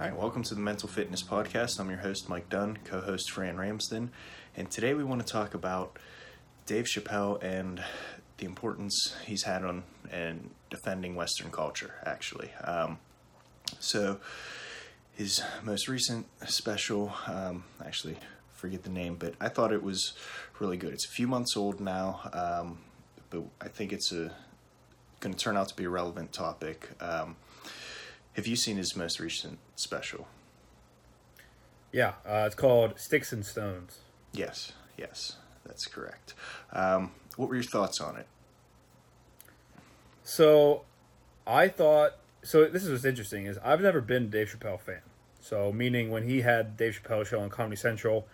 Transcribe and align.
All 0.00 0.08
right, 0.08 0.18
welcome 0.18 0.42
to 0.42 0.56
the 0.56 0.60
Mental 0.60 0.88
Fitness 0.88 1.22
Podcast. 1.22 1.78
I'm 1.78 1.88
your 1.88 2.00
host, 2.00 2.28
Mike 2.28 2.48
Dunn, 2.48 2.78
co 2.84 3.00
host, 3.00 3.30
Fran 3.30 3.56
Ramsden. 3.56 4.10
And 4.56 4.68
today 4.68 4.92
we 4.92 5.04
want 5.04 5.24
to 5.24 5.32
talk 5.32 5.54
about 5.54 6.00
Dave 6.66 6.86
Chappelle 6.86 7.40
and 7.40 7.80
the 8.38 8.44
importance 8.44 9.14
he's 9.24 9.44
had 9.44 9.64
on 9.64 9.84
and 10.10 10.50
defending 10.68 11.14
Western 11.14 11.52
culture, 11.52 11.94
actually. 12.04 12.50
Um, 12.64 12.98
so, 13.78 14.18
his 15.12 15.44
most 15.62 15.86
recent 15.86 16.26
special, 16.44 17.12
um, 17.28 17.62
actually, 17.86 18.16
forget 18.52 18.82
the 18.82 18.90
name, 18.90 19.14
but 19.14 19.34
I 19.40 19.48
thought 19.48 19.72
it 19.72 19.84
was 19.84 20.14
really 20.58 20.76
good. 20.76 20.92
It's 20.92 21.04
a 21.04 21.08
few 21.10 21.28
months 21.28 21.56
old 21.56 21.78
now, 21.78 22.18
um, 22.32 22.78
but 23.30 23.44
I 23.60 23.68
think 23.68 23.92
it's 23.92 24.10
a 24.10 24.32
going 25.20 25.34
to 25.34 25.38
turn 25.38 25.56
out 25.56 25.68
to 25.68 25.76
be 25.76 25.84
a 25.84 25.88
relevant 25.88 26.32
topic. 26.32 26.90
Um, 27.00 27.36
have 28.32 28.48
you 28.48 28.56
seen 28.56 28.76
his 28.76 28.96
most 28.96 29.20
recent 29.20 29.60
special? 29.76 30.28
Yeah, 31.92 32.14
uh, 32.26 32.44
it's 32.46 32.54
called 32.54 32.98
Sticks 32.98 33.32
and 33.32 33.44
Stones. 33.46 33.98
Yes, 34.32 34.72
yes, 34.98 35.36
that's 35.64 35.86
correct. 35.86 36.34
Um, 36.72 37.12
what 37.36 37.48
were 37.48 37.54
your 37.54 37.64
thoughts 37.64 38.00
on 38.00 38.16
it? 38.16 38.26
So, 40.22 40.82
I 41.46 41.68
thought. 41.68 42.16
So 42.42 42.66
this 42.66 42.84
is 42.84 42.90
what's 42.90 43.04
interesting 43.06 43.46
is 43.46 43.58
I've 43.64 43.80
never 43.80 44.02
been 44.02 44.24
a 44.24 44.26
Dave 44.26 44.54
Chappelle 44.54 44.78
fan. 44.78 45.00
So 45.40 45.72
meaning 45.72 46.10
when 46.10 46.24
he 46.24 46.42
had 46.42 46.76
Dave 46.76 47.00
Chappelle 47.02 47.24
show 47.24 47.40
on 47.40 47.48
Comedy 47.48 47.76
Central, 47.76 48.26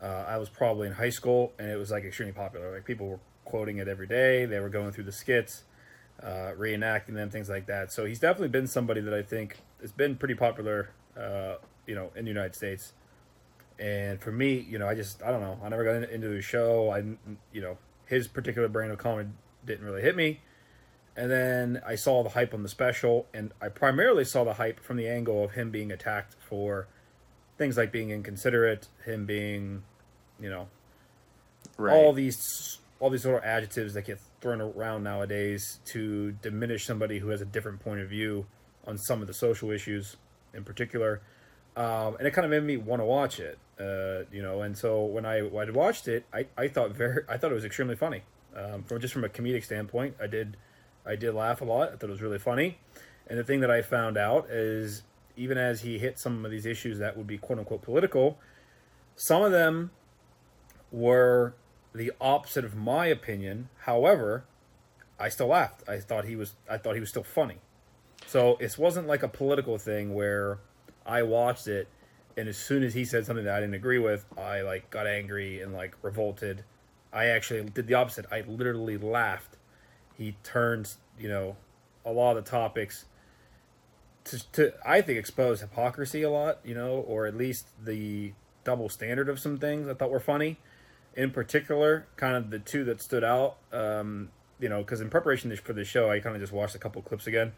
uh, 0.00 0.24
I 0.28 0.36
was 0.36 0.48
probably 0.48 0.86
in 0.86 0.94
high 0.94 1.10
school 1.10 1.52
and 1.58 1.68
it 1.68 1.76
was 1.76 1.90
like 1.90 2.04
extremely 2.04 2.32
popular. 2.32 2.72
Like 2.72 2.84
people 2.84 3.08
were 3.08 3.18
quoting 3.44 3.78
it 3.78 3.88
every 3.88 4.06
day. 4.06 4.46
They 4.46 4.60
were 4.60 4.68
going 4.68 4.92
through 4.92 5.04
the 5.04 5.12
skits 5.12 5.64
uh, 6.22 6.52
reenacting 6.58 7.14
them, 7.14 7.30
things 7.30 7.48
like 7.48 7.66
that. 7.66 7.92
So 7.92 8.04
he's 8.04 8.18
definitely 8.18 8.48
been 8.48 8.66
somebody 8.66 9.00
that 9.00 9.14
I 9.14 9.22
think 9.22 9.58
has 9.80 9.92
been 9.92 10.16
pretty 10.16 10.34
popular, 10.34 10.90
uh, 11.16 11.54
you 11.86 11.94
know, 11.94 12.10
in 12.16 12.24
the 12.24 12.30
United 12.30 12.54
States. 12.54 12.92
And 13.78 14.20
for 14.20 14.30
me, 14.30 14.66
you 14.68 14.78
know, 14.78 14.86
I 14.86 14.94
just 14.94 15.22
I 15.22 15.30
don't 15.30 15.40
know. 15.40 15.58
I 15.62 15.68
never 15.68 15.84
got 15.84 16.10
into 16.10 16.28
the 16.28 16.42
show. 16.42 16.90
I 16.90 16.98
you 17.52 17.60
know 17.60 17.78
his 18.06 18.28
particular 18.28 18.68
brand 18.68 18.92
of 18.92 18.98
comedy 18.98 19.30
didn't 19.64 19.84
really 19.84 20.02
hit 20.02 20.16
me. 20.16 20.40
And 21.16 21.30
then 21.30 21.82
I 21.86 21.96
saw 21.96 22.22
the 22.22 22.30
hype 22.30 22.54
on 22.54 22.62
the 22.62 22.68
special, 22.68 23.26
and 23.34 23.52
I 23.60 23.68
primarily 23.68 24.24
saw 24.24 24.44
the 24.44 24.54
hype 24.54 24.80
from 24.80 24.96
the 24.96 25.08
angle 25.08 25.44
of 25.44 25.52
him 25.52 25.70
being 25.70 25.90
attacked 25.90 26.34
for 26.38 26.86
things 27.58 27.76
like 27.76 27.92
being 27.92 28.10
inconsiderate, 28.10 28.88
him 29.04 29.26
being, 29.26 29.82
you 30.40 30.48
know, 30.48 30.68
right. 31.76 31.92
all 31.92 32.12
these 32.12 32.78
all 33.00 33.10
these 33.10 33.24
little 33.24 33.40
adjectives 33.42 33.94
that 33.94 34.02
get 34.02 34.20
thrown 34.40 34.60
around 34.60 35.02
nowadays 35.02 35.80
to 35.86 36.32
diminish 36.42 36.86
somebody 36.86 37.18
who 37.18 37.28
has 37.28 37.40
a 37.40 37.46
different 37.46 37.80
point 37.80 38.00
of 38.00 38.08
view 38.08 38.46
on 38.90 38.98
some 38.98 39.22
of 39.22 39.26
the 39.26 39.34
social 39.34 39.70
issues 39.70 40.16
in 40.52 40.64
particular. 40.64 41.22
Um, 41.76 42.16
and 42.18 42.26
it 42.26 42.32
kind 42.32 42.44
of 42.44 42.50
made 42.50 42.64
me 42.64 42.76
want 42.76 43.00
to 43.00 43.06
watch 43.06 43.40
it, 43.40 43.58
uh, 43.78 44.24
you 44.32 44.42
know. 44.42 44.62
And 44.62 44.76
so 44.76 45.04
when 45.04 45.24
I 45.24 45.40
when 45.40 45.72
watched 45.72 46.08
it, 46.08 46.26
I, 46.34 46.46
I 46.58 46.68
thought 46.68 46.90
very 46.90 47.22
I 47.28 47.38
thought 47.38 47.52
it 47.52 47.54
was 47.54 47.64
extremely 47.64 47.96
funny. 47.96 48.22
Um, 48.54 48.82
from 48.82 49.00
just 49.00 49.14
from 49.14 49.24
a 49.24 49.28
comedic 49.28 49.64
standpoint, 49.64 50.16
I 50.20 50.26
did 50.26 50.56
I 51.06 51.16
did 51.16 51.34
laugh 51.34 51.60
a 51.60 51.64
lot. 51.64 51.92
I 51.92 51.96
thought 51.96 52.10
it 52.10 52.10
was 52.10 52.20
really 52.20 52.38
funny. 52.38 52.78
And 53.28 53.38
the 53.38 53.44
thing 53.44 53.60
that 53.60 53.70
I 53.70 53.80
found 53.80 54.18
out 54.18 54.50
is 54.50 55.04
even 55.36 55.56
as 55.56 55.82
he 55.82 55.98
hit 55.98 56.18
some 56.18 56.44
of 56.44 56.50
these 56.50 56.66
issues 56.66 56.98
that 56.98 57.16
would 57.16 57.28
be 57.28 57.38
quote 57.38 57.60
unquote 57.60 57.82
political, 57.82 58.38
some 59.14 59.42
of 59.42 59.52
them 59.52 59.92
were 60.90 61.54
the 61.94 62.12
opposite 62.20 62.64
of 62.64 62.74
my 62.74 63.06
opinion. 63.06 63.68
However, 63.84 64.44
I 65.18 65.28
still 65.28 65.48
laughed. 65.48 65.88
I 65.88 65.98
thought 65.98 66.24
he 66.24 66.34
was 66.34 66.54
I 66.68 66.78
thought 66.78 66.94
he 66.94 67.00
was 67.00 67.10
still 67.10 67.22
funny. 67.22 67.58
So 68.30 68.56
it 68.60 68.78
wasn't 68.78 69.08
like 69.08 69.24
a 69.24 69.28
political 69.28 69.76
thing 69.76 70.14
where 70.14 70.60
I 71.04 71.24
watched 71.24 71.66
it 71.66 71.88
and 72.36 72.48
as 72.48 72.56
soon 72.56 72.84
as 72.84 72.94
he 72.94 73.04
said 73.04 73.26
something 73.26 73.44
that 73.44 73.56
I 73.56 73.58
didn't 73.58 73.74
agree 73.74 73.98
with, 73.98 74.24
I 74.38 74.60
like 74.60 74.88
got 74.88 75.08
angry 75.08 75.60
and 75.60 75.72
like 75.72 75.96
revolted. 76.00 76.62
I 77.12 77.26
actually 77.26 77.68
did 77.70 77.88
the 77.88 77.94
opposite. 77.94 78.26
I 78.30 78.42
literally 78.42 78.96
laughed. 78.96 79.56
He 80.16 80.36
turns, 80.44 80.98
you 81.18 81.28
know, 81.28 81.56
a 82.06 82.12
lot 82.12 82.36
of 82.36 82.44
the 82.44 82.48
topics 82.48 83.06
to, 84.26 84.52
to 84.52 84.74
I 84.86 85.00
think 85.00 85.18
expose 85.18 85.60
hypocrisy 85.60 86.22
a 86.22 86.30
lot, 86.30 86.60
you 86.62 86.76
know, 86.76 86.98
or 87.08 87.26
at 87.26 87.36
least 87.36 87.66
the 87.84 88.32
double 88.62 88.88
standard 88.88 89.28
of 89.28 89.40
some 89.40 89.58
things 89.58 89.88
I 89.88 89.94
thought 89.94 90.12
were 90.12 90.20
funny 90.20 90.58
in 91.16 91.32
particular, 91.32 92.06
kind 92.14 92.36
of 92.36 92.50
the 92.50 92.60
two 92.60 92.84
that 92.84 93.02
stood 93.02 93.24
out, 93.24 93.56
um, 93.72 94.30
you 94.60 94.68
know, 94.68 94.82
because 94.82 95.00
in 95.00 95.10
preparation 95.10 95.54
for 95.56 95.72
the 95.72 95.84
show, 95.84 96.08
I 96.08 96.20
kind 96.20 96.36
of 96.36 96.40
just 96.40 96.52
watched 96.52 96.76
a 96.76 96.78
couple 96.78 97.02
clips 97.02 97.26
again. 97.26 97.54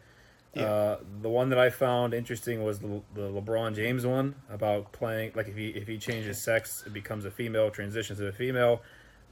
Yeah. 0.55 0.65
Uh, 0.65 0.99
the 1.23 1.31
one 1.31 1.49
that 1.49 1.59
I 1.59 1.71
found 1.71 2.13
interesting 2.13 2.63
was 2.63 2.79
the, 2.81 3.01
the 3.15 3.23
LeBron 3.23 3.75
James 3.75 4.05
one 4.05 4.35
about 4.51 4.93
playing 4.93 5.33
like 5.35 5.49
if 5.49 5.57
he 5.57 5.69
if 5.69 5.89
he 5.89 5.97
changes 5.97 6.45
sex, 6.45 6.85
it 6.87 6.93
becomes 6.93 7.25
a 7.25 7.31
female, 7.31 7.71
transitions 7.71 8.19
to 8.19 8.29
a 8.29 8.33
female. 8.33 8.83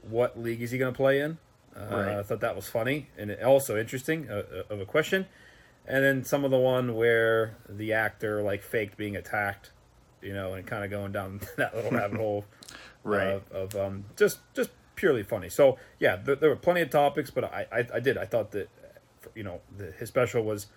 What 0.01 0.39
league 0.39 0.61
is 0.63 0.71
he 0.71 0.79
going 0.79 0.93
to 0.93 0.97
play 0.97 1.21
in? 1.21 1.37
Uh, 1.75 1.85
right. 1.91 2.07
I 2.17 2.23
thought 2.23 2.41
that 2.41 2.55
was 2.55 2.67
funny 2.67 3.07
and 3.17 3.31
also 3.43 3.77
interesting 3.77 4.29
uh, 4.29 4.43
uh, 4.51 4.73
of 4.73 4.81
a 4.81 4.85
question. 4.85 5.27
And 5.87 6.03
then 6.03 6.23
some 6.23 6.43
of 6.43 6.51
the 6.51 6.57
one 6.57 6.95
where 6.95 7.55
the 7.69 7.93
actor 7.93 8.41
like 8.41 8.63
faked 8.63 8.97
being 8.97 9.15
attacked, 9.15 9.71
you 10.21 10.33
know, 10.33 10.53
and 10.53 10.65
kind 10.65 10.83
of 10.83 10.89
going 10.89 11.11
down 11.11 11.41
that 11.57 11.75
little 11.75 11.91
rabbit 11.91 12.17
hole 12.17 12.45
right? 13.03 13.41
of 13.51 13.75
um, 13.75 14.05
just 14.15 14.39
just 14.53 14.71
purely 14.95 15.23
funny. 15.23 15.49
So 15.49 15.77
yeah, 15.99 16.15
there, 16.15 16.35
there, 16.35 16.49
were 16.49 16.55
plenty 16.55 16.81
of 16.81 16.89
topics, 16.89 17.29
but 17.29 17.45
I, 17.45 17.65
I, 17.71 17.87
I 17.95 17.99
did 17.99 18.17
I 18.17 18.25
thought 18.25 18.51
that 18.51 18.69
you 19.35 19.43
know 19.43 19.61
the, 19.75 19.91
his 19.91 20.09
special 20.09 20.43
was 20.43 20.67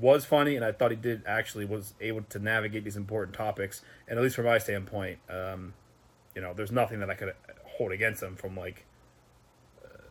was 0.00 0.24
funny, 0.24 0.56
and 0.56 0.64
I 0.64 0.72
thought 0.72 0.90
he 0.90 0.96
did 0.96 1.22
actually 1.26 1.64
was 1.64 1.94
able 2.00 2.22
to 2.22 2.38
navigate 2.38 2.84
these 2.84 2.96
important 2.96 3.36
topics. 3.36 3.82
And 4.06 4.18
at 4.18 4.22
least 4.22 4.36
from 4.36 4.46
my 4.46 4.58
standpoint, 4.58 5.18
um, 5.28 5.74
you 6.34 6.42
know, 6.42 6.54
there's 6.54 6.72
nothing 6.72 7.00
that 7.00 7.10
I 7.10 7.14
could 7.14 7.32
hold 7.64 7.92
against 7.92 8.22
him 8.22 8.36
from 8.36 8.56
like 8.56 8.84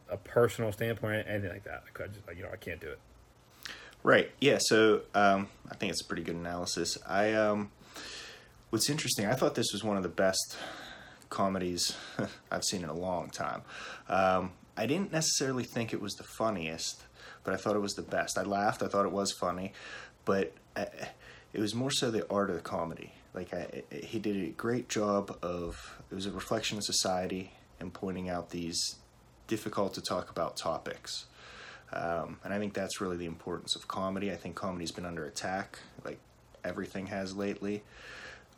a 0.09 0.17
personal 0.17 0.71
standpoint, 0.71 1.27
anything 1.27 1.51
like 1.51 1.63
that. 1.65 1.83
I 1.87 1.91
could 1.91 2.13
just 2.13 2.25
you 2.35 2.43
know 2.43 2.49
I 2.51 2.57
can't 2.57 2.79
do 2.79 2.87
it. 2.87 2.99
Right. 4.03 4.31
Yeah. 4.39 4.57
So 4.59 5.01
um, 5.13 5.49
I 5.69 5.75
think 5.75 5.91
it's 5.91 6.01
a 6.01 6.05
pretty 6.05 6.23
good 6.23 6.35
analysis. 6.35 6.97
I 7.07 7.33
um, 7.33 7.71
what's 8.69 8.89
interesting. 8.89 9.25
I 9.25 9.33
thought 9.33 9.55
this 9.55 9.71
was 9.73 9.83
one 9.83 9.97
of 9.97 10.03
the 10.03 10.09
best 10.09 10.57
comedies 11.29 11.95
I've 12.51 12.63
seen 12.63 12.83
in 12.83 12.89
a 12.89 12.95
long 12.95 13.29
time. 13.29 13.61
Um, 14.07 14.51
I 14.77 14.85
didn't 14.85 15.11
necessarily 15.11 15.63
think 15.63 15.91
it 15.91 16.01
was 16.01 16.15
the 16.15 16.23
funniest, 16.23 17.03
but 17.43 17.53
I 17.53 17.57
thought 17.57 17.75
it 17.75 17.81
was 17.81 17.95
the 17.95 18.03
best. 18.03 18.37
I 18.37 18.43
laughed. 18.43 18.83
I 18.83 18.87
thought 18.87 19.05
it 19.05 19.11
was 19.11 19.31
funny, 19.31 19.73
but 20.23 20.53
I, 20.75 20.81
uh, 20.83 21.05
it 21.53 21.59
was 21.59 21.73
more 21.73 21.89
so 21.89 22.11
the 22.11 22.29
art 22.29 22.49
of 22.49 22.55
the 22.55 22.61
comedy. 22.61 23.13
Like 23.33 23.53
I, 23.53 23.83
he 23.91 24.19
did 24.19 24.35
a 24.35 24.49
great 24.51 24.89
job 24.89 25.35
of. 25.41 25.99
It 26.11 26.15
was 26.15 26.25
a 26.25 26.31
reflection 26.31 26.77
of 26.77 26.83
society 26.83 27.51
and 27.79 27.93
pointing 27.93 28.29
out 28.29 28.51
these 28.51 28.97
difficult 29.47 29.93
to 29.95 30.01
talk 30.01 30.29
about 30.29 30.55
topics. 30.57 31.25
Um, 31.91 32.39
and 32.43 32.53
I 32.53 32.59
think 32.59 32.73
that's 32.73 32.99
really 33.01 33.17
the 33.17 33.25
importance 33.25 33.75
of 33.75 33.87
comedy. 33.87 34.31
I 34.31 34.35
think 34.35 34.55
comedy's 34.55 34.91
been 34.91 35.05
under 35.05 35.25
attack, 35.25 35.79
like 36.03 36.19
everything 36.63 37.07
has 37.07 37.35
lately, 37.35 37.83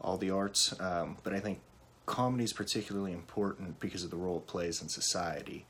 all 0.01 0.17
the 0.17 0.31
arts. 0.31 0.73
Um, 0.79 1.17
but 1.23 1.33
I 1.33 1.39
think 1.39 1.59
comedy 2.05 2.43
is 2.43 2.53
particularly 2.53 3.13
important 3.13 3.79
because 3.79 4.03
of 4.03 4.09
the 4.09 4.17
role 4.17 4.37
it 4.37 4.47
plays 4.47 4.81
in 4.81 4.89
society 4.89 5.65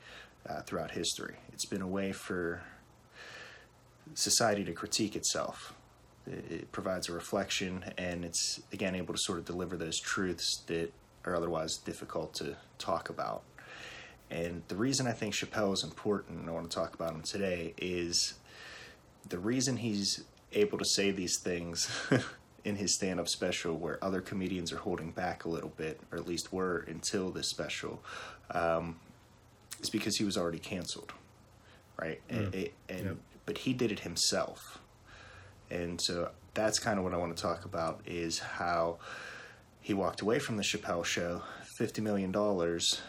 uh, 0.48 0.62
throughout 0.62 0.92
history. 0.92 1.36
It's 1.52 1.64
been 1.64 1.82
a 1.82 1.86
way 1.86 2.12
for 2.12 2.62
society 4.14 4.64
to 4.64 4.72
critique 4.72 5.16
itself. 5.16 5.74
It, 6.26 6.70
provides 6.70 7.08
a 7.08 7.12
reflection, 7.12 7.84
and 7.98 8.24
it's 8.24 8.60
again 8.72 8.94
able 8.94 9.14
to 9.14 9.20
sort 9.20 9.38
of 9.38 9.44
deliver 9.44 9.76
those 9.76 9.98
truths 9.98 10.62
that 10.66 10.92
are 11.24 11.34
otherwise 11.34 11.76
difficult 11.76 12.34
to 12.34 12.56
talk 12.78 13.08
about. 13.08 13.42
And 14.30 14.62
the 14.68 14.76
reason 14.76 15.06
I 15.06 15.12
think 15.12 15.34
Chappelle 15.34 15.72
is 15.72 15.82
important, 15.82 16.40
and 16.40 16.48
I 16.48 16.52
want 16.52 16.70
to 16.70 16.74
talk 16.74 16.94
about 16.94 17.14
him 17.14 17.22
today, 17.22 17.74
is 17.78 18.34
the 19.28 19.38
reason 19.38 19.78
he's 19.78 20.24
able 20.52 20.78
to 20.78 20.84
say 20.84 21.10
these 21.10 21.38
things 21.38 21.90
in 22.64 22.76
his 22.76 22.94
stand 22.94 23.18
up 23.18 23.28
special 23.28 23.76
where 23.76 24.02
other 24.04 24.20
comedians 24.20 24.72
are 24.72 24.78
holding 24.78 25.10
back 25.10 25.44
a 25.44 25.48
little 25.48 25.72
bit, 25.76 26.00
or 26.12 26.18
at 26.18 26.26
least 26.26 26.52
were 26.52 26.84
until 26.88 27.30
this 27.30 27.48
special, 27.48 28.02
um, 28.52 29.00
is 29.82 29.90
because 29.90 30.16
he 30.16 30.24
was 30.24 30.36
already 30.36 30.58
canceled, 30.58 31.12
right? 32.00 32.20
Mm. 32.28 32.54
And, 32.54 32.68
and 32.88 33.18
but 33.46 33.58
he 33.58 33.72
did 33.72 33.90
it 33.90 34.00
himself, 34.00 34.78
and 35.70 36.00
so 36.00 36.30
that's 36.54 36.78
kind 36.78 36.98
of 36.98 37.04
what 37.04 37.14
I 37.14 37.16
want 37.16 37.36
to 37.36 37.42
talk 37.42 37.64
about 37.64 38.00
is 38.06 38.38
how 38.38 38.98
he 39.80 39.94
walked 39.94 40.20
away 40.20 40.38
from 40.38 40.56
the 40.56 40.62
Chappelle 40.62 41.04
show. 41.04 41.42
Fifty 41.76 42.00
million 42.00 42.32
dollars 42.32 43.00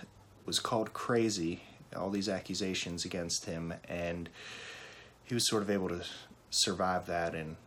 was 0.45 0.59
called 0.59 0.93
crazy. 0.93 1.61
All 1.95 2.09
these 2.09 2.29
accusations 2.29 3.03
against 3.03 3.45
him, 3.45 3.73
and 3.89 4.29
he 5.25 5.33
was 5.33 5.47
sort 5.47 5.61
of 5.61 5.69
able 5.69 5.89
to 5.89 6.01
survive 6.49 7.05
that 7.07 7.35
and 7.35 7.57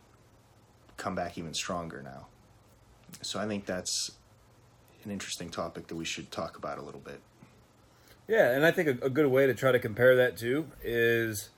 come 0.97 1.13
back 1.13 1.37
even 1.37 1.53
stronger 1.53 2.01
now. 2.01 2.27
So 3.21 3.39
I 3.39 3.47
think 3.47 3.65
that's 3.65 4.11
an 5.03 5.11
interesting 5.11 5.49
topic 5.49 5.87
that 5.87 5.95
we 5.95 6.05
should 6.05 6.31
talk 6.31 6.57
about 6.57 6.77
a 6.77 6.81
little 6.81 6.99
bit. 6.99 7.21
Yeah, 8.27 8.51
and 8.51 8.65
I 8.65 8.71
think 8.71 9.01
a, 9.01 9.05
a 9.05 9.09
good 9.09 9.27
way 9.27 9.45
to 9.45 9.53
try 9.53 9.71
to 9.71 9.79
compare 9.79 10.15
that 10.15 10.37
too 10.37 10.67
is 10.83 11.49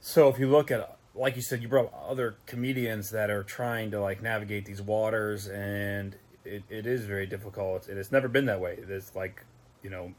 so 0.00 0.28
if 0.28 0.38
you 0.38 0.48
look 0.48 0.70
at 0.70 0.94
like 1.14 1.36
you 1.36 1.42
said, 1.42 1.62
you 1.62 1.68
brought 1.68 1.92
other 1.94 2.36
comedians 2.46 3.10
that 3.10 3.30
are 3.30 3.44
trying 3.44 3.90
to 3.92 4.00
like 4.00 4.20
navigate 4.20 4.66
these 4.66 4.82
waters, 4.82 5.46
and 5.46 6.16
it, 6.44 6.64
it 6.68 6.86
is 6.86 7.04
very 7.04 7.26
difficult. 7.26 7.88
And 7.88 7.98
it's 7.98 8.10
never 8.10 8.28
been 8.28 8.46
that 8.46 8.60
way. 8.60 8.78
It's 8.88 9.14
like, 9.14 9.44
you 9.82 9.90
know, 9.90 10.12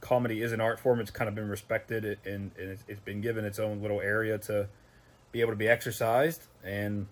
comedy 0.00 0.42
is 0.42 0.52
an 0.52 0.60
art 0.60 0.78
form. 0.78 1.00
It's 1.00 1.10
kind 1.10 1.28
of 1.28 1.34
been 1.34 1.48
respected, 1.48 2.04
and, 2.04 2.50
and 2.58 2.70
it's, 2.70 2.84
it's 2.88 3.00
been 3.00 3.20
given 3.20 3.44
its 3.44 3.58
own 3.58 3.80
little 3.80 4.00
area 4.00 4.36
to 4.38 4.68
be 5.32 5.40
able 5.40 5.52
to 5.52 5.56
be 5.56 5.68
exercised. 5.68 6.42
And 6.62 7.06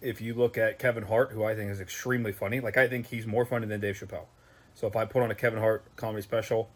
if 0.00 0.20
you 0.20 0.34
look 0.34 0.56
at 0.56 0.78
Kevin 0.78 1.04
Hart, 1.04 1.32
who 1.32 1.42
I 1.44 1.56
think 1.56 1.70
is 1.70 1.80
extremely 1.80 2.32
funny, 2.32 2.60
like 2.60 2.76
I 2.76 2.86
think 2.86 3.08
he's 3.08 3.26
more 3.26 3.44
funny 3.44 3.66
than 3.66 3.80
Dave 3.80 3.96
Chappelle. 3.96 4.26
So 4.74 4.86
if 4.86 4.94
I 4.94 5.04
put 5.04 5.22
on 5.22 5.30
a 5.30 5.34
Kevin 5.34 5.58
Hart 5.58 5.84
comedy 5.96 6.22
special, 6.22 6.68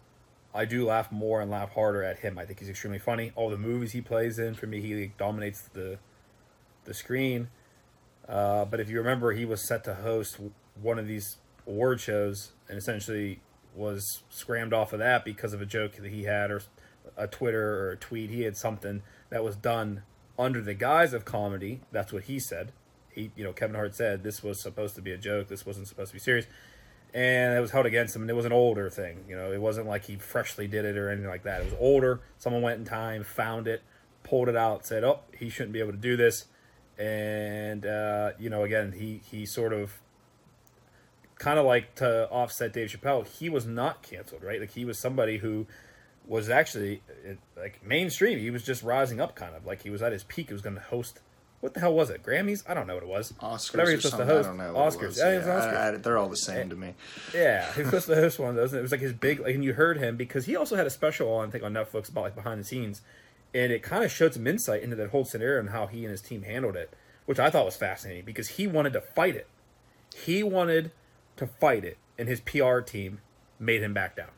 I 0.54 0.64
do 0.64 0.84
laugh 0.84 1.12
more 1.12 1.40
and 1.40 1.50
laugh 1.50 1.74
harder 1.74 2.02
at 2.02 2.18
him. 2.18 2.38
I 2.38 2.44
think 2.44 2.58
he's 2.58 2.68
extremely 2.68 2.98
funny. 2.98 3.32
All 3.36 3.50
the 3.50 3.58
movies 3.58 3.92
he 3.92 4.00
plays 4.00 4.38
in, 4.38 4.54
for 4.54 4.66
me, 4.66 4.80
he 4.80 5.12
dominates 5.16 5.62
the 5.62 5.98
the 6.84 6.94
screen. 6.94 7.48
Uh, 8.28 8.64
but 8.64 8.80
if 8.80 8.88
you 8.88 8.98
remember, 8.98 9.32
he 9.32 9.44
was 9.44 9.66
set 9.66 9.84
to 9.84 9.94
host 9.94 10.38
one 10.80 10.98
of 10.98 11.06
these 11.06 11.36
award 11.66 12.00
shows, 12.00 12.52
and 12.68 12.76
essentially 12.76 13.40
was 13.74 14.22
scrammed 14.28 14.72
off 14.72 14.92
of 14.92 14.98
that 14.98 15.24
because 15.24 15.52
of 15.52 15.62
a 15.62 15.66
joke 15.66 15.96
that 15.96 16.10
he 16.10 16.24
had, 16.24 16.50
or 16.50 16.62
a 17.16 17.28
Twitter 17.28 17.84
or 17.84 17.90
a 17.92 17.96
tweet. 17.96 18.30
He 18.30 18.42
had 18.42 18.56
something 18.56 19.02
that 19.28 19.44
was 19.44 19.54
done 19.54 20.02
under 20.38 20.60
the 20.60 20.74
guise 20.74 21.12
of 21.12 21.24
comedy. 21.24 21.80
That's 21.92 22.12
what 22.12 22.24
he 22.24 22.40
said. 22.40 22.72
He, 23.10 23.30
you 23.36 23.44
know, 23.44 23.52
Kevin 23.52 23.76
Hart 23.76 23.94
said 23.94 24.22
this 24.24 24.42
was 24.42 24.60
supposed 24.60 24.94
to 24.96 25.02
be 25.02 25.12
a 25.12 25.18
joke. 25.18 25.48
This 25.48 25.66
wasn't 25.66 25.86
supposed 25.86 26.10
to 26.10 26.14
be 26.14 26.20
serious 26.20 26.46
and 27.14 27.56
it 27.56 27.60
was 27.60 27.70
held 27.70 27.86
against 27.86 28.14
him. 28.14 28.22
And 28.22 28.30
it 28.30 28.34
was 28.34 28.44
an 28.44 28.52
older 28.52 28.90
thing, 28.90 29.24
you 29.28 29.36
know. 29.36 29.52
It 29.52 29.60
wasn't 29.60 29.86
like 29.86 30.04
he 30.04 30.16
freshly 30.16 30.66
did 30.66 30.84
it 30.84 30.96
or 30.96 31.10
anything 31.10 31.28
like 31.28 31.44
that. 31.44 31.62
It 31.62 31.64
was 31.64 31.74
older. 31.78 32.20
Someone 32.38 32.62
went 32.62 32.78
in 32.78 32.84
time, 32.84 33.24
found 33.24 33.66
it, 33.66 33.82
pulled 34.22 34.48
it 34.48 34.56
out, 34.56 34.86
said, 34.86 35.04
"Oh, 35.04 35.20
he 35.36 35.48
shouldn't 35.48 35.72
be 35.72 35.80
able 35.80 35.92
to 35.92 35.98
do 35.98 36.16
this," 36.16 36.46
and 36.98 37.84
uh, 37.86 38.32
you 38.38 38.50
know, 38.50 38.64
again, 38.64 38.92
he 38.92 39.20
he 39.30 39.46
sort 39.46 39.72
of 39.72 40.00
kind 41.38 41.58
of 41.58 41.64
like 41.64 41.94
to 41.96 42.28
offset 42.30 42.72
Dave 42.72 42.90
Chappelle. 42.90 43.26
He 43.26 43.48
was 43.48 43.66
not 43.66 44.02
canceled, 44.02 44.44
right? 44.44 44.60
Like 44.60 44.72
he 44.72 44.84
was 44.84 44.98
somebody 44.98 45.38
who 45.38 45.66
was 46.26 46.48
actually 46.48 47.02
like 47.56 47.84
mainstream. 47.84 48.38
He 48.38 48.50
was 48.50 48.62
just 48.62 48.82
rising 48.82 49.20
up, 49.20 49.34
kind 49.34 49.56
of 49.56 49.66
like 49.66 49.82
he 49.82 49.90
was 49.90 50.02
at 50.02 50.12
his 50.12 50.22
peak. 50.24 50.48
He 50.48 50.52
was 50.52 50.62
going 50.62 50.76
to 50.76 50.82
host 50.82 51.20
what 51.60 51.74
the 51.74 51.80
hell 51.80 51.92
was 51.94 52.08
it? 52.10 52.22
Grammys? 52.22 52.62
I 52.68 52.74
don't 52.74 52.86
know 52.86 52.94
what 52.94 53.02
it 53.02 53.08
was. 53.08 53.32
Oscars 53.40 53.72
Whatever 53.74 53.90
he's 53.90 54.02
supposed 54.02 54.16
to 54.18 54.24
host. 54.24 54.46
I 54.46 54.50
don't 54.50 54.56
know. 54.58 54.74
Oscars. 54.74 55.06
was. 55.08 55.18
Yeah, 55.18 55.36
was 55.38 55.46
Oscars. 55.46 55.76
I- 55.76 55.88
I- 55.88 55.96
they're 55.96 56.18
all 56.18 56.28
the 56.28 56.36
same 56.36 56.70
to 56.70 56.76
me. 56.76 56.94
Yeah, 57.34 57.70
he 57.74 57.80
was 57.82 57.88
supposed 57.90 58.06
to 58.08 58.14
host 58.16 58.38
one 58.38 58.50
of 58.50 58.56
those, 58.56 58.72
and 58.72 58.78
it 58.78 58.82
was 58.82 58.92
like 58.92 59.00
his 59.00 59.12
big. 59.12 59.40
Like, 59.40 59.54
and 59.54 59.64
you 59.64 59.74
heard 59.74 59.98
him 59.98 60.16
because 60.16 60.46
he 60.46 60.56
also 60.56 60.76
had 60.76 60.86
a 60.86 60.90
special 60.90 61.32
on, 61.32 61.48
I 61.48 61.50
think, 61.50 61.64
on 61.64 61.72
Netflix 61.74 62.08
about 62.08 62.22
like 62.22 62.34
behind 62.34 62.60
the 62.60 62.64
scenes, 62.64 63.02
and 63.54 63.70
it 63.72 63.82
kind 63.82 64.04
of 64.04 64.10
showed 64.10 64.32
some 64.34 64.46
insight 64.46 64.82
into 64.82 64.96
that 64.96 65.10
whole 65.10 65.24
scenario 65.24 65.60
and 65.60 65.70
how 65.70 65.86
he 65.86 66.02
and 66.04 66.10
his 66.10 66.22
team 66.22 66.42
handled 66.42 66.76
it, 66.76 66.94
which 67.26 67.38
I 67.38 67.50
thought 67.50 67.64
was 67.66 67.76
fascinating 67.76 68.24
because 68.24 68.48
he 68.48 68.66
wanted 68.66 68.92
to 68.94 69.00
fight 69.00 69.36
it. 69.36 69.46
He 70.14 70.42
wanted 70.42 70.92
to 71.36 71.46
fight 71.46 71.84
it, 71.84 71.98
and 72.18 72.28
his 72.28 72.40
PR 72.40 72.80
team 72.80 73.20
made 73.58 73.82
him 73.82 73.92
back 73.94 74.16
down. 74.16 74.30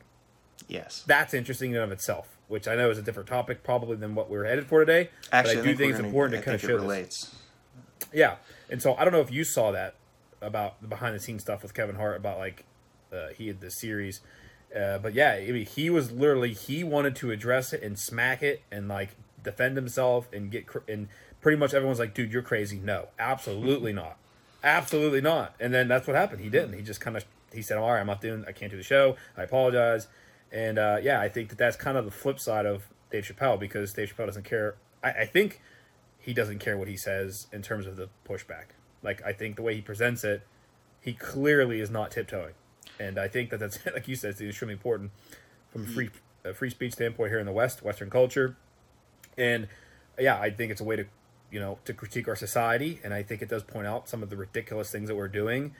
Yes. 0.67 1.03
That's 1.07 1.33
interesting 1.33 1.71
in 1.71 1.77
and 1.77 1.85
of 1.85 1.91
itself, 1.91 2.32
which 2.53 2.67
I 2.67 2.75
know 2.75 2.89
is 2.91 2.99
a 2.99 3.01
different 3.01 3.27
topic 3.27 3.63
probably 3.63 3.95
than 3.97 4.13
what 4.13 4.29
we're 4.29 4.45
headed 4.45 4.67
for 4.67 4.79
today. 4.79 5.09
Actually, 5.31 5.55
but 5.55 5.59
I 5.59 5.63
do 5.63 5.67
think, 5.69 5.77
think, 5.79 5.89
it's 5.89 5.97
gonna- 5.97 6.07
important 6.07 6.35
I 6.35 6.39
to 6.39 6.45
kind 6.45 6.55
of 6.55 6.61
show 6.61 6.67
it 6.67 6.71
this. 6.73 6.81
relates. 6.81 7.35
Yeah, 8.13 8.35
and 8.69 8.79
so 8.81 8.95
I 8.95 9.03
don't 9.03 9.11
know 9.11 9.21
if 9.21 9.31
you 9.31 9.43
saw 9.43 9.71
that 9.71 9.95
about 10.39 10.79
the 10.81 10.87
behind 10.87 11.15
the 11.15 11.19
scenes 11.19 11.41
stuff 11.41 11.63
with 11.63 11.73
Kevin 11.73 11.95
Hart 11.95 12.15
about 12.17 12.37
like 12.37 12.63
uh, 13.11 13.29
he 13.35 13.47
had 13.47 13.59
this 13.59 13.75
series, 13.79 14.21
uh, 14.79 14.99
but 14.99 15.13
yeah, 15.15 15.31
I 15.31 15.51
mean, 15.51 15.65
he 15.65 15.89
was 15.89 16.11
literally 16.11 16.53
he 16.53 16.83
wanted 16.83 17.15
to 17.17 17.31
address 17.31 17.73
it 17.73 17.81
and 17.81 17.97
smack 17.97 18.43
it 18.43 18.61
and 18.71 18.87
like 18.87 19.15
defend 19.43 19.75
himself 19.75 20.27
and 20.31 20.51
get 20.51 20.67
cr- 20.67 20.79
and 20.87 21.07
pretty 21.41 21.57
much 21.57 21.73
everyone's 21.73 21.99
like, 21.99 22.13
dude, 22.13 22.31
you're 22.31 22.41
crazy. 22.43 22.79
No, 22.79 23.07
absolutely 23.17 23.93
not, 23.93 24.17
absolutely 24.63 25.21
not. 25.21 25.55
And 25.59 25.73
then 25.73 25.87
that's 25.87 26.05
what 26.07 26.15
happened. 26.15 26.41
He 26.41 26.49
didn't. 26.49 26.73
He 26.73 26.81
just 26.83 27.01
kind 27.01 27.17
of 27.17 27.25
he 27.51 27.61
said, 27.61 27.77
all 27.77 27.91
right, 27.91 27.99
I'm 27.99 28.07
not 28.07 28.21
doing. 28.21 28.45
I 28.47 28.51
can't 28.51 28.71
do 28.71 28.77
the 28.77 28.83
show. 28.83 29.15
I 29.37 29.43
apologize. 29.43 30.07
And 30.53 30.77
uh, 30.77 30.99
yeah, 31.01 31.19
I 31.19 31.27
think 31.29 31.49
that 31.49 31.57
that's 31.57 31.75
kind 31.75 31.97
of 31.97 32.05
the 32.05 32.11
flip 32.11 32.39
side 32.39 32.67
of 32.67 32.87
Dave 33.09 33.25
Chappelle 33.25 33.59
because 33.59 33.91
Dave 33.91 34.13
Chappelle 34.15 34.27
doesn't 34.27 34.45
care. 34.45 34.75
I, 35.03 35.11
I 35.11 35.25
think 35.25 35.59
he 36.19 36.33
doesn't 36.33 36.59
care 36.59 36.77
what 36.77 36.87
he 36.87 36.95
says 36.95 37.47
in 37.51 37.63
terms 37.63 37.87
of 37.87 37.97
the 37.97 38.07
pushback. 38.27 38.65
Like 39.01 39.25
I 39.25 39.33
think 39.33 39.55
the 39.55 39.63
way 39.63 39.75
he 39.75 39.81
presents 39.81 40.23
it, 40.23 40.45
he 41.01 41.13
clearly 41.13 41.81
is 41.81 41.89
not 41.89 42.11
tiptoeing, 42.11 42.53
and 42.99 43.17
I 43.17 43.27
think 43.27 43.49
that 43.49 43.59
that's 43.59 43.83
like 43.93 44.07
you 44.07 44.15
said, 44.15 44.31
it's 44.31 44.41
extremely 44.41 44.73
important 44.73 45.11
from 45.71 45.83
a 45.83 45.87
free 45.87 46.09
a 46.45 46.53
free 46.53 46.69
speech 46.69 46.93
standpoint 46.93 47.31
here 47.31 47.39
in 47.39 47.45
the 47.45 47.51
West, 47.51 47.81
Western 47.81 48.09
culture, 48.09 48.55
and 49.37 49.67
yeah, 50.19 50.39
I 50.39 50.51
think 50.51 50.71
it's 50.71 50.81
a 50.81 50.85
way 50.85 50.95
to 50.95 51.05
you 51.51 51.59
know 51.59 51.79
to 51.85 51.93
critique 51.93 52.27
our 52.27 52.35
society, 52.35 53.01
and 53.03 53.13
I 53.13 53.23
think 53.23 53.41
it 53.41 53.49
does 53.49 53.63
point 53.63 53.87
out 53.87 54.07
some 54.07 54.21
of 54.21 54.29
the 54.29 54.37
ridiculous 54.37 54.91
things 54.91 55.09
that 55.09 55.15
we're 55.15 55.27
doing 55.27 55.73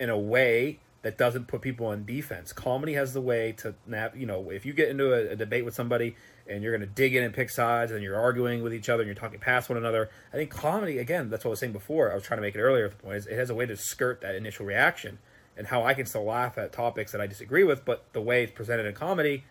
in 0.00 0.08
a 0.08 0.18
way 0.18 0.80
that 1.04 1.18
doesn't 1.18 1.48
put 1.48 1.60
people 1.60 1.86
on 1.86 2.06
defense. 2.06 2.50
Comedy 2.54 2.94
has 2.94 3.12
the 3.12 3.20
way 3.20 3.52
to 3.58 3.74
nap. 3.86 4.16
You 4.16 4.24
know, 4.24 4.48
if 4.48 4.64
you 4.64 4.72
get 4.72 4.88
into 4.88 5.12
a, 5.12 5.32
a 5.32 5.36
debate 5.36 5.62
with 5.62 5.74
somebody 5.74 6.16
and 6.48 6.62
you're 6.62 6.74
going 6.74 6.88
to 6.88 6.94
dig 6.94 7.14
in 7.14 7.22
and 7.22 7.32
pick 7.32 7.50
sides, 7.50 7.92
and 7.92 8.02
you're 8.02 8.18
arguing 8.18 8.62
with 8.62 8.72
each 8.72 8.88
other 8.88 9.02
and 9.02 9.06
you're 9.06 9.14
talking 9.14 9.38
past 9.38 9.68
one 9.68 9.76
another, 9.76 10.08
I 10.32 10.36
think 10.36 10.50
comedy 10.50 10.98
again. 10.98 11.28
That's 11.28 11.44
what 11.44 11.50
I 11.50 11.52
was 11.52 11.60
saying 11.60 11.74
before. 11.74 12.10
I 12.10 12.14
was 12.14 12.24
trying 12.24 12.38
to 12.38 12.42
make 12.42 12.54
it 12.54 12.60
earlier. 12.60 12.88
The 12.88 12.96
point 12.96 13.16
is, 13.18 13.26
it 13.26 13.36
has 13.36 13.50
a 13.50 13.54
way 13.54 13.66
to 13.66 13.76
skirt 13.76 14.22
that 14.22 14.34
initial 14.34 14.64
reaction 14.64 15.18
and 15.58 15.66
how 15.66 15.84
I 15.84 15.92
can 15.92 16.06
still 16.06 16.24
laugh 16.24 16.56
at 16.56 16.72
topics 16.72 17.12
that 17.12 17.20
I 17.20 17.26
disagree 17.26 17.64
with, 17.64 17.84
but 17.84 18.06
the 18.14 18.22
way 18.22 18.42
it's 18.42 18.52
presented 18.52 18.86
in 18.86 18.94
comedy, 18.94 19.44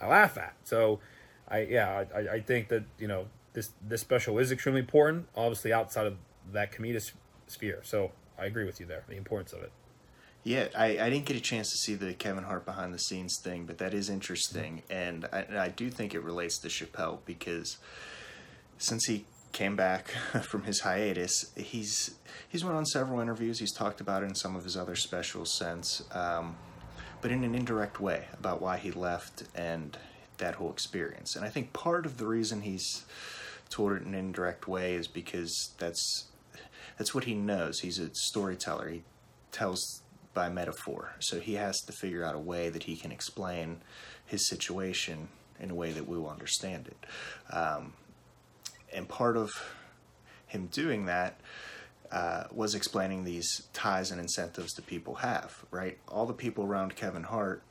I 0.00 0.08
laugh 0.08 0.36
at. 0.36 0.56
So, 0.64 0.98
I 1.48 1.60
yeah, 1.60 2.04
I, 2.12 2.18
I 2.18 2.40
think 2.40 2.66
that 2.68 2.82
you 2.98 3.06
know 3.06 3.26
this 3.52 3.70
this 3.80 4.00
special 4.00 4.40
is 4.40 4.50
extremely 4.50 4.80
important. 4.80 5.28
Obviously, 5.36 5.72
outside 5.72 6.08
of 6.08 6.16
that 6.52 6.72
comedic 6.72 7.12
sphere. 7.46 7.80
So 7.84 8.10
I 8.36 8.46
agree 8.46 8.64
with 8.64 8.80
you 8.80 8.86
there. 8.86 9.04
The 9.08 9.16
importance 9.16 9.52
of 9.52 9.62
it. 9.62 9.70
Yeah, 10.46 10.68
I, 10.78 10.96
I 11.00 11.10
didn't 11.10 11.24
get 11.24 11.36
a 11.36 11.40
chance 11.40 11.72
to 11.72 11.76
see 11.76 11.96
the 11.96 12.14
Kevin 12.14 12.44
Hart 12.44 12.64
behind 12.64 12.94
the 12.94 13.00
scenes 13.00 13.36
thing, 13.42 13.66
but 13.66 13.78
that 13.78 13.92
is 13.92 14.08
interesting, 14.08 14.84
and 14.88 15.26
I, 15.32 15.40
and 15.40 15.58
I 15.58 15.70
do 15.70 15.90
think 15.90 16.14
it 16.14 16.22
relates 16.22 16.56
to 16.58 16.68
Chappelle 16.68 17.18
because 17.26 17.78
since 18.78 19.06
he 19.06 19.24
came 19.50 19.74
back 19.74 20.10
from 20.42 20.62
his 20.62 20.82
hiatus, 20.82 21.50
he's 21.56 22.14
he's 22.48 22.64
went 22.64 22.76
on 22.76 22.86
several 22.86 23.18
interviews. 23.18 23.58
He's 23.58 23.72
talked 23.72 24.00
about 24.00 24.22
it 24.22 24.26
in 24.26 24.36
some 24.36 24.54
of 24.54 24.62
his 24.62 24.76
other 24.76 24.94
specials 24.94 25.52
since, 25.52 26.04
um, 26.12 26.54
but 27.20 27.32
in 27.32 27.42
an 27.42 27.56
indirect 27.56 27.98
way 27.98 28.26
about 28.32 28.62
why 28.62 28.76
he 28.76 28.92
left 28.92 29.42
and 29.56 29.98
that 30.38 30.54
whole 30.54 30.70
experience. 30.70 31.34
And 31.34 31.44
I 31.44 31.48
think 31.48 31.72
part 31.72 32.06
of 32.06 32.18
the 32.18 32.26
reason 32.28 32.60
he's 32.60 33.04
told 33.68 33.94
it 33.94 34.02
in 34.02 34.14
an 34.14 34.14
indirect 34.14 34.68
way 34.68 34.94
is 34.94 35.08
because 35.08 35.72
that's 35.78 36.26
that's 36.98 37.16
what 37.16 37.24
he 37.24 37.34
knows. 37.34 37.80
He's 37.80 37.98
a 37.98 38.14
storyteller. 38.14 38.90
He 38.90 39.02
tells 39.50 40.02
by 40.36 40.50
metaphor. 40.50 41.14
So 41.18 41.40
he 41.40 41.54
has 41.54 41.80
to 41.80 41.92
figure 41.92 42.22
out 42.22 42.36
a 42.36 42.38
way 42.38 42.68
that 42.68 42.84
he 42.84 42.94
can 42.94 43.10
explain 43.10 43.80
his 44.26 44.46
situation 44.46 45.28
in 45.58 45.70
a 45.70 45.74
way 45.74 45.90
that 45.92 46.06
we 46.06 46.18
will 46.18 46.28
understand 46.28 46.88
it. 46.88 47.52
Um, 47.52 47.94
and 48.92 49.08
part 49.08 49.36
of 49.36 49.50
him 50.46 50.66
doing 50.66 51.06
that 51.06 51.40
uh, 52.12 52.44
was 52.52 52.74
explaining 52.74 53.24
these 53.24 53.62
ties 53.72 54.10
and 54.10 54.20
incentives 54.20 54.74
that 54.74 54.86
people 54.86 55.16
have, 55.16 55.64
right? 55.70 55.98
All 56.06 56.26
the 56.26 56.34
people 56.34 56.64
around 56.64 56.94
Kevin 56.94 57.24
Hart 57.24 57.62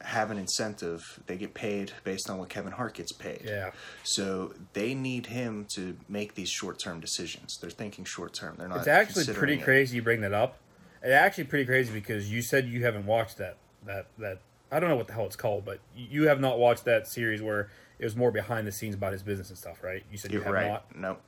have 0.00 0.30
an 0.30 0.38
incentive. 0.38 1.20
They 1.26 1.36
get 1.36 1.54
paid 1.54 1.92
based 2.04 2.30
on 2.30 2.38
what 2.38 2.50
Kevin 2.50 2.72
Hart 2.72 2.94
gets 2.94 3.12
paid. 3.12 3.42
Yeah. 3.44 3.72
So 4.04 4.54
they 4.74 4.94
need 4.94 5.26
him 5.26 5.66
to 5.74 5.96
make 6.08 6.36
these 6.36 6.50
short 6.50 6.78
term 6.78 7.00
decisions. 7.00 7.58
They're 7.60 7.70
thinking 7.70 8.04
short 8.04 8.32
term. 8.32 8.54
They're 8.58 8.68
not. 8.68 8.78
It's 8.78 8.86
actually 8.86 9.26
pretty 9.34 9.54
it. 9.54 9.62
crazy 9.62 9.96
you 9.96 10.02
bring 10.02 10.20
that 10.20 10.32
up. 10.32 10.58
It's 11.04 11.12
actually 11.12 11.44
pretty 11.44 11.66
crazy 11.66 11.92
because 11.92 12.32
you 12.32 12.42
said 12.42 12.66
you 12.66 12.84
haven't 12.84 13.06
watched 13.06 13.38
that 13.38 13.56
that 13.86 14.06
that 14.18 14.40
I 14.72 14.80
don't 14.80 14.88
know 14.88 14.96
what 14.96 15.06
the 15.06 15.12
hell 15.12 15.26
it's 15.26 15.36
called, 15.36 15.64
but 15.64 15.78
you 15.96 16.26
have 16.28 16.40
not 16.40 16.58
watched 16.58 16.84
that 16.86 17.06
series 17.06 17.40
where 17.40 17.68
it 17.98 18.04
was 18.04 18.16
more 18.16 18.32
behind 18.32 18.66
the 18.66 18.72
scenes 18.72 18.94
about 18.96 19.12
his 19.12 19.22
business 19.22 19.50
and 19.50 19.56
stuff, 19.56 19.84
right? 19.84 20.02
You 20.10 20.18
said 20.18 20.32
you 20.32 20.38
You're 20.38 20.46
have 20.46 20.54
right. 20.54 20.68
not. 20.68 20.96
Nope. 20.96 21.20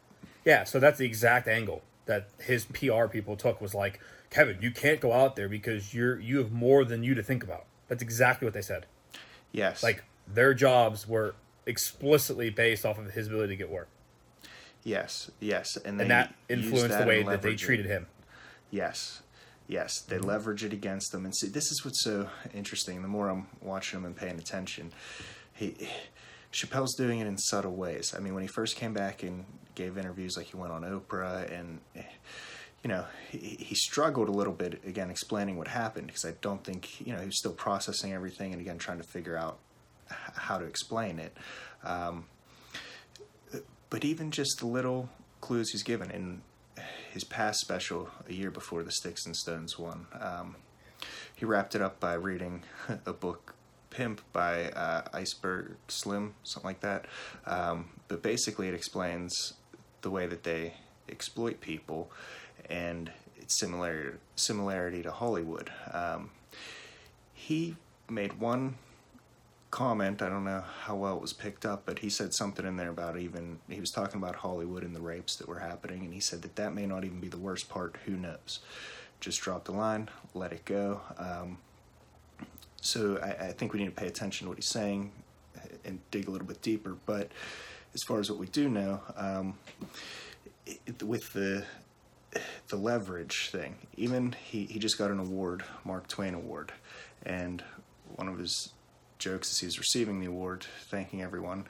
Yeah, 0.45 0.64
so 0.64 0.80
that's 0.80 0.99
the 0.99 1.06
exact 1.06 1.47
angle 1.47 1.83
that 2.06 2.28
his 2.40 2.64
PR 2.64 3.06
people 3.06 3.37
took 3.37 3.61
was 3.61 3.75
like, 3.75 4.00
Kevin, 4.30 4.59
you 4.61 4.71
can't 4.71 5.00
go 5.00 5.12
out 5.12 5.37
there 5.37 5.49
because 5.49 5.95
you're 5.95 6.18
you 6.18 6.38
have 6.38 6.50
more 6.50 6.85
than 6.85 7.04
you 7.04 7.14
to 7.14 7.23
think 7.23 7.45
about. 7.45 7.66
That's 7.88 8.02
exactly 8.02 8.47
what 8.47 8.54
they 8.54 8.62
said. 8.62 8.87
Yes. 9.52 9.83
Like 9.83 10.02
their 10.26 10.54
jobs 10.54 11.06
were 11.06 11.35
explicitly 11.66 12.49
based 12.50 12.87
off 12.87 12.99
of 12.99 13.12
his 13.12 13.26
ability 13.26 13.52
to 13.52 13.56
get 13.56 13.71
work, 13.71 13.88
yes, 14.85 15.30
yes, 15.40 15.76
and, 15.76 16.00
and 16.00 16.11
that 16.11 16.35
influenced 16.49 16.88
that 16.90 17.00
the 17.00 17.06
way 17.06 17.23
that 17.23 17.25
they 17.25 17.49
leverage 17.49 17.62
it. 17.62 17.66
treated 17.66 17.87
him. 17.87 18.06
Yes, 18.71 19.23
yes, 19.68 20.00
they 20.02 20.18
leverage 20.18 20.64
it 20.64 20.73
against 20.73 21.12
them, 21.12 21.25
and 21.25 21.35
see, 21.35 21.49
this 21.49 21.70
is 21.70 21.85
what's 21.85 22.02
so 22.02 22.28
interesting. 22.54 23.02
The 23.02 23.08
more 23.08 23.28
I'm 23.28 23.46
watching 23.61 24.00
him 24.00 24.06
and 24.06 24.16
paying 24.16 24.38
attention, 24.38 24.92
he 25.54 25.88
Chappelle's 26.52 26.94
doing 26.94 27.20
it 27.20 27.26
in 27.26 27.37
subtle 27.37 27.75
ways. 27.75 28.14
I 28.16 28.20
mean, 28.20 28.35
when 28.35 28.42
he 28.42 28.49
first 28.49 28.76
came 28.76 28.94
back 28.94 29.23
and 29.23 29.44
gave 29.75 29.99
interviews, 29.99 30.37
like 30.37 30.46
he 30.46 30.56
went 30.56 30.73
on 30.73 30.82
Oprah, 30.82 31.50
and 31.52 31.80
you 32.82 32.88
know, 32.88 33.04
he, 33.30 33.56
he 33.58 33.75
struggled 33.75 34.28
a 34.28 34.32
little 34.32 34.52
bit 34.52 34.82
again 34.87 35.11
explaining 35.11 35.56
what 35.56 35.68
happened 35.68 36.06
because 36.06 36.25
I 36.25 36.35
don't 36.40 36.62
think 36.62 37.00
you 37.06 37.12
know 37.12 37.20
he 37.20 37.26
was 37.26 37.38
still 37.38 37.52
processing 37.52 38.12
everything 38.12 38.52
and 38.52 38.61
again 38.61 38.78
trying 38.78 38.99
to 38.99 39.04
figure 39.04 39.37
out 39.37 39.58
how 40.08 40.58
to 40.58 40.64
explain 40.64 41.18
it. 41.18 41.37
Um, 41.85 42.26
but 43.90 44.04
even 44.04 44.30
just 44.30 44.58
the 44.61 44.66
little 44.66 45.08
clues 45.40 45.70
he's 45.70 45.82
given 45.82 46.11
in 46.11 46.42
his 47.16 47.25
past 47.25 47.61
special 47.61 48.11
a 48.28 48.32
year 48.35 48.50
before 48.50 48.82
the 48.82 48.92
Sticks 48.92 49.25
and 49.25 49.35
Stones 49.35 49.78
one, 49.78 50.06
um, 50.20 50.54
he 51.35 51.46
wrapped 51.46 51.75
it 51.75 51.80
up 51.80 51.99
by 51.99 52.12
reading 52.12 52.62
a 53.06 53.12
book 53.14 53.54
Pimp 53.88 54.20
by 54.35 54.64
uh, 54.73 55.00
Iceberg 55.14 55.76
Slim, 55.88 56.35
something 56.42 56.68
like 56.68 56.80
that. 56.80 57.06
Um, 57.46 57.88
but 58.08 58.23
basically, 58.23 58.68
it 58.68 58.75
explains 58.75 59.54
the 60.02 60.11
way 60.11 60.26
that 60.26 60.42
they 60.42 60.75
exploit 61.08 61.62
people 61.62 62.11
and 62.68 63.11
its 63.38 63.58
similar 63.58 64.18
similarity 64.35 65.02
to 65.02 65.11
Hollywood. 65.11 65.73
Um, 65.94 66.32
he 67.32 67.76
made 68.11 68.38
one 68.38 68.75
comment. 69.76 70.23
I 70.23 70.30
don't 70.30 70.45
know 70.45 70.64
how 70.85 70.97
well 70.97 71.16
it 71.16 71.21
was 71.21 71.35
picked 71.35 71.66
up, 71.66 71.83
but 71.85 71.99
he 71.99 72.09
said 72.09 72.33
something 72.33 72.64
in 72.64 72.78
there 72.78 72.88
about 72.88 73.18
even 73.18 73.59
he 73.68 73.78
was 73.78 73.90
talking 73.90 74.16
about 74.16 74.37
Hollywood 74.37 74.83
and 74.83 74.97
the 74.97 75.02
rapes 75.02 75.37
that 75.37 75.47
were 75.47 75.59
happening, 75.59 76.02
and 76.02 76.14
he 76.14 76.21
said 76.21 76.40
that 76.40 76.56
that 76.56 76.73
may 76.73 76.87
not 76.87 77.04
even 77.04 77.21
be 77.21 77.28
the 77.28 77.37
worst 77.37 77.68
part. 77.68 77.97
Who 78.06 78.12
knows? 78.12 78.61
Just 79.21 79.42
drop 79.42 79.64
the 79.64 79.73
line, 79.73 80.09
let 80.33 80.50
it 80.50 80.64
go. 80.64 81.02
Um, 81.18 81.59
so 82.80 83.18
I, 83.23 83.49
I, 83.49 83.52
think 83.52 83.75
we 83.75 83.80
need 83.80 83.85
to 83.85 83.90
pay 83.90 84.06
attention 84.06 84.47
to 84.47 84.49
what 84.49 84.56
he's 84.56 84.64
saying 84.64 85.12
and 85.85 85.99
dig 86.11 86.26
a 86.26 86.30
little 86.30 86.47
bit 86.47 86.62
deeper. 86.62 86.97
But 87.04 87.30
as 87.92 88.02
far 88.02 88.18
as 88.18 88.30
what 88.30 88.38
we 88.38 88.47
do 88.47 88.71
know, 88.71 89.02
um, 89.14 89.59
it, 90.64 91.02
with 91.02 91.35
the 91.35 91.66
the 92.68 92.76
leverage 92.76 93.50
thing, 93.50 93.75
even 93.99 94.35
he, 94.42 94.64
he 94.64 94.78
just 94.78 94.97
got 94.97 95.11
an 95.11 95.18
award, 95.18 95.64
Mark 95.85 96.09
Twain 96.09 96.33
Award, 96.33 96.73
and 97.26 97.62
one 98.14 98.28
of 98.28 98.38
his 98.38 98.73
jokes 99.18 99.50
as 99.50 99.58
he's 99.58 99.78
receiving 99.78 100.20
the 100.20 100.26
award, 100.26 100.66
thanking 100.88 101.23
everyone, 101.23 101.66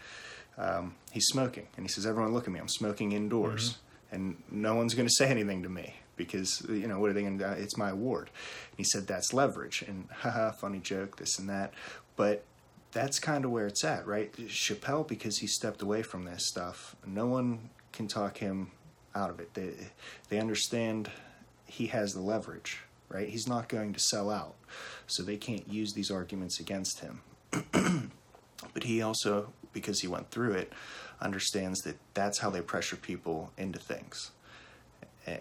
um, 0.58 0.94
he's 1.12 1.26
smoking, 1.26 1.66
and 1.76 1.84
he 1.84 1.92
says, 1.92 2.06
"Everyone, 2.06 2.32
look 2.32 2.46
at 2.46 2.52
me! 2.52 2.60
I'm 2.60 2.68
smoking 2.68 3.12
indoors, 3.12 3.70
mm-hmm. 3.70 4.14
and 4.14 4.42
no 4.50 4.74
one's 4.74 4.94
going 4.94 5.08
to 5.08 5.14
say 5.14 5.28
anything 5.28 5.62
to 5.62 5.68
me." 5.68 5.94
because 6.16 6.64
you 6.68 6.86
know 6.86 6.98
what 6.98 7.10
are 7.10 7.12
they 7.12 7.22
going 7.22 7.38
to? 7.38 7.52
It's 7.52 7.76
my 7.76 7.90
award. 7.90 8.30
And 8.70 8.78
he 8.78 8.84
said 8.84 9.06
that's 9.06 9.32
leverage, 9.32 9.84
and 9.86 10.08
haha, 10.10 10.50
funny 10.52 10.80
joke, 10.80 11.16
this 11.16 11.38
and 11.38 11.48
that. 11.48 11.72
But 12.16 12.44
that's 12.92 13.18
kind 13.18 13.44
of 13.44 13.50
where 13.50 13.66
it's 13.66 13.84
at, 13.84 14.06
right? 14.06 14.32
Chappelle, 14.48 15.06
because 15.06 15.38
he 15.38 15.46
stepped 15.46 15.82
away 15.82 16.02
from 16.02 16.24
this 16.24 16.46
stuff, 16.46 16.96
no 17.06 17.26
one 17.26 17.70
can 17.92 18.08
talk 18.08 18.38
him 18.38 18.70
out 19.14 19.30
of 19.30 19.40
it. 19.40 19.54
They 19.54 19.72
they 20.28 20.38
understand 20.38 21.10
he 21.66 21.86
has 21.88 22.14
the 22.14 22.20
leverage, 22.20 22.80
right? 23.08 23.28
He's 23.28 23.46
not 23.46 23.68
going 23.68 23.92
to 23.92 24.00
sell 24.00 24.30
out, 24.30 24.54
so 25.06 25.22
they 25.22 25.36
can't 25.36 25.68
use 25.68 25.92
these 25.92 26.10
arguments 26.10 26.60
against 26.60 27.00
him. 27.00 27.20
but 28.74 28.82
he 28.84 29.02
also, 29.02 29.52
because 29.72 30.00
he 30.00 30.08
went 30.08 30.30
through 30.30 30.52
it, 30.52 30.72
understands 31.20 31.80
that 31.82 31.96
that's 32.14 32.38
how 32.38 32.50
they 32.50 32.60
pressure 32.60 32.96
people 32.96 33.52
into 33.56 33.78
things 33.78 34.30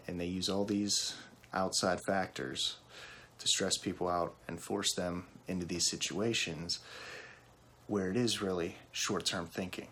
and 0.07 0.19
they 0.19 0.25
use 0.25 0.49
all 0.49 0.65
these 0.65 1.15
outside 1.53 1.99
factors 2.01 2.77
to 3.39 3.47
stress 3.47 3.77
people 3.77 4.07
out 4.07 4.33
and 4.47 4.61
force 4.61 4.93
them 4.95 5.25
into 5.47 5.65
these 5.65 5.89
situations 5.89 6.79
where 7.87 8.09
it 8.09 8.17
is 8.17 8.41
really 8.41 8.75
short 8.91 9.25
term 9.25 9.45
thinking. 9.45 9.87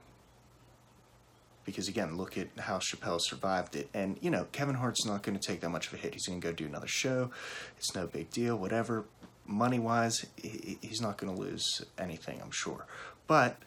Because 1.66 1.88
again, 1.88 2.18
look 2.18 2.38
at 2.38 2.48
how 2.60 2.80
Chappelle 2.80 3.22
survived 3.22 3.76
it. 3.76 3.88
And, 3.94 4.18
you 4.20 4.30
know, 4.30 4.48
Kevin 4.52 4.76
Hart's 4.76 5.06
not 5.06 5.24
going 5.24 5.38
to 5.38 5.48
take 5.48 5.62
that 5.62 5.70
much 5.70 5.88
of 5.88 5.94
a 5.94 5.98
hit. 5.98 6.14
He's 6.14 6.28
going 6.28 6.42
to 6.42 6.46
go 6.46 6.52
do 6.52 6.66
another 6.66 6.88
show. 6.88 7.32
It's 7.78 7.96
no 7.96 8.08
big 8.08 8.32
deal, 8.32 8.58
whatever. 8.58 9.06
Money 9.46 9.80
wise, 9.80 10.26
he's 10.42 11.02
not 11.02 11.18
going 11.18 11.34
to 11.34 11.40
lose 11.40 11.84
anything, 11.98 12.40
I'm 12.42 12.52
sure. 12.52 12.86
But 13.28 13.58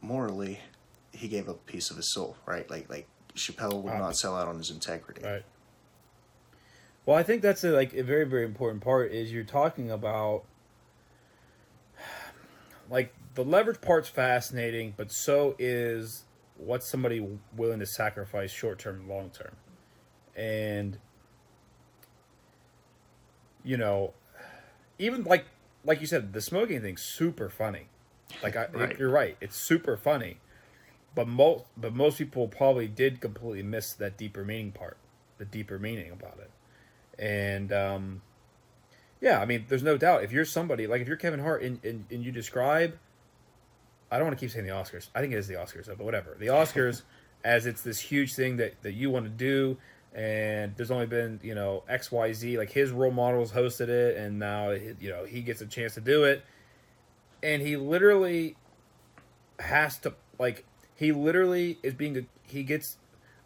morally, 0.00 0.60
he 1.12 1.28
gave 1.28 1.48
up 1.48 1.56
a 1.56 1.70
piece 1.70 1.90
of 1.90 1.96
his 1.96 2.12
soul, 2.12 2.36
right? 2.46 2.68
Like, 2.70 2.90
like 2.90 3.06
Chappelle 3.34 3.82
would 3.82 3.94
not 3.94 4.16
sell 4.16 4.36
out 4.36 4.48
on 4.48 4.58
his 4.58 4.70
integrity. 4.70 5.22
Right. 5.24 5.44
Well, 7.06 7.16
I 7.16 7.22
think 7.22 7.42
that's 7.42 7.64
a, 7.64 7.70
like 7.70 7.94
a 7.94 8.02
very 8.02 8.24
very 8.24 8.44
important 8.44 8.82
part 8.82 9.10
is 9.10 9.32
you're 9.32 9.42
talking 9.44 9.90
about 9.90 10.44
like 12.90 13.12
the 13.34 13.44
leverage 13.44 13.80
part's 13.80 14.08
fascinating, 14.08 14.94
but 14.96 15.10
so 15.10 15.56
is 15.58 16.24
what's 16.56 16.88
somebody 16.88 17.26
willing 17.56 17.80
to 17.80 17.86
sacrifice 17.86 18.50
short 18.50 18.78
term 18.78 19.00
and 19.00 19.08
long 19.08 19.30
term. 19.30 19.56
And 20.36 20.98
you 23.64 23.76
know, 23.76 24.12
even 25.02 25.24
like 25.24 25.44
like 25.84 26.00
you 26.00 26.06
said, 26.06 26.32
the 26.32 26.40
smoking 26.40 26.80
thing's 26.80 27.02
super 27.02 27.48
funny. 27.48 27.88
Like 28.42 28.56
I, 28.56 28.66
right. 28.72 28.98
you're 28.98 29.10
right, 29.10 29.36
it's 29.40 29.56
super 29.56 29.96
funny 29.96 30.38
but 31.14 31.28
most 31.28 31.64
but 31.76 31.94
most 31.94 32.18
people 32.18 32.48
probably 32.48 32.88
did 32.88 33.20
completely 33.20 33.62
miss 33.62 33.92
that 33.94 34.16
deeper 34.16 34.44
meaning 34.44 34.72
part, 34.72 34.96
the 35.38 35.44
deeper 35.44 35.78
meaning 35.78 36.10
about 36.10 36.38
it, 36.38 36.50
and 37.22 37.72
um, 37.72 38.22
yeah, 39.20 39.40
I 39.40 39.44
mean, 39.44 39.66
there's 39.68 39.82
no 39.82 39.96
doubt 39.96 40.24
if 40.24 40.32
you're 40.32 40.44
somebody 40.44 40.86
like 40.86 41.00
if 41.00 41.08
you're 41.08 41.16
Kevin 41.16 41.40
Hart 41.40 41.62
and, 41.62 41.84
and, 41.84 42.06
and 42.10 42.24
you 42.24 42.32
describe, 42.32 42.98
I 44.10 44.16
don't 44.18 44.26
want 44.26 44.38
to 44.38 44.44
keep 44.44 44.52
saying 44.52 44.66
the 44.66 44.72
Oscars, 44.72 45.08
I 45.14 45.20
think 45.20 45.32
it 45.32 45.36
is 45.36 45.48
the 45.48 45.54
Oscars, 45.54 45.86
but 45.86 46.00
whatever, 46.00 46.36
the 46.38 46.46
Oscars 46.46 47.02
as 47.44 47.66
it's 47.66 47.82
this 47.82 47.98
huge 48.00 48.34
thing 48.34 48.56
that 48.56 48.82
that 48.82 48.92
you 48.92 49.10
want 49.10 49.26
to 49.26 49.30
do. 49.30 49.76
And 50.14 50.76
there's 50.76 50.90
only 50.90 51.06
been, 51.06 51.40
you 51.42 51.54
know, 51.54 51.84
X, 51.88 52.12
Y, 52.12 52.32
Z. 52.32 52.58
Like 52.58 52.70
his 52.70 52.90
role 52.90 53.12
models 53.12 53.52
hosted 53.52 53.88
it, 53.88 54.16
and 54.16 54.38
now, 54.38 54.70
you 54.70 55.08
know, 55.08 55.24
he 55.24 55.40
gets 55.40 55.60
a 55.60 55.66
chance 55.66 55.94
to 55.94 56.00
do 56.00 56.24
it. 56.24 56.44
And 57.42 57.62
he 57.62 57.76
literally 57.76 58.56
has 59.58 59.98
to, 60.00 60.14
like, 60.38 60.64
he 60.94 61.12
literally 61.12 61.78
is 61.82 61.94
being 61.94 62.26
he 62.42 62.62
gets 62.62 62.98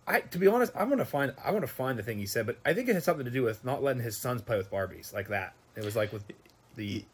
I 0.06 0.20
to 0.20 0.38
be 0.38 0.46
honest, 0.46 0.72
I'm 0.76 0.88
gonna 0.88 1.04
find 1.04 1.34
I 1.44 1.50
want 1.50 1.62
to 1.62 1.72
find 1.72 1.98
the 1.98 2.02
thing 2.02 2.18
he 2.18 2.26
said, 2.26 2.46
but 2.46 2.58
I 2.64 2.74
think 2.74 2.88
it 2.88 2.94
has 2.94 3.04
something 3.04 3.24
to 3.24 3.30
do 3.30 3.42
with 3.42 3.64
not 3.64 3.82
letting 3.82 4.02
his 4.02 4.16
sons 4.16 4.42
play 4.42 4.56
with 4.56 4.70
Barbies 4.70 5.12
like 5.12 5.28
that. 5.28 5.54
It 5.74 5.84
was 5.84 5.96
like 5.96 6.12
with 6.12 6.24
the 6.76 7.04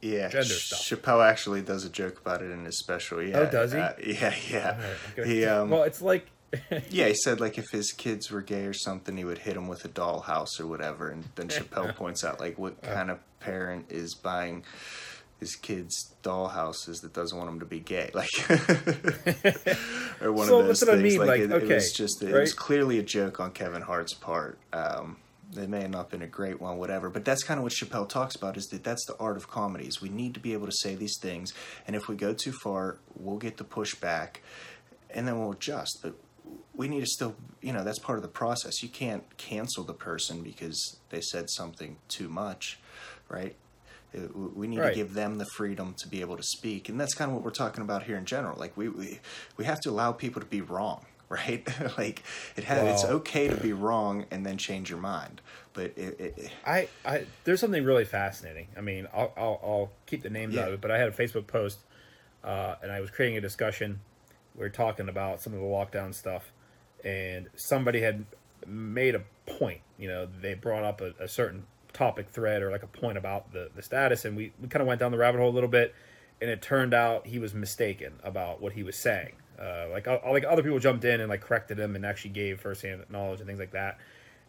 yeah 0.00 0.28
gender 0.28 0.46
stuff. 0.46 0.80
Chappelle 0.80 1.28
actually 1.28 1.60
does 1.62 1.84
a 1.84 1.90
joke 1.90 2.20
about 2.20 2.42
it 2.42 2.50
in 2.50 2.64
his 2.64 2.78
special. 2.78 3.22
Yeah, 3.22 3.38
oh, 3.40 3.50
does 3.50 3.72
he? 3.72 3.78
Uh, 3.78 3.92
yeah, 4.04 4.34
yeah. 4.50 4.80
Right, 5.16 5.26
he 5.26 5.44
um, 5.44 5.70
well, 5.70 5.82
it's 5.82 6.00
like. 6.00 6.26
yeah, 6.90 7.08
he 7.08 7.14
said 7.14 7.40
like 7.40 7.58
if 7.58 7.70
his 7.70 7.92
kids 7.92 8.30
were 8.30 8.42
gay 8.42 8.64
or 8.64 8.72
something, 8.72 9.16
he 9.16 9.24
would 9.24 9.38
hit 9.38 9.54
them 9.54 9.68
with 9.68 9.84
a 9.84 9.88
dollhouse 9.88 10.58
or 10.58 10.66
whatever. 10.66 11.10
And 11.10 11.24
then 11.34 11.48
Chappelle 11.48 11.94
points 11.94 12.24
out 12.24 12.40
like 12.40 12.58
what 12.58 12.80
kind 12.82 13.10
of 13.10 13.18
parent 13.40 13.86
is 13.90 14.14
buying 14.14 14.64
his 15.40 15.54
kids 15.54 16.14
dollhouses 16.22 17.00
that 17.02 17.12
doesn't 17.12 17.38
want 17.38 17.48
them 17.48 17.60
to 17.60 17.66
be 17.66 17.78
gay 17.78 18.10
like 18.14 18.28
or 20.20 20.32
one 20.32 20.48
so 20.48 20.60
of 20.60 20.66
those 20.66 20.80
things 20.80 20.90
I 20.90 20.96
mean. 20.96 21.18
like, 21.18 21.28
like 21.28 21.40
it, 21.40 21.52
okay, 21.52 21.66
it, 21.66 21.74
was 21.74 21.92
just 21.92 22.22
it 22.22 22.32
right? 22.32 22.40
was 22.40 22.52
clearly 22.52 22.98
a 22.98 23.02
joke 23.02 23.38
on 23.38 23.52
kevin 23.52 23.82
hart's 23.82 24.14
part 24.14 24.58
um, 24.72 25.16
it 25.56 25.68
may 25.68 25.82
have 25.82 25.90
not 25.90 26.10
been 26.10 26.22
a 26.22 26.26
great 26.26 26.60
one 26.60 26.76
whatever 26.76 27.08
but 27.08 27.24
that's 27.24 27.44
kind 27.44 27.58
of 27.58 27.64
what 27.64 27.72
chappelle 27.72 28.08
talks 28.08 28.34
about 28.34 28.56
is 28.56 28.66
that 28.66 28.82
that's 28.82 29.04
the 29.06 29.16
art 29.18 29.36
of 29.36 29.48
comedies 29.48 30.02
we 30.02 30.08
need 30.08 30.34
to 30.34 30.40
be 30.40 30.52
able 30.52 30.66
to 30.66 30.72
say 30.72 30.94
these 30.94 31.18
things 31.20 31.54
and 31.86 31.94
if 31.94 32.08
we 32.08 32.16
go 32.16 32.34
too 32.34 32.52
far 32.52 32.98
we'll 33.14 33.38
get 33.38 33.58
the 33.58 33.64
pushback 33.64 34.36
and 35.10 35.26
then 35.28 35.38
we'll 35.38 35.52
adjust 35.52 36.00
but 36.02 36.14
we 36.74 36.88
need 36.88 37.00
to 37.00 37.06
still 37.06 37.34
you 37.60 37.72
know 37.72 37.84
that's 37.84 37.98
part 37.98 38.18
of 38.18 38.22
the 38.22 38.28
process 38.28 38.82
you 38.82 38.88
can't 38.88 39.36
cancel 39.36 39.84
the 39.84 39.94
person 39.94 40.42
because 40.42 40.98
they 41.10 41.20
said 41.20 41.50
something 41.50 41.96
too 42.08 42.28
much 42.28 42.78
right 43.28 43.56
uh, 44.14 44.20
we 44.54 44.66
need 44.66 44.78
right. 44.78 44.90
to 44.90 44.94
give 44.94 45.14
them 45.14 45.36
the 45.36 45.44
freedom 45.44 45.94
to 45.98 46.08
be 46.08 46.20
able 46.20 46.36
to 46.36 46.42
speak, 46.42 46.88
and 46.88 46.98
that's 46.98 47.14
kind 47.14 47.30
of 47.30 47.34
what 47.34 47.44
we're 47.44 47.50
talking 47.50 47.82
about 47.82 48.04
here 48.04 48.16
in 48.16 48.24
general. 48.24 48.58
Like 48.58 48.76
we 48.76 48.88
we, 48.88 49.20
we 49.56 49.64
have 49.64 49.80
to 49.80 49.90
allow 49.90 50.12
people 50.12 50.40
to 50.40 50.46
be 50.46 50.60
wrong, 50.62 51.04
right? 51.28 51.66
like 51.98 52.22
it 52.56 52.64
has, 52.64 53.02
it's 53.02 53.10
okay 53.10 53.48
to 53.48 53.56
be 53.56 53.72
wrong 53.72 54.24
and 54.30 54.46
then 54.46 54.56
change 54.56 54.88
your 54.88 54.98
mind. 54.98 55.40
But 55.74 55.92
it, 55.96 56.20
it, 56.20 56.50
I, 56.66 56.88
I 57.04 57.26
there's 57.44 57.60
something 57.60 57.84
really 57.84 58.06
fascinating. 58.06 58.68
I 58.76 58.80
mean, 58.80 59.06
I'll 59.14 59.32
I'll, 59.36 59.60
I'll 59.62 59.90
keep 60.06 60.22
the 60.22 60.30
names 60.30 60.54
yeah. 60.54 60.62
out 60.62 60.68
of 60.68 60.74
it, 60.74 60.80
but 60.80 60.90
I 60.90 60.98
had 60.98 61.08
a 61.08 61.12
Facebook 61.12 61.46
post, 61.46 61.80
uh, 62.42 62.76
and 62.82 62.90
I 62.90 63.00
was 63.00 63.10
creating 63.10 63.36
a 63.36 63.42
discussion. 63.42 64.00
We 64.58 64.64
are 64.64 64.70
talking 64.70 65.08
about 65.08 65.40
some 65.40 65.54
of 65.54 65.60
the 65.60 65.64
lockdown 65.64 66.12
stuff, 66.14 66.52
and 67.04 67.48
somebody 67.56 68.00
had 68.00 68.26
made 68.66 69.14
a 69.14 69.22
point. 69.46 69.80
You 69.98 70.08
know, 70.08 70.26
they 70.40 70.54
brought 70.54 70.84
up 70.84 71.00
a, 71.00 71.14
a 71.20 71.28
certain 71.28 71.64
topic 71.92 72.28
thread 72.30 72.62
or 72.62 72.70
like 72.70 72.82
a 72.82 72.86
point 72.86 73.18
about 73.18 73.52
the, 73.52 73.70
the 73.74 73.82
status 73.82 74.24
and 74.24 74.36
we, 74.36 74.52
we 74.60 74.68
kind 74.68 74.80
of 74.80 74.86
went 74.86 75.00
down 75.00 75.10
the 75.10 75.18
rabbit 75.18 75.38
hole 75.38 75.50
a 75.50 75.50
little 75.50 75.68
bit 75.68 75.94
and 76.40 76.50
it 76.50 76.62
turned 76.62 76.94
out 76.94 77.26
he 77.26 77.38
was 77.38 77.54
mistaken 77.54 78.12
about 78.22 78.60
what 78.60 78.72
he 78.74 78.82
was 78.82 78.96
saying 78.96 79.32
uh, 79.60 79.86
like 79.90 80.06
like 80.06 80.44
other 80.44 80.62
people 80.62 80.78
jumped 80.78 81.04
in 81.04 81.20
and 81.20 81.28
like 81.28 81.40
corrected 81.40 81.78
him 81.78 81.96
and 81.96 82.06
actually 82.06 82.30
gave 82.30 82.60
firsthand 82.60 83.02
knowledge 83.10 83.40
and 83.40 83.48
things 83.48 83.58
like 83.58 83.72
that 83.72 83.98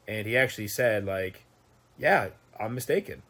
and 0.07 0.27
he 0.27 0.37
actually 0.37 0.67
said 0.67 1.05
like 1.05 1.45
yeah 1.97 2.29
i'm 2.59 2.75
mistaken 2.75 3.23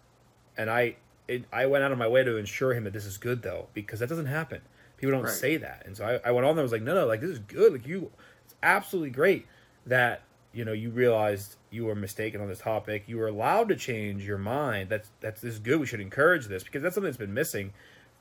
and 0.58 0.70
i 0.70 0.96
it, 1.28 1.46
i 1.54 1.66
went 1.66 1.84
out 1.84 1.92
of 1.92 1.98
my 1.98 2.08
way 2.08 2.24
to 2.24 2.36
ensure 2.36 2.74
him 2.74 2.84
that 2.84 2.92
this 2.92 3.06
is 3.06 3.18
good 3.18 3.42
though 3.42 3.68
because 3.74 4.00
that 4.00 4.10
doesn't 4.10 4.26
happen 4.26 4.62
people 5.00 5.12
don't 5.12 5.24
right. 5.24 5.34
say 5.34 5.58
that 5.58 5.84
and 5.86 5.98
so 5.98 6.06
I, 6.06 6.30
I 6.30 6.32
went 6.32 6.46
on 6.46 6.56
there 6.56 6.64
was 6.64 6.72
like 6.72 6.84
no 6.84 6.94
no 6.94 7.08
like 7.08 7.22
this 7.22 7.32
is 7.32 7.40
good 7.40 7.74
like 7.74 7.88
you 7.88 8.12
it's 8.46 8.56
absolutely 8.62 9.10
great 9.10 9.48
that 9.88 10.22
you 10.54 10.64
know 10.64 10.74
you 10.74 10.92
realized 10.92 11.56
you 11.72 11.86
were 11.86 11.96
mistaken 11.96 12.42
on 12.42 12.48
this 12.48 12.60
topic 12.60 13.04
you 13.08 13.18
were 13.18 13.28
allowed 13.28 13.70
to 13.70 13.76
change 13.76 14.24
your 14.26 14.38
mind 14.38 14.90
that's 14.90 15.10
that's 15.22 15.42
this 15.42 15.56
is 15.56 15.60
good 15.60 15.80
we 15.80 15.86
should 15.86 16.02
encourage 16.02 16.46
this 16.48 16.64
because 16.64 16.84
that's 16.84 16.96
something 16.96 17.08
that's 17.10 17.18
been 17.18 17.34
missing 17.34 17.74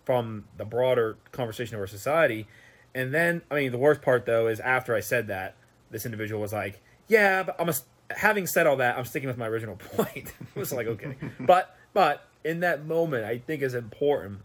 from 0.05 0.45
the 0.57 0.65
broader 0.65 1.19
conversation 1.33 1.75
of 1.75 1.81
our 1.83 1.87
society 1.87 2.47
And 2.95 3.13
then, 3.13 3.43
I 3.51 3.55
mean, 3.57 3.73
the 3.73 3.79
worst 3.79 4.03
part 4.03 4.25
though 4.27 4.49
is 4.49 4.61
after 4.61 4.95
I 4.95 5.01
said 5.01 5.27
that, 5.29 5.55
this 5.91 6.05
individual 6.05 6.41
was 6.41 6.53
like, 6.53 6.81
"Yeah, 7.07 7.43
but 7.43 7.57
I'm 7.61 7.69
a, 7.69 7.75
having 8.15 8.47
said 8.47 8.67
all 8.67 8.77
that, 8.77 8.99
I'm 8.99 9.05
sticking 9.05 9.29
with 9.29 9.39
my 9.39 9.47
original 9.47 9.77
point." 9.97 10.33
it 10.55 10.59
was 10.59 10.73
like, 10.73 10.87
okay, 10.87 11.15
but 11.41 11.77
but 11.93 12.27
in 12.45 12.61
that 12.61 12.87
moment, 12.87 13.25
I 13.25 13.39
think 13.39 13.63
is 13.63 13.75
important. 13.75 14.41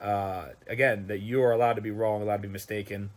Uh, 0.00 0.48
again, 0.66 1.06
that 1.08 1.20
you 1.20 1.42
are 1.42 1.52
allowed 1.52 1.74
to 1.74 1.82
be 1.82 1.90
wrong, 1.90 2.22
allowed 2.22 2.36
to 2.36 2.48
be 2.48 2.48
mistaken, 2.48 3.10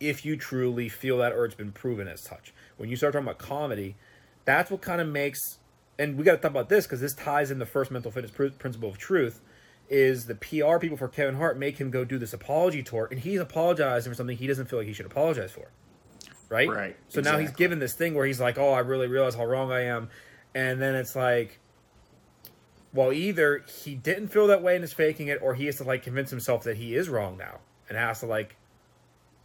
if 0.00 0.24
you 0.24 0.36
truly 0.36 0.88
feel 0.88 1.18
that 1.18 1.32
or 1.32 1.44
it's 1.44 1.54
been 1.54 1.72
proven 1.72 2.08
as 2.08 2.20
such. 2.20 2.52
When 2.76 2.88
you 2.88 2.96
start 2.96 3.14
talking 3.14 3.26
about 3.26 3.38
comedy, 3.38 3.96
that's 4.44 4.70
what 4.70 4.82
kind 4.82 5.00
of 5.00 5.08
makes, 5.08 5.58
and 5.98 6.18
we 6.18 6.24
got 6.24 6.32
to 6.32 6.38
talk 6.38 6.50
about 6.50 6.68
this 6.68 6.86
because 6.86 7.00
this 7.00 7.14
ties 7.14 7.50
in 7.50 7.58
the 7.58 7.66
first 7.66 7.90
mental 7.90 8.10
fitness 8.10 8.30
pr- 8.30 8.48
principle 8.48 8.88
of 8.88 8.98
truth. 8.98 9.40
Is 9.90 10.24
the 10.24 10.34
PR 10.34 10.78
people 10.78 10.96
for 10.96 11.08
Kevin 11.08 11.34
Hart 11.34 11.58
make 11.58 11.76
him 11.76 11.90
go 11.90 12.06
do 12.06 12.16
this 12.18 12.32
apology 12.32 12.82
tour, 12.82 13.06
and 13.10 13.20
he's 13.20 13.38
apologizing 13.38 14.10
for 14.10 14.16
something 14.16 14.36
he 14.36 14.46
doesn't 14.46 14.66
feel 14.66 14.78
like 14.78 14.88
he 14.88 14.94
should 14.94 15.04
apologize 15.04 15.50
for, 15.52 15.70
right? 16.48 16.66
Right, 16.68 16.96
So 17.08 17.20
now 17.20 17.36
he's 17.36 17.50
given 17.50 17.80
this 17.80 17.92
thing 17.92 18.14
where 18.14 18.24
he's 18.24 18.40
like, 18.40 18.56
"Oh, 18.56 18.72
I 18.72 18.78
really 18.78 19.08
realize 19.08 19.34
how 19.34 19.44
wrong 19.44 19.70
I 19.70 19.82
am," 19.82 20.08
and 20.54 20.80
then 20.80 20.94
it's 20.94 21.14
like, 21.14 21.60
well, 22.94 23.12
either 23.12 23.64
he 23.82 23.94
didn't 23.94 24.28
feel 24.28 24.46
that 24.46 24.62
way 24.62 24.76
and 24.76 24.84
is 24.84 24.92
faking 24.92 25.26
it, 25.26 25.40
or 25.42 25.54
he 25.54 25.66
has 25.66 25.76
to 25.76 25.84
like 25.84 26.02
convince 26.04 26.30
himself 26.30 26.62
that 26.62 26.76
he 26.76 26.94
is 26.94 27.08
wrong 27.08 27.36
now 27.36 27.58
and 27.88 27.98
has 27.98 28.20
to 28.20 28.26
like, 28.26 28.56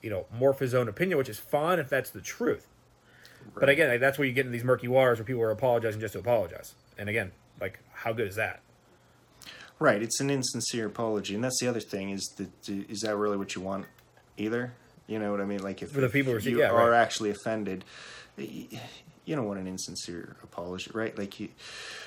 you 0.02 0.10
know, 0.10 0.26
morph 0.34 0.60
his 0.60 0.74
own 0.74 0.88
opinion, 0.88 1.18
which 1.18 1.30
is 1.30 1.40
fine 1.40 1.80
if 1.80 1.90
that's 1.90 2.12
the 2.12 2.22
truth. 2.22 2.68
But 3.56 3.70
again, 3.70 3.90
like, 3.90 4.00
that's 4.00 4.18
where 4.18 4.28
you 4.28 4.34
get 4.34 4.46
in 4.46 4.52
these 4.52 4.64
murky 4.64 4.88
waters 4.88 5.18
where 5.18 5.26
people 5.26 5.42
are 5.42 5.52
apologizing 5.52 6.00
just 6.00 6.14
to 6.14 6.20
apologize. 6.20 6.76
And 6.98 7.10
again, 7.10 7.32
like, 7.60 7.80
how 7.94 8.14
good 8.14 8.28
is 8.28 8.36
that? 8.36 8.62
Right, 9.80 10.02
it's 10.02 10.20
an 10.20 10.30
insincere 10.30 10.88
apology, 10.88 11.36
and 11.36 11.44
that's 11.44 11.60
the 11.60 11.68
other 11.68 11.80
thing 11.80 12.10
is 12.10 12.28
that 12.38 12.50
is 12.68 13.00
that 13.02 13.16
really 13.16 13.38
what 13.38 13.56
you 13.56 13.62
want 13.62 13.86
either? 14.38 14.74
You 15.08 15.20
know 15.20 15.32
what 15.32 15.40
I 15.40 15.46
mean? 15.46 15.64
Like 15.64 15.82
if, 15.82 15.92
For 15.92 16.02
the 16.02 16.10
people 16.10 16.34
who 16.34 16.38
if 16.38 16.46
you 16.46 16.60
yeah, 16.60 16.70
are 16.70 16.92
right. 16.92 17.02
actually 17.02 17.30
offended, 17.30 17.86
you 18.38 18.68
don't 19.36 19.46
want 19.46 19.60
an 19.60 19.68
insincere 19.68 20.36
apology, 20.44 20.92
right? 20.94 21.18
Like 21.18 21.40
you, 21.40 21.50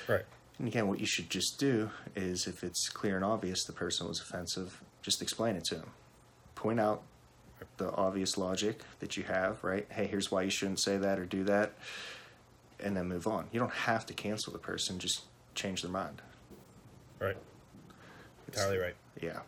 Right. 0.07 0.23
And 0.63 0.69
again, 0.69 0.87
what 0.87 1.01
you 1.01 1.05
should 1.05 1.29
just 1.29 1.59
do 1.59 1.89
is 2.15 2.47
if 2.47 2.63
it's 2.63 2.87
clear 2.87 3.17
and 3.17 3.25
obvious 3.25 3.65
the 3.65 3.73
person 3.73 4.07
was 4.07 4.21
offensive, 4.21 4.81
just 5.01 5.21
explain 5.21 5.57
it 5.57 5.65
to 5.65 5.75
them. 5.75 5.89
Point 6.55 6.79
out 6.79 7.01
the 7.75 7.91
obvious 7.91 8.37
logic 8.37 8.79
that 9.01 9.17
you 9.17 9.23
have, 9.23 9.61
right? 9.61 9.85
Hey, 9.91 10.07
here's 10.07 10.31
why 10.31 10.43
you 10.43 10.49
shouldn't 10.49 10.79
say 10.79 10.95
that 10.95 11.19
or 11.19 11.25
do 11.25 11.43
that, 11.43 11.73
and 12.79 12.95
then 12.95 13.09
move 13.09 13.27
on. 13.27 13.47
You 13.51 13.59
don't 13.59 13.73
have 13.73 14.05
to 14.05 14.13
cancel 14.13 14.53
the 14.53 14.59
person; 14.59 14.99
just 14.99 15.23
change 15.53 15.81
their 15.81 15.91
mind. 15.91 16.21
Right. 17.19 17.35
Entirely 18.47 18.77
right. 18.77 18.95
Yeah. 19.21 19.39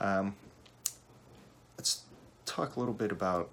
Um, 0.00 0.34
let's 1.78 2.02
talk 2.44 2.74
a 2.74 2.80
little 2.80 2.92
bit 2.92 3.12
about 3.12 3.50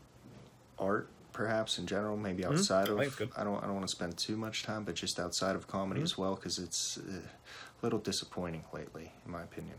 art, 0.79 1.09
perhaps 1.37 1.77
in 1.77 1.85
general, 1.85 2.17
maybe 2.17 2.43
outside 2.43 2.87
Mm-hmm. 2.87 2.99
Of. 2.99 3.15
good. 3.17 3.29
I 3.37 3.43
don't. 3.43 3.57
I 3.63 3.67
don't 3.67 3.75
want 3.75 3.87
to 3.87 3.95
spend 3.99 4.17
too 4.17 4.35
much 4.35 4.63
time, 4.63 4.83
but 4.83 4.95
just 4.95 5.19
outside 5.19 5.55
of 5.55 5.67
comedy 5.67 5.99
Mm-hmm. 5.99 6.05
as 6.05 6.17
well, 6.17 6.35
because 6.35 6.57
it's 6.57 6.97
uh, 6.97 7.01
a 7.19 7.79
little 7.83 7.99
disappointing 7.99 8.63
lately, 8.73 9.11
in 9.25 9.31
my 9.31 9.43
opinion. 9.43 9.77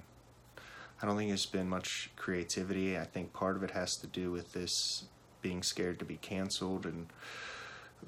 I 1.03 1.07
don't 1.07 1.17
think 1.17 1.31
there's 1.31 1.47
been 1.47 1.69
much 1.69 2.11
creativity. 2.17 2.97
I 2.97 3.05
think 3.05 3.33
part 3.33 3.57
of 3.57 3.62
it 3.65 3.73
has 3.73 3.97
to 3.99 4.07
do 4.07 4.31
with 4.31 4.53
this 4.53 5.05
being 5.43 5.62
scared 5.62 5.99
to 5.99 6.05
be 6.05 6.17
canceled, 6.17 6.87
and 6.87 7.07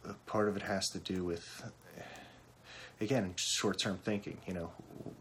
uh, 0.09 0.13
part 0.27 0.49
of 0.49 0.57
it 0.57 0.63
has 0.63 0.89
to 0.91 0.99
do 0.99 1.25
with 1.25 1.65
again 3.01 3.33
short-term 3.37 3.99
thinking 4.05 4.37
you 4.47 4.53
know 4.53 4.71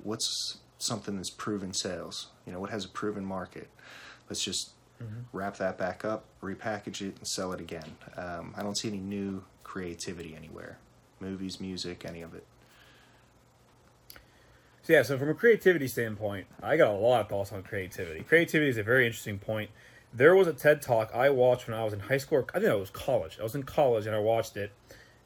what's 0.03 0.57
something 0.79 1.15
that's 1.15 1.29
proven 1.29 1.73
sales 1.73 2.27
you 2.45 2.51
know 2.51 2.59
what 2.59 2.69
has 2.69 2.83
a 2.85 2.89
proven 2.89 3.23
market 3.23 3.69
let's 4.29 4.43
just 4.43 4.71
wrap 5.33 5.57
that 5.57 5.77
back 5.77 6.03
up 6.03 6.25
repackage 6.41 7.01
it 7.01 7.15
and 7.17 7.27
sell 7.27 7.53
it 7.53 7.59
again 7.61 7.95
um, 8.17 8.53
i 8.57 8.61
don't 8.63 8.75
see 8.77 8.87
any 8.87 8.97
new 8.97 9.43
creativity 9.63 10.35
anywhere 10.35 10.77
movies 11.19 11.59
music 11.59 12.03
any 12.05 12.21
of 12.21 12.33
it 12.33 12.45
So 14.81 14.93
yeah, 14.93 15.03
so 15.03 15.17
from 15.17 15.29
a 15.29 15.33
creativity 15.33 15.87
standpoint, 15.87 16.47
I 16.63 16.75
got 16.77 16.89
a 16.89 16.97
lot 16.97 17.21
of 17.21 17.29
thoughts 17.29 17.51
on 17.51 17.61
creativity. 17.63 18.21
Creativity 18.23 18.69
is 18.69 18.77
a 18.77 18.83
very 18.83 19.05
interesting 19.05 19.37
point. 19.37 19.69
There 20.13 20.35
was 20.35 20.47
a 20.47 20.53
TED 20.53 20.81
talk 20.81 21.11
I 21.13 21.29
watched 21.29 21.67
when 21.67 21.77
I 21.77 21.83
was 21.83 21.93
in 21.93 21.99
high 21.99 22.17
school. 22.17 22.47
I 22.55 22.59
think 22.59 22.71
it 22.71 22.79
was 22.79 22.89
college. 22.89 23.37
I 23.39 23.43
was 23.43 23.53
in 23.53 23.63
college 23.63 24.07
and 24.07 24.15
I 24.15 24.19
watched 24.19 24.57
it. 24.57 24.71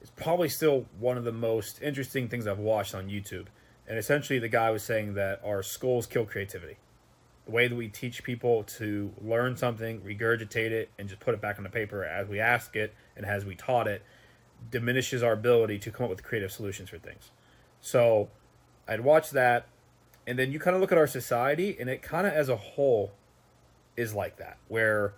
It's 0.01 0.11
probably 0.17 0.49
still 0.49 0.85
one 0.99 1.17
of 1.17 1.23
the 1.23 1.31
most 1.31 1.81
interesting 1.81 2.27
things 2.27 2.45
I've 2.45 2.59
watched 2.59 2.93
on 2.93 3.07
YouTube. 3.07 3.45
And 3.87 3.97
essentially, 3.97 4.39
the 4.39 4.49
guy 4.49 4.69
was 4.71 4.83
saying 4.83 5.13
that 5.13 5.39
our 5.45 5.63
schools 5.63 6.05
kill 6.07 6.25
creativity. 6.25 6.75
The 7.45 7.51
way 7.51 7.67
that 7.67 7.75
we 7.75 7.89
teach 7.89 8.23
people 8.23 8.63
to 8.77 9.11
learn 9.21 9.57
something, 9.57 9.99
regurgitate 10.01 10.71
it, 10.71 10.89
and 10.97 11.09
just 11.09 11.19
put 11.19 11.33
it 11.33 11.41
back 11.41 11.57
on 11.57 11.63
the 11.63 11.69
paper 11.69 12.03
as 12.03 12.27
we 12.27 12.39
ask 12.39 12.75
it 12.75 12.93
and 13.17 13.25
as 13.25 13.45
we 13.45 13.55
taught 13.55 13.87
it 13.87 14.03
diminishes 14.71 15.23
our 15.23 15.33
ability 15.33 15.79
to 15.79 15.91
come 15.91 16.05
up 16.05 16.09
with 16.09 16.23
creative 16.23 16.51
solutions 16.51 16.89
for 16.89 16.97
things. 16.97 17.31
So 17.81 18.29
I'd 18.87 19.01
watch 19.01 19.31
that, 19.31 19.67
and 20.25 20.37
then 20.39 20.51
you 20.51 20.59
kind 20.59 20.75
of 20.75 20.81
look 20.81 20.91
at 20.91 20.97
our 20.97 21.07
society, 21.07 21.75
and 21.79 21.89
it 21.89 22.01
kind 22.01 22.25
of 22.25 22.33
as 22.33 22.49
a 22.49 22.55
whole 22.55 23.11
is 23.97 24.13
like 24.13 24.37
that, 24.37 24.57
where 24.67 25.13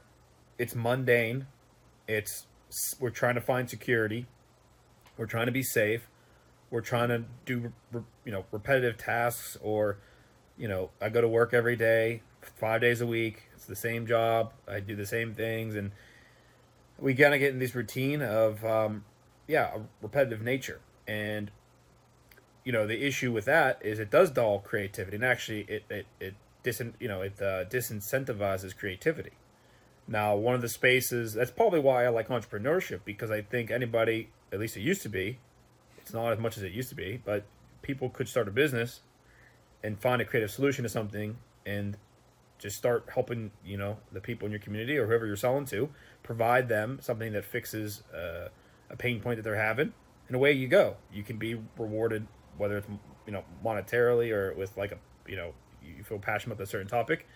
it's 0.57 0.75
mundane, 0.75 1.47
it's 2.07 2.47
we're 2.99 3.09
trying 3.09 3.35
to 3.35 3.41
find 3.41 3.69
security, 3.69 4.25
we're 5.17 5.27
trying 5.27 5.45
to 5.45 5.51
be 5.51 5.63
safe, 5.63 6.09
we're 6.69 6.81
trying 6.81 7.09
to 7.09 7.23
do 7.45 7.71
you 8.25 8.31
know 8.31 8.45
repetitive 8.51 8.97
tasks, 8.97 9.57
or 9.61 9.97
you 10.57 10.67
know 10.67 10.89
I 11.01 11.09
go 11.09 11.21
to 11.21 11.27
work 11.27 11.53
every 11.53 11.75
day, 11.75 12.21
five 12.41 12.81
days 12.81 13.01
a 13.01 13.07
week, 13.07 13.43
it's 13.53 13.65
the 13.65 13.75
same 13.75 14.05
job, 14.07 14.53
I 14.67 14.79
do 14.79 14.95
the 14.95 15.05
same 15.05 15.33
things, 15.33 15.75
and 15.75 15.91
we 16.99 17.13
kind 17.15 17.33
of 17.33 17.39
get 17.39 17.51
in 17.53 17.59
this 17.59 17.75
routine 17.75 18.21
of 18.21 18.63
um, 18.63 19.03
yeah 19.47 19.77
repetitive 20.01 20.41
nature. 20.41 20.79
And 21.07 21.51
you 22.63 22.71
know 22.71 22.87
the 22.87 23.05
issue 23.05 23.31
with 23.31 23.45
that 23.45 23.79
is 23.83 23.99
it 23.99 24.09
does 24.09 24.31
dull 24.31 24.59
creativity. 24.59 25.15
And 25.15 25.25
actually 25.25 25.61
it 25.61 25.83
it 25.89 26.05
it 26.19 26.35
disin, 26.63 26.93
you 26.99 27.07
know 27.07 27.21
it 27.21 27.41
uh, 27.41 27.65
disincentivizes 27.65 28.75
creativity. 28.75 29.31
Now 30.07 30.35
one 30.35 30.55
of 30.55 30.61
the 30.61 30.69
spaces 30.69 31.33
that's 31.33 31.51
probably 31.51 31.79
why 31.79 32.05
i 32.05 32.09
like 32.09 32.27
entrepreneurship 32.27 32.99
because 33.05 33.31
i 33.31 33.41
think 33.41 33.71
anybody 33.71 34.29
at 34.53 34.59
least 34.59 34.77
it 34.77 34.81
used 34.81 35.01
to 35.01 35.09
be 35.09 35.39
it's 35.97 36.13
not 36.13 36.31
as 36.31 36.37
much 36.37 36.57
as 36.57 36.63
it 36.63 36.71
used 36.71 36.89
to 36.89 36.95
be 36.95 37.19
but 37.25 37.43
people 37.81 38.09
could 38.09 38.27
start 38.27 38.47
a 38.47 38.51
business 38.51 39.01
and 39.85 39.99
find 39.99 40.21
a 40.21 40.25
creative 40.25 40.49
solution 40.49 40.83
to 40.83 40.89
something 40.89 41.37
and 41.65 41.97
just 42.57 42.75
start 42.75 43.07
helping 43.13 43.51
you 43.65 43.77
know 43.77 43.97
the 44.11 44.19
people 44.19 44.45
in 44.45 44.51
your 44.51 44.59
community 44.59 44.97
or 44.97 45.05
whoever 45.05 45.25
you're 45.25 45.35
selling 45.35 45.65
to 45.65 45.89
provide 46.23 46.67
them 46.67 46.97
something 47.01 47.33
that 47.33 47.45
fixes 47.45 48.03
uh, 48.13 48.47
a 48.89 48.95
pain 48.95 49.19
point 49.19 49.37
that 49.37 49.43
they're 49.43 49.55
having 49.55 49.93
and 50.27 50.35
away 50.35 50.51
you 50.51 50.67
go. 50.67 50.95
You 51.13 51.23
can 51.23 51.37
be 51.37 51.59
rewarded 51.77 52.27
whether 52.57 52.77
it's 52.77 52.87
you 53.25 53.33
know 53.33 53.43
monetarily 53.63 54.31
or 54.31 54.53
with 54.53 54.75
like 54.77 54.91
a 54.91 54.97
you 55.27 55.35
know 55.35 55.53
you 55.83 56.03
feel 56.03 56.19
passionate 56.19 56.55
about 56.55 56.63
a 56.63 56.67
certain 56.67 56.87
topic. 56.87 57.27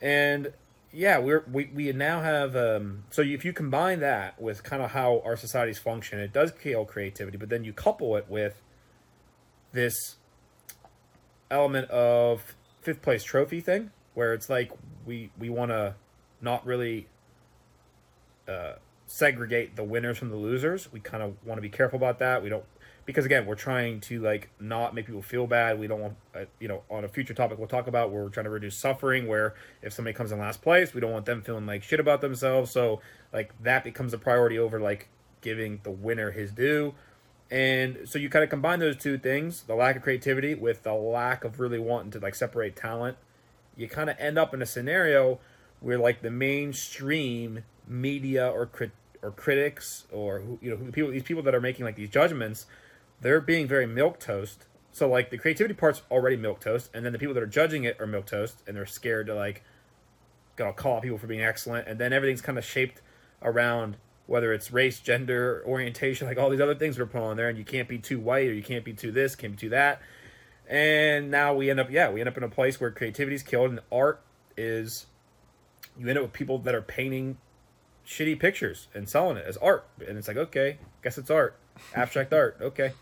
And 0.00 0.52
yeah 0.90 1.18
we're 1.18 1.44
we, 1.52 1.70
we 1.74 1.92
now 1.92 2.22
have 2.22 2.56
um, 2.56 3.04
so 3.10 3.22
if 3.22 3.44
you 3.44 3.52
combine 3.52 4.00
that 4.00 4.40
with 4.40 4.62
kind 4.62 4.82
of 4.82 4.90
how 4.92 5.20
our 5.24 5.36
societies 5.36 5.78
function 5.78 6.18
it 6.18 6.32
does 6.32 6.50
kill 6.50 6.86
creativity 6.86 7.36
but 7.36 7.50
then 7.50 7.62
you 7.62 7.74
couple 7.74 8.16
it 8.16 8.24
with 8.26 8.62
this 9.72 10.16
element 11.50 11.90
of 11.90 12.56
fifth 12.80 13.02
place 13.02 13.24
trophy 13.24 13.60
thing 13.60 13.90
where 14.14 14.34
it's 14.34 14.50
like 14.50 14.72
we 15.06 15.30
we 15.38 15.48
want 15.48 15.70
to 15.70 15.94
not 16.40 16.64
really 16.66 17.06
uh, 18.48 18.72
segregate 19.06 19.76
the 19.76 19.84
winners 19.84 20.18
from 20.18 20.30
the 20.30 20.36
losers. 20.36 20.92
We 20.92 21.00
kind 21.00 21.22
of 21.22 21.34
want 21.44 21.58
to 21.58 21.62
be 21.62 21.68
careful 21.68 21.96
about 21.96 22.18
that. 22.18 22.42
We 22.42 22.48
don't 22.48 22.64
because 23.04 23.24
again 23.24 23.46
we're 23.46 23.54
trying 23.54 24.00
to 24.00 24.20
like 24.20 24.50
not 24.60 24.94
make 24.94 25.06
people 25.06 25.22
feel 25.22 25.46
bad. 25.46 25.78
We 25.78 25.86
don't 25.86 26.00
want 26.00 26.16
uh, 26.34 26.44
you 26.58 26.68
know 26.68 26.82
on 26.90 27.04
a 27.04 27.08
future 27.08 27.34
topic 27.34 27.58
we'll 27.58 27.68
talk 27.68 27.86
about 27.86 28.10
where 28.10 28.22
we're 28.22 28.28
trying 28.28 28.44
to 28.44 28.50
reduce 28.50 28.76
suffering. 28.76 29.26
Where 29.26 29.54
if 29.82 29.92
somebody 29.92 30.14
comes 30.14 30.32
in 30.32 30.38
last 30.38 30.62
place, 30.62 30.92
we 30.92 31.00
don't 31.00 31.12
want 31.12 31.24
them 31.24 31.42
feeling 31.42 31.66
like 31.66 31.82
shit 31.82 32.00
about 32.00 32.20
themselves. 32.20 32.70
So 32.70 33.00
like 33.32 33.52
that 33.62 33.84
becomes 33.84 34.12
a 34.12 34.18
priority 34.18 34.58
over 34.58 34.80
like 34.80 35.08
giving 35.40 35.80
the 35.84 35.90
winner 35.90 36.30
his 36.32 36.52
due. 36.52 36.94
And 37.50 38.00
so 38.04 38.18
you 38.18 38.28
kind 38.28 38.44
of 38.44 38.50
combine 38.50 38.78
those 38.78 38.96
two 38.96 39.16
things, 39.16 39.62
the 39.62 39.74
lack 39.74 39.96
of 39.96 40.02
creativity 40.02 40.54
with 40.54 40.82
the 40.82 40.92
lack 40.92 41.44
of 41.44 41.60
really 41.60 41.78
wanting 41.78 42.10
to 42.12 42.18
like 42.18 42.34
separate 42.34 42.76
talent. 42.76 43.16
You 43.76 43.88
kind 43.88 44.10
of 44.10 44.16
end 44.18 44.38
up 44.38 44.52
in 44.52 44.60
a 44.60 44.66
scenario 44.66 45.38
where 45.80 45.98
like 45.98 46.20
the 46.22 46.30
mainstream 46.30 47.64
media 47.86 48.48
or 48.48 48.66
crit- 48.66 48.92
or 49.22 49.30
critics 49.30 50.06
or 50.12 50.42
you 50.60 50.70
know 50.70 50.92
people 50.92 51.10
these 51.10 51.22
people 51.22 51.42
that 51.42 51.54
are 51.54 51.60
making 51.60 51.84
like 51.84 51.96
these 51.96 52.10
judgments, 52.10 52.66
they're 53.20 53.40
being 53.40 53.66
very 53.66 53.86
milk 53.86 54.20
toast. 54.20 54.66
So 54.92 55.08
like 55.08 55.30
the 55.30 55.38
creativity 55.38 55.74
part's 55.74 56.02
already 56.10 56.36
milk 56.36 56.60
toast, 56.60 56.90
and 56.92 57.04
then 57.04 57.12
the 57.12 57.18
people 57.18 57.34
that 57.34 57.42
are 57.42 57.46
judging 57.46 57.84
it 57.84 57.98
are 58.00 58.06
milk 58.06 58.26
toast, 58.26 58.62
and 58.66 58.76
they're 58.76 58.86
scared 58.86 59.26
to 59.28 59.34
like 59.34 59.62
gonna 60.56 60.72
call 60.72 60.96
out 60.96 61.02
people 61.02 61.18
for 61.18 61.28
being 61.28 61.42
excellent, 61.42 61.88
and 61.88 61.98
then 61.98 62.12
everything's 62.12 62.42
kind 62.42 62.58
of 62.58 62.64
shaped 62.64 63.00
around 63.42 63.96
whether 64.28 64.52
it's 64.52 64.70
race, 64.70 65.00
gender, 65.00 65.64
orientation, 65.66 66.28
like 66.28 66.36
all 66.36 66.50
these 66.50 66.60
other 66.60 66.74
things 66.74 66.98
we're 66.98 67.06
put 67.06 67.22
on 67.22 67.38
there, 67.38 67.48
and 67.48 67.56
you 67.56 67.64
can't 67.64 67.88
be 67.88 67.98
too 67.98 68.20
white 68.20 68.46
or 68.46 68.52
you 68.52 68.62
can't 68.62 68.84
be 68.84 68.92
too 68.92 69.10
this, 69.10 69.34
can't 69.34 69.54
be 69.54 69.58
too 69.58 69.70
that. 69.70 70.02
And 70.68 71.30
now 71.30 71.54
we 71.54 71.70
end 71.70 71.80
up, 71.80 71.90
yeah, 71.90 72.10
we 72.10 72.20
end 72.20 72.28
up 72.28 72.36
in 72.36 72.42
a 72.42 72.48
place 72.48 72.78
where 72.78 72.90
creativity 72.90 73.34
is 73.34 73.42
killed 73.42 73.70
and 73.70 73.80
art 73.90 74.20
is 74.54 75.06
you 75.98 76.06
end 76.06 76.18
up 76.18 76.24
with 76.24 76.34
people 76.34 76.58
that 76.58 76.74
are 76.74 76.82
painting 76.82 77.38
shitty 78.06 78.38
pictures 78.38 78.88
and 78.94 79.08
selling 79.08 79.38
it 79.38 79.46
as 79.46 79.56
art, 79.56 79.86
and 80.06 80.18
it's 80.18 80.28
like 80.28 80.36
okay, 80.36 80.76
guess 81.02 81.16
it's 81.16 81.30
art, 81.30 81.56
abstract 81.94 82.34
art, 82.34 82.58
okay. 82.60 82.92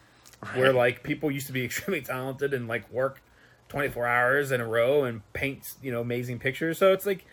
Where 0.55 0.73
like 0.73 1.03
people 1.03 1.33
used 1.33 1.49
to 1.49 1.53
be 1.53 1.65
extremely 1.65 2.03
talented 2.03 2.55
and 2.55 2.69
like 2.69 2.89
work 2.93 3.21
24 3.69 4.07
hours 4.07 4.53
in 4.53 4.61
a 4.61 4.67
row 4.67 5.03
and 5.03 5.21
paint 5.33 5.75
you 5.83 5.91
know 5.91 6.01
amazing 6.01 6.39
pictures, 6.39 6.79
so 6.79 6.93
it's 6.93 7.05
like. 7.05 7.27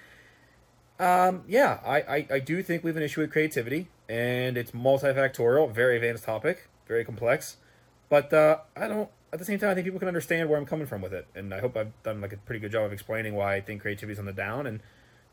Um, 1.00 1.44
yeah, 1.48 1.80
I, 1.86 2.02
I, 2.02 2.28
I 2.34 2.40
do 2.40 2.62
think 2.62 2.84
we 2.84 2.90
have 2.90 2.98
an 2.98 3.04
issue 3.04 3.22
with 3.22 3.32
creativity, 3.32 3.88
and 4.08 4.58
it's 4.58 4.72
multifactorial, 4.72 5.72
very 5.72 5.96
advanced 5.96 6.24
topic, 6.24 6.70
very 6.88 7.04
complex. 7.04 7.58
But 8.10 8.32
uh, 8.34 8.60
I 8.76 8.88
don't. 8.88 9.10
At 9.32 9.40
the 9.40 9.46
same 9.46 9.58
time, 9.58 9.72
I 9.72 9.74
think 9.74 9.86
people 9.86 10.00
can 10.00 10.08
understand 10.08 10.48
where 10.48 10.60
I'm 10.60 10.66
coming 10.66 10.86
from 10.86 11.02
with 11.02 11.14
it, 11.14 11.26
and 11.34 11.54
I 11.54 11.60
hope 11.60 11.76
I've 11.76 11.92
done 12.04 12.22
like 12.22 12.34
a 12.34 12.38
pretty 12.38 12.60
good 12.60 12.72
job 12.72 12.86
of 12.86 12.94
explaining 12.94 13.34
why 13.34 13.56
I 13.56 13.62
think 13.62 13.82
creativity 13.82 14.14
is 14.14 14.20
on 14.20 14.26
the 14.26 14.34
down, 14.34 14.68
and 14.68 14.80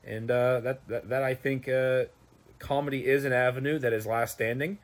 and 0.03 0.31
uh, 0.31 0.61
that, 0.61 0.89
that 0.89 1.09
that 1.11 1.23
I 1.23 1.35
think 1.35 1.69
uh, 1.69 2.05
comedy 2.59 3.07
is 3.07 3.27
an 3.27 3.35
avenue 3.35 3.79
that 3.79 3.93
is 3.93 4.07
last 4.07 4.33
standing, 4.33 4.79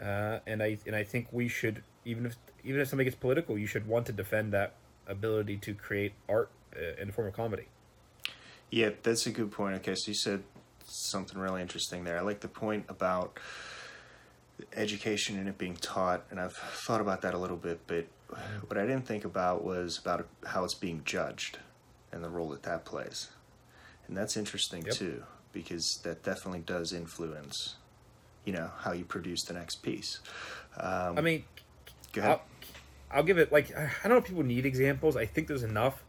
uh, 0.00 0.40
and 0.46 0.62
I 0.62 0.78
and 0.86 0.96
I 0.96 1.04
think 1.04 1.28
we 1.30 1.46
should 1.46 1.84
even 2.04 2.26
if 2.26 2.36
even 2.64 2.80
if 2.80 2.88
something 2.88 3.04
gets 3.04 3.16
political, 3.16 3.56
you 3.56 3.68
should 3.68 3.86
want 3.86 4.06
to 4.06 4.12
defend 4.12 4.52
that 4.52 4.74
ability 5.06 5.58
to 5.58 5.72
create 5.74 6.14
art 6.28 6.50
uh, 6.74 7.00
in 7.00 7.06
the 7.06 7.12
form 7.12 7.28
of 7.28 7.34
comedy. 7.34 7.66
Yeah, 8.70 8.90
that's 9.02 9.26
a 9.26 9.30
good 9.30 9.52
point. 9.52 9.76
Okay, 9.76 9.94
so 9.94 10.10
you 10.10 10.14
said 10.14 10.42
something 10.84 11.38
really 11.38 11.62
interesting 11.62 12.04
there. 12.04 12.18
I 12.18 12.20
like 12.20 12.40
the 12.40 12.48
point 12.48 12.84
about 12.88 13.38
education 14.74 15.38
and 15.38 15.48
it 15.48 15.58
being 15.58 15.76
taught, 15.76 16.24
and 16.30 16.40
I've 16.40 16.54
thought 16.54 17.00
about 17.00 17.22
that 17.22 17.34
a 17.34 17.38
little 17.38 17.56
bit, 17.56 17.80
but 17.86 18.06
what 18.66 18.78
I 18.78 18.82
didn't 18.82 19.06
think 19.06 19.24
about 19.24 19.64
was 19.64 19.98
about 19.98 20.26
how 20.46 20.64
it's 20.64 20.74
being 20.74 21.02
judged 21.04 21.58
and 22.12 22.24
the 22.24 22.28
role 22.28 22.48
that 22.50 22.62
that 22.64 22.84
plays. 22.84 23.28
And 24.08 24.16
that's 24.16 24.36
interesting 24.36 24.84
Yep. 24.84 24.94
too, 24.94 25.24
because 25.52 25.98
that 26.04 26.22
definitely 26.22 26.60
does 26.60 26.92
influence, 26.92 27.76
you 28.44 28.52
know, 28.52 28.70
how 28.78 28.92
you 28.92 29.04
produce 29.04 29.44
the 29.44 29.54
next 29.54 29.76
piece. 29.76 30.20
Um, 30.76 31.18
I 31.18 31.20
mean, 31.20 31.44
go 32.12 32.20
ahead. 32.22 32.30
I'll, 32.32 33.18
I'll 33.18 33.22
give 33.22 33.38
it 33.38 33.52
like 33.52 33.76
I 33.76 33.90
don't 34.02 34.12
know 34.12 34.18
if 34.18 34.24
people 34.24 34.42
need 34.42 34.66
examples. 34.66 35.16
I 35.16 35.26
think 35.26 35.48
there's 35.48 35.62
enough, 35.62 36.02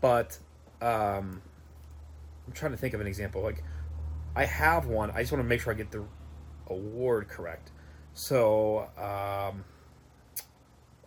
but 0.00 0.38
um, 0.80 1.42
I'm 2.52 2.56
trying 2.56 2.72
to 2.72 2.76
think 2.76 2.92
of 2.92 3.00
an 3.00 3.06
example. 3.06 3.42
Like 3.42 3.64
I 4.36 4.44
have 4.44 4.86
one. 4.86 5.10
I 5.10 5.20
just 5.20 5.32
want 5.32 5.42
to 5.42 5.48
make 5.48 5.62
sure 5.62 5.72
I 5.72 5.76
get 5.76 5.90
the 5.90 6.04
award 6.66 7.28
correct. 7.28 7.70
So, 8.12 8.90
um, 8.98 9.64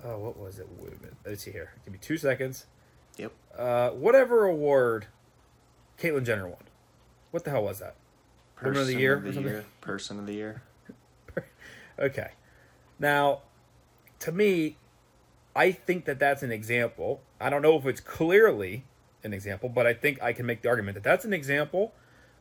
oh, 0.03 0.17
what 0.17 0.39
was 0.39 0.57
it? 0.57 0.67
Wait 0.79 0.93
a 0.93 0.95
minute. 0.95 1.13
Let's 1.23 1.43
see 1.43 1.51
here. 1.51 1.73
Give 1.83 1.93
me 1.93 1.99
two 2.01 2.17
seconds. 2.17 2.65
Yep. 3.17 3.31
Uh, 3.55 3.89
whatever 3.91 4.45
award 4.45 5.05
Caitlyn 5.99 6.25
Jenner 6.25 6.47
won. 6.47 6.57
What 7.29 7.43
the 7.43 7.51
hell 7.51 7.63
was 7.63 7.77
that? 7.77 7.95
Woman 8.63 8.81
of 8.81 8.87
the 8.87 8.93
Person 8.93 8.99
Year 8.99 9.13
of 9.17 9.35
the 9.35 9.41
year, 9.41 9.65
person 9.81 10.19
of 10.19 10.25
the 10.25 10.33
year. 10.33 10.63
Okay. 11.97 12.31
Now, 12.99 13.43
to 14.19 14.33
me, 14.33 14.75
I 15.55 15.71
think 15.71 16.03
that 16.05 16.19
that's 16.19 16.43
an 16.43 16.51
example. 16.51 17.21
I 17.39 17.49
don't 17.49 17.61
know 17.61 17.77
if 17.77 17.85
it's 17.85 18.01
clearly 18.01 18.83
an 19.25 19.33
example, 19.33 19.67
but 19.69 19.85
I 19.85 19.93
think 19.93 20.21
I 20.21 20.31
can 20.33 20.45
make 20.45 20.61
the 20.61 20.69
argument 20.69 20.95
that 20.95 21.03
that's 21.03 21.25
an 21.25 21.33
example 21.33 21.93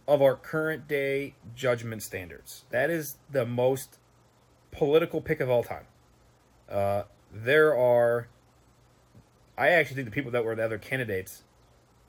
of 0.07 0.23
our 0.23 0.37
current 0.37 0.87
day 0.87 1.35
judgment 1.57 2.03
standards. 2.03 2.65
That 2.71 2.91
is 2.91 3.17
the 3.31 3.47
most 3.47 3.99
political 4.71 5.21
pick 5.21 5.41
of 5.41 5.49
all 5.49 5.65
time. 5.65 5.87
Uh, 6.69 7.05
there 7.33 7.77
are, 7.77 8.29
I 9.57 9.69
actually 9.69 9.97
think 9.97 10.07
the 10.07 10.15
people 10.15 10.31
that 10.33 10.45
were 10.45 10.55
the 10.55 10.65
other 10.65 10.79
candidates. 10.79 11.43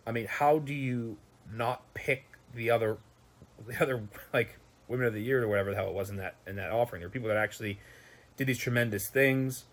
I 0.06 0.12
mean, 0.12 0.28
how 0.28 0.60
do 0.60 0.74
you 0.74 1.18
not 1.52 1.94
pick 1.94 2.26
the 2.54 2.70
other, 2.70 2.98
the 3.68 3.82
other 3.82 4.08
like 4.34 4.60
women 4.88 5.08
of 5.08 5.14
the 5.14 5.22
year 5.22 5.44
or 5.44 5.48
whatever 5.48 5.72
the 5.72 5.76
hell 5.78 5.88
it 5.88 5.94
was 5.94 6.10
in 6.10 6.18
that 6.18 6.36
in 6.46 6.58
that 6.58 6.72
offering? 6.72 7.00
There 7.00 7.08
were 7.08 7.14
people 7.14 7.30
that 7.30 7.38
actually 7.38 7.80
did 8.38 8.48
these 8.48 8.58
tremendous 8.58 9.10
things 9.10 9.66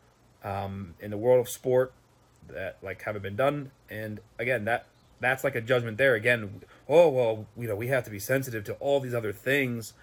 um, 0.44 0.94
in 1.00 1.10
the 1.10 1.18
world 1.18 1.40
of 1.40 1.48
sport 1.48 1.92
that 2.48 2.78
like 2.82 3.02
haven't 3.02 3.22
been 3.22 3.36
done. 3.36 3.70
And 3.90 4.20
again, 4.38 4.64
that 4.64 4.86
that's 5.22 5.44
like 5.44 5.54
a 5.54 5.60
judgment 5.60 5.96
there. 5.98 6.14
Again, 6.14 6.62
oh 6.88 7.08
well, 7.08 7.46
you 7.56 7.68
know, 7.68 7.76
we 7.76 7.88
have 7.88 8.04
to 8.04 8.10
be 8.10 8.18
sensitive 8.18 8.64
to 8.64 8.74
all 8.74 9.00
these 9.00 9.14
other 9.14 9.32
things 9.32 9.94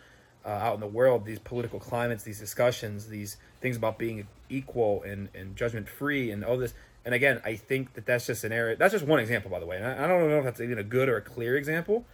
uh, 0.45 0.49
out 0.49 0.75
in 0.75 0.79
the 0.79 0.87
world, 0.87 1.25
these 1.25 1.39
political 1.39 1.79
climates, 1.79 2.23
these 2.23 2.39
discussions, 2.39 3.07
these 3.07 3.37
things 3.61 3.77
about 3.77 3.99
being 3.99 4.27
equal 4.49 5.03
and 5.03 5.29
and 5.35 5.55
judgment 5.55 5.87
free, 5.87 6.31
and 6.31 6.43
all 6.43 6.57
this. 6.57 6.73
And 7.05 7.13
again, 7.13 7.41
I 7.45 7.55
think 7.55 7.93
that 7.93 8.05
that's 8.05 8.25
just 8.25 8.43
an 8.43 8.51
area. 8.51 8.75
That's 8.75 8.93
just 8.93 9.05
one 9.05 9.19
example, 9.19 9.49
by 9.49 9.59
the 9.59 9.65
way. 9.65 9.77
And 9.77 9.85
I, 9.85 10.05
I 10.05 10.07
don't 10.07 10.29
know 10.29 10.39
if 10.39 10.43
that's 10.43 10.61
even 10.61 10.77
a 10.77 10.83
good 10.83 11.09
or 11.09 11.17
a 11.17 11.21
clear 11.21 11.55
example, 11.55 12.05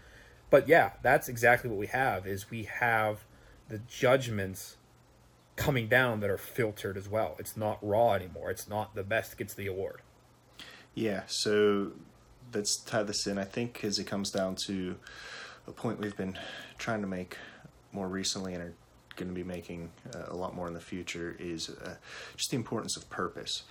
but 0.49 0.67
yeah, 0.67 0.91
that's 1.01 1.29
exactly 1.29 1.69
what 1.69 1.79
we 1.79 1.87
have. 1.87 2.27
Is 2.27 2.51
we 2.51 2.63
have 2.63 3.25
the 3.67 3.79
judgments 3.79 4.77
coming 5.55 5.87
down 5.87 6.19
that 6.19 6.29
are 6.29 6.37
filtered 6.37 6.97
as 6.97 7.07
well. 7.09 7.35
It's 7.39 7.55
not 7.55 7.79
raw 7.81 8.13
anymore. 8.13 8.51
It's 8.51 8.67
not 8.67 8.95
the 8.95 9.03
best 9.03 9.37
gets 9.37 9.53
the 9.53 9.67
award. 9.67 10.01
Yeah, 10.93 11.23
so 11.27 11.91
let's 12.53 12.77
tie 12.77 13.03
this 13.03 13.27
in. 13.27 13.37
I 13.37 13.43
think 13.43 13.73
because 13.73 13.99
it 13.99 14.05
comes 14.05 14.31
down 14.31 14.55
to 14.67 14.95
a 15.67 15.71
point 15.71 15.99
we've 15.99 16.17
been 16.17 16.37
trying 16.77 17.01
to 17.01 17.07
make 17.07 17.37
more 17.91 18.07
recently 18.07 18.53
and 18.53 18.63
are 18.63 18.73
going 19.15 19.29
to 19.29 19.33
be 19.33 19.43
making 19.43 19.89
uh, 20.13 20.25
a 20.27 20.35
lot 20.35 20.55
more 20.55 20.67
in 20.67 20.73
the 20.73 20.79
future 20.79 21.35
is 21.39 21.69
uh, 21.69 21.95
just 22.35 22.51
the 22.51 22.57
importance 22.57 22.97
of 22.97 23.09
purpose. 23.09 23.63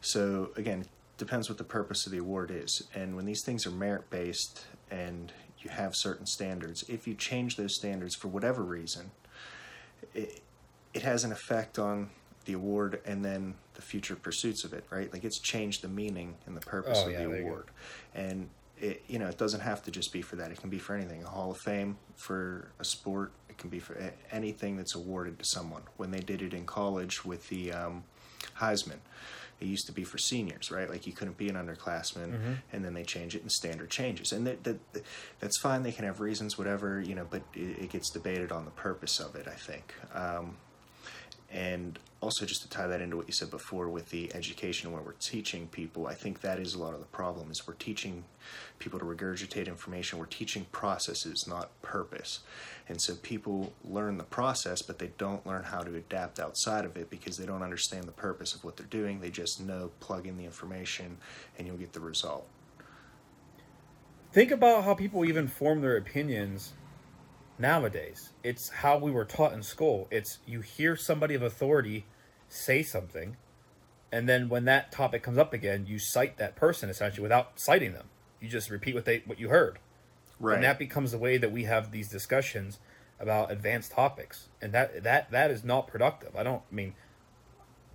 So, 0.00 0.50
again, 0.56 0.86
depends 1.18 1.48
what 1.48 1.58
the 1.58 1.64
purpose 1.64 2.06
of 2.06 2.12
the 2.12 2.18
award 2.18 2.50
is. 2.50 2.82
And 2.94 3.16
when 3.16 3.24
these 3.24 3.42
things 3.42 3.66
are 3.66 3.70
merit 3.70 4.08
based 4.10 4.64
and 4.90 5.32
you 5.60 5.70
have 5.70 5.94
certain 5.94 6.26
standards, 6.26 6.84
if 6.88 7.06
you 7.06 7.14
change 7.14 7.56
those 7.56 7.74
standards 7.74 8.14
for 8.14 8.28
whatever 8.28 8.62
reason, 8.62 9.10
it, 10.14 10.40
it 10.94 11.02
has 11.02 11.24
an 11.24 11.32
effect 11.32 11.78
on 11.78 12.10
the 12.46 12.54
award 12.54 13.00
and 13.04 13.24
then 13.24 13.54
the 13.74 13.82
future 13.82 14.16
pursuits 14.16 14.64
of 14.64 14.72
it, 14.72 14.84
right? 14.90 15.12
Like 15.12 15.24
it's 15.24 15.38
changed 15.38 15.82
the 15.82 15.88
meaning 15.88 16.36
and 16.46 16.56
the 16.56 16.60
purpose 16.62 17.00
Oh, 17.02 17.06
of 17.06 17.12
yeah, 17.12 17.18
the 17.22 17.28
there 17.28 17.36
you 17.36 17.42
go. 17.42 17.48
award. 17.48 17.66
And 18.14 18.48
it, 18.80 19.02
you 19.06 19.18
know, 19.18 19.26
it 19.28 19.36
doesn't 19.38 19.60
have 19.60 19.82
to 19.84 19.90
just 19.90 20.12
be 20.12 20.22
for 20.22 20.36
that. 20.36 20.50
It 20.50 20.60
can 20.60 20.70
be 20.70 20.78
for 20.78 20.94
anything. 20.94 21.22
A 21.22 21.28
Hall 21.28 21.50
of 21.50 21.58
Fame 21.58 21.96
for 22.16 22.68
a 22.78 22.84
sport. 22.84 23.32
It 23.50 23.58
can 23.58 23.70
be 23.70 23.78
for 23.78 23.96
anything 24.30 24.76
that's 24.76 24.94
awarded 24.94 25.38
to 25.38 25.44
someone. 25.44 25.82
When 25.96 26.10
they 26.10 26.20
did 26.20 26.40
it 26.42 26.52
in 26.54 26.64
college 26.66 27.24
with 27.24 27.48
the 27.48 27.72
um, 27.72 28.04
Heisman, 28.60 28.98
it 29.60 29.64
used 29.66 29.86
to 29.86 29.92
be 29.92 30.04
for 30.04 30.18
seniors, 30.18 30.70
right? 30.70 30.90
Like 30.90 31.06
you 31.06 31.14
couldn't 31.14 31.38
be 31.38 31.48
an 31.48 31.56
underclassman, 31.56 32.32
Mm-hmm. 32.34 32.52
and 32.74 32.84
then 32.84 32.92
they 32.92 33.02
change 33.04 33.34
it 33.34 33.40
and 33.40 33.50
standard 33.50 33.88
changes, 33.88 34.30
and 34.32 34.46
that, 34.46 34.62
that 34.64 34.78
that's 35.40 35.56
fine. 35.58 35.82
They 35.82 35.92
can 35.92 36.04
have 36.04 36.20
reasons, 36.20 36.58
whatever, 36.58 37.00
you 37.00 37.14
know, 37.14 37.26
but 37.30 37.40
it, 37.54 37.78
it 37.84 37.90
gets 37.90 38.10
debated 38.10 38.52
on 38.52 38.66
the 38.66 38.70
purpose 38.72 39.18
of 39.18 39.34
it. 39.34 39.48
I 39.48 39.54
think. 39.54 39.94
Um, 40.14 40.58
and 41.56 41.98
also 42.20 42.46
just 42.46 42.62
to 42.62 42.68
tie 42.68 42.86
that 42.86 43.00
into 43.00 43.16
what 43.16 43.26
you 43.26 43.32
said 43.32 43.50
before 43.50 43.88
with 43.88 44.10
the 44.10 44.32
education 44.34 44.92
where 44.92 45.02
we're 45.02 45.12
teaching 45.14 45.66
people 45.68 46.06
i 46.06 46.14
think 46.14 46.40
that 46.40 46.58
is 46.60 46.74
a 46.74 46.78
lot 46.78 46.94
of 46.94 47.00
the 47.00 47.06
problem 47.06 47.50
is 47.50 47.66
we're 47.66 47.74
teaching 47.74 48.22
people 48.78 48.98
to 48.98 49.04
regurgitate 49.04 49.66
information. 49.66 50.18
We're 50.18 50.26
teaching 50.26 50.66
processes 50.72 51.46
not 51.46 51.70
purpose. 51.82 52.40
And 52.88 53.00
so 53.00 53.14
people 53.16 53.72
learn 53.84 54.18
the 54.18 54.24
process 54.24 54.82
but 54.82 54.98
they 54.98 55.10
don't 55.18 55.46
learn 55.46 55.64
how 55.64 55.82
to 55.82 55.94
adapt 55.94 56.38
outside 56.38 56.84
of 56.84 56.96
it 56.96 57.10
because 57.10 57.36
they 57.36 57.46
don't 57.46 57.62
understand 57.62 58.04
the 58.04 58.12
purpose 58.12 58.54
of 58.54 58.64
what 58.64 58.76
they're 58.76 58.86
doing. 58.86 59.20
They 59.20 59.30
just 59.30 59.60
know 59.60 59.90
plug 60.00 60.26
in 60.26 60.36
the 60.36 60.44
information 60.44 61.16
and 61.58 61.66
you'll 61.66 61.76
get 61.76 61.92
the 61.92 62.00
result. 62.00 62.46
Think 64.32 64.50
about 64.50 64.84
how 64.84 64.94
people 64.94 65.24
even 65.24 65.48
form 65.48 65.80
their 65.80 65.96
opinions 65.96 66.72
nowadays. 67.58 68.32
It's 68.42 68.68
how 68.68 68.98
we 68.98 69.10
were 69.10 69.24
taught 69.24 69.52
in 69.52 69.62
school. 69.62 70.08
It's 70.10 70.38
you 70.46 70.60
hear 70.60 70.96
somebody 70.96 71.34
of 71.34 71.42
authority 71.42 72.06
say 72.48 72.82
something, 72.82 73.36
and 74.12 74.28
then 74.28 74.48
when 74.48 74.64
that 74.66 74.92
topic 74.92 75.22
comes 75.22 75.38
up 75.38 75.52
again, 75.52 75.86
you 75.86 75.98
cite 75.98 76.36
that 76.38 76.56
person 76.56 76.88
essentially 76.88 77.22
without 77.22 77.58
citing 77.58 77.92
them. 77.92 78.06
You 78.40 78.48
just 78.48 78.70
repeat 78.70 78.94
what 78.94 79.04
they 79.04 79.22
what 79.26 79.38
you 79.40 79.48
heard. 79.48 79.78
right 80.38 80.56
and 80.56 80.64
that 80.64 80.78
becomes 80.78 81.12
the 81.12 81.18
way 81.18 81.38
that 81.38 81.50
we 81.52 81.64
have 81.64 81.90
these 81.90 82.08
discussions 82.08 82.78
about 83.18 83.50
advanced 83.50 83.92
topics 83.92 84.48
and 84.60 84.72
that 84.72 85.02
that 85.02 85.30
that 85.30 85.50
is 85.50 85.64
not 85.64 85.88
productive 85.88 86.36
i 86.36 86.42
don't 86.42 86.62
I 86.70 86.74
mean 86.74 86.94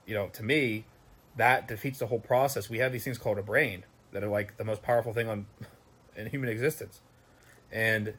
you 0.08 0.16
know 0.16 0.28
to 0.30 0.44
me 0.44 0.86
that 1.38 1.68
defeats 1.68 2.00
the 2.00 2.08
whole 2.08 2.20
process 2.20 2.70
we 2.70 2.80
have 2.80 2.92
these 2.92 3.04
things 3.04 3.20
called 3.20 3.38
a 3.38 3.44
brain 3.44 3.84
that 4.12 4.24
are 4.24 4.28
like 4.28 4.58
the 4.58 4.66
most 4.66 4.82
powerful 4.82 5.14
thing 5.14 5.30
on 5.30 5.46
in 6.16 6.28
human 6.28 6.50
existence 6.50 7.02
and 7.72 8.14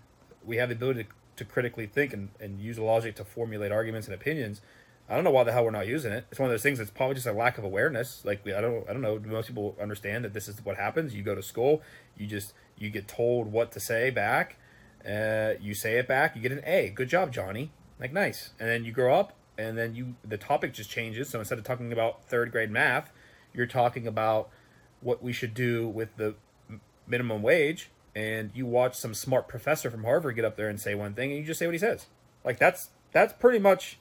we 0.45 0.57
have 0.57 0.69
the 0.69 0.75
ability 0.75 1.05
to, 1.05 1.11
to 1.45 1.53
critically 1.53 1.87
think 1.87 2.13
and, 2.13 2.31
and 2.41 2.61
use 2.61 2.79
logic 2.79 3.17
to 3.17 3.25
formulate 3.25 3.73
arguments 3.73 4.07
and 4.07 4.15
opinions 4.15 4.61
i 5.09 5.15
don't 5.15 5.25
know 5.25 5.31
why 5.31 5.45
the 5.45 5.53
hell 5.53 5.65
we're 5.65 5.71
not 5.71 5.87
using 5.87 6.13
it. 6.13 6.25
It's 6.31 6.39
one 6.39 6.49
of 6.49 6.53
those 6.53 6.63
things 6.63 6.79
that's 6.79 6.91
probably 6.91 7.17
just 7.17 7.27
a 7.27 7.33
lack 7.33 7.59
of 7.59 7.65
awareness. 7.65 8.25
Like 8.25 8.47
i 8.47 8.61
don't 8.61 8.89
i 8.89 8.93
don't 8.93 9.03
know. 9.03 9.19
Most 9.19 9.49
people 9.49 9.77
understand 9.81 10.25
that 10.25 10.33
this 10.33 10.49
is 10.49 10.65
what 10.65 10.77
happens. 10.77 11.15
You 11.15 11.23
go 11.23 11.35
to 11.35 11.43
school 11.43 11.83
you 12.17 12.27
just 12.27 12.55
you 12.79 12.89
get 12.91 13.09
told 13.09 13.53
what 13.53 13.73
to 13.73 13.81
say 13.81 14.11
back 14.11 14.57
uh, 15.07 15.55
you 15.61 15.75
say 15.75 15.99
it 15.99 16.07
back 16.07 16.37
you 16.37 16.43
get 16.43 16.53
an 16.53 16.63
a. 16.65 16.91
Good 16.91 17.09
job 17.09 17.33
johnny. 17.33 17.73
Like 18.01 18.13
nice. 18.13 18.51
And 18.59 18.69
then 18.69 18.85
you 18.85 18.93
grow 18.93 19.15
up 19.15 19.35
and 19.59 19.77
then 19.77 19.95
you 19.95 20.15
the 20.25 20.39
topic 20.39 20.73
just 20.73 20.89
changes. 20.89 21.29
So 21.29 21.41
instead 21.41 21.59
of 21.59 21.65
talking 21.65 21.93
about 21.93 22.25
third 22.25 22.53
grade 22.53 22.71
math 22.71 23.13
you're 23.53 23.67
talking 23.67 24.07
about 24.07 24.49
what 25.01 25.23
we 25.23 25.33
should 25.33 25.53
do 25.53 25.89
with 25.89 26.17
the 26.17 26.35
minimum 27.07 27.43
wage 27.43 27.91
and 28.15 28.51
you 28.55 28.67
watch 28.67 28.97
some 28.97 29.15
smart 29.15 29.49
professor 29.49 29.91
from 29.91 30.05
Harvard 30.05 30.37
get 30.37 30.45
up 30.45 30.57
there 30.57 30.69
and 30.69 30.81
say 30.81 30.95
one 30.95 31.15
thing, 31.15 31.31
and 31.31 31.41
you 31.41 31.47
just 31.47 31.59
say 31.59 31.67
what 31.67 31.75
he 31.75 31.79
says. 31.79 32.07
Like 32.45 32.59
that's 32.59 32.91
that's 33.13 33.33
pretty 33.33 33.59
much, 33.59 33.99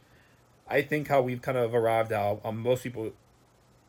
I 0.69 0.81
think, 0.81 1.07
how 1.07 1.21
we've 1.21 1.41
kind 1.41 1.57
of 1.57 1.73
arrived 1.73 2.11
how 2.11 2.39
um, 2.43 2.59
most 2.59 2.83
people 2.83 3.13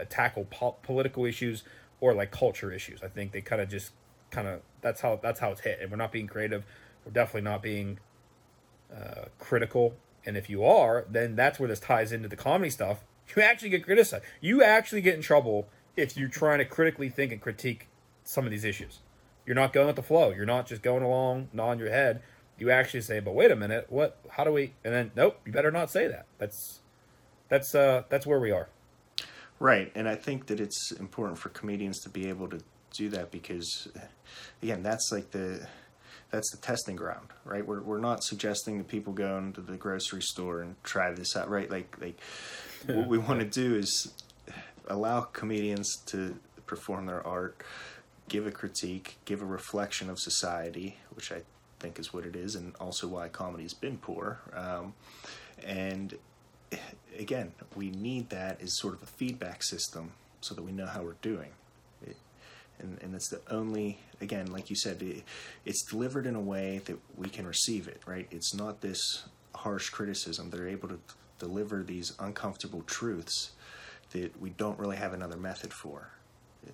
tackle 0.09 0.47
po- 0.51 0.77
political 0.83 1.25
issues 1.25 1.63
or 2.01 2.15
like 2.15 2.31
culture 2.31 2.73
issues. 2.73 3.03
I 3.03 3.09
think 3.09 3.33
they 3.33 3.41
kind 3.41 3.63
of 3.63 3.69
just 3.69 3.93
kind 4.31 4.49
of 4.49 4.61
that's 4.81 5.01
how 5.01 5.19
that's 5.23 5.41
how 5.41 5.51
it's 5.51 5.61
hit, 5.61 5.79
and 5.81 5.91
we're 5.91 5.97
not 5.97 6.13
being 6.13 6.27
creative. 6.27 6.65
We're 7.05 7.13
definitely 7.13 7.43
not 7.43 7.63
being 7.63 7.99
uh, 8.95 9.27
critical. 9.39 9.95
And 10.25 10.37
if 10.37 10.49
you 10.49 10.65
are, 10.65 11.05
then 11.11 11.35
that's 11.35 11.59
where 11.59 11.69
this 11.69 11.81
ties 11.81 12.13
into 12.13 12.29
the 12.29 12.37
comedy 12.37 12.71
stuff. 12.71 13.03
You 13.35 13.43
actually 13.43 13.71
get 13.71 13.85
criticized. 13.85 14.25
You 14.41 14.63
actually 14.63 15.01
get 15.01 15.15
in 15.15 15.23
trouble 15.23 15.69
if 15.97 16.17
you're 16.17 16.29
trying 16.29 16.59
to 16.59 16.65
critically 16.65 17.09
think 17.09 17.33
and 17.33 17.41
critique 17.41 17.89
some 18.25 18.45
of 18.45 18.51
these 18.51 18.65
issues. 18.65 19.01
You're 19.47 19.57
not 19.57 19.73
going 19.73 19.87
with 19.89 19.97
the 19.97 20.03
flow. 20.03 20.31
You're 20.31 20.47
not 20.47 20.67
just 20.67 20.83
going 20.83 21.03
along, 21.03 21.49
nodding 21.53 21.81
your 21.81 21.91
head. 21.91 22.23
You 22.59 22.71
actually 22.71 23.01
say, 23.01 23.21
"But 23.21 23.35
wait 23.35 23.51
a 23.51 23.57
minute, 23.57 23.87
what? 23.89 24.19
How 24.31 24.45
do 24.45 24.53
we?" 24.53 24.75
And 24.85 24.95
then, 24.95 25.11
nope, 25.17 25.41
you 25.45 25.53
better 25.53 25.71
not 25.71 25.91
say 25.91 26.07
that. 26.07 26.27
That's 26.39 26.81
that's 27.49 27.75
uh 27.75 28.05
that's 28.09 28.27
where 28.27 28.41
we 28.41 28.51
are. 28.51 28.69
Right, 29.59 29.93
and 29.95 30.09
I 30.09 30.17
think 30.17 30.47
that 30.47 30.59
it's 30.59 30.91
important 30.91 31.39
for 31.39 31.49
comedians 31.51 32.01
to 32.01 32.09
be 32.09 32.29
able 32.29 32.49
to 32.49 32.61
do 32.93 33.09
that 33.11 33.31
because, 33.31 33.89
again, 34.63 34.83
that's 34.83 35.11
like 35.13 35.31
the 35.31 35.67
that's 36.31 36.51
the 36.51 36.57
testing 36.57 36.97
ground, 36.97 37.29
right? 37.45 37.65
We're 37.65 37.83
we're 37.83 38.01
not 38.01 38.25
suggesting 38.25 38.79
that 38.79 38.89
people 38.89 39.13
go 39.13 39.39
into 39.39 39.61
the 39.61 39.77
grocery 39.77 40.23
store 40.23 40.63
and 40.63 40.83
try 40.83 41.13
this 41.13 41.37
out, 41.37 41.49
right? 41.49 41.71
Like 41.71 41.97
like 42.01 42.19
what 42.87 43.07
we 43.07 43.19
want 43.19 43.41
to 43.41 43.47
do 43.47 43.77
is 43.77 44.13
allow 44.89 45.21
comedians 45.21 45.97
to 46.07 46.37
perform 46.67 47.07
their 47.07 47.25
art, 47.25 47.63
give 48.33 48.47
a 48.47 48.51
critique, 48.51 49.19
give 49.27 49.43
a 49.43 49.45
reflection 49.45 50.09
of 50.09 50.19
society, 50.19 50.97
which 51.15 51.31
I 51.31 51.43
think 51.81 51.99
is 51.99 52.15
what 52.15 52.25
it 52.25 52.35
is, 52.35 52.55
and 52.55 52.75
also 52.81 53.07
why 53.07 53.29
comedy's 53.29 53.75
been 53.75 53.99
poor. 53.99 54.41
Um, 54.57 54.95
and 55.63 56.17
again, 57.19 57.53
we 57.77 57.91
need 57.91 58.31
that 58.31 58.63
as 58.63 58.79
sort 58.79 58.95
of 58.95 59.03
a 59.03 59.07
feedback 59.07 59.63
system 59.63 60.13
so 60.41 60.55
that 60.55 60.63
we 60.63 60.73
know 60.73 60.87
how 60.87 61.03
we're 61.03 61.21
doing. 61.21 61.51
It, 62.07 62.17
and, 62.79 62.99
and 63.03 63.15
it's 63.15 63.29
the 63.29 63.43
only, 63.51 63.99
again, 64.23 64.47
like 64.47 64.71
you 64.71 64.77
said, 64.77 65.03
it, 65.03 65.25
it's 65.67 65.85
delivered 65.85 66.27
in 66.27 66.35
a 66.35 66.41
way 66.41 66.81
that 66.87 66.99
we 67.19 67.29
can 67.29 67.47
receive 67.47 67.87
it, 67.87 68.01
right? 68.07 68.27
It's 68.31 68.55
not 68.55 68.81
this 68.81 69.25
harsh 69.55 69.91
criticism. 69.91 70.49
They're 70.49 70.69
able 70.69 70.89
to 70.89 70.99
deliver 71.39 71.83
these 71.83 72.15
uncomfortable 72.19 72.81
truths 72.87 73.51
that 74.13 74.41
we 74.41 74.49
don't 74.49 74.79
really 74.79 74.97
have 74.97 75.13
another 75.13 75.37
method 75.37 75.75
for. 75.75 76.13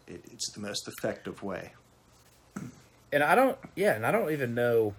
It, 0.07 0.25
it's 0.33 0.51
the 0.53 0.61
most 0.61 0.89
effective 0.89 1.43
way. 1.43 1.73
And 3.11 3.23
I 3.23 3.35
don't, 3.35 3.57
yeah, 3.75 3.95
and 3.95 4.05
I 4.05 4.11
don't 4.11 4.31
even 4.33 4.55
know. 4.55 4.95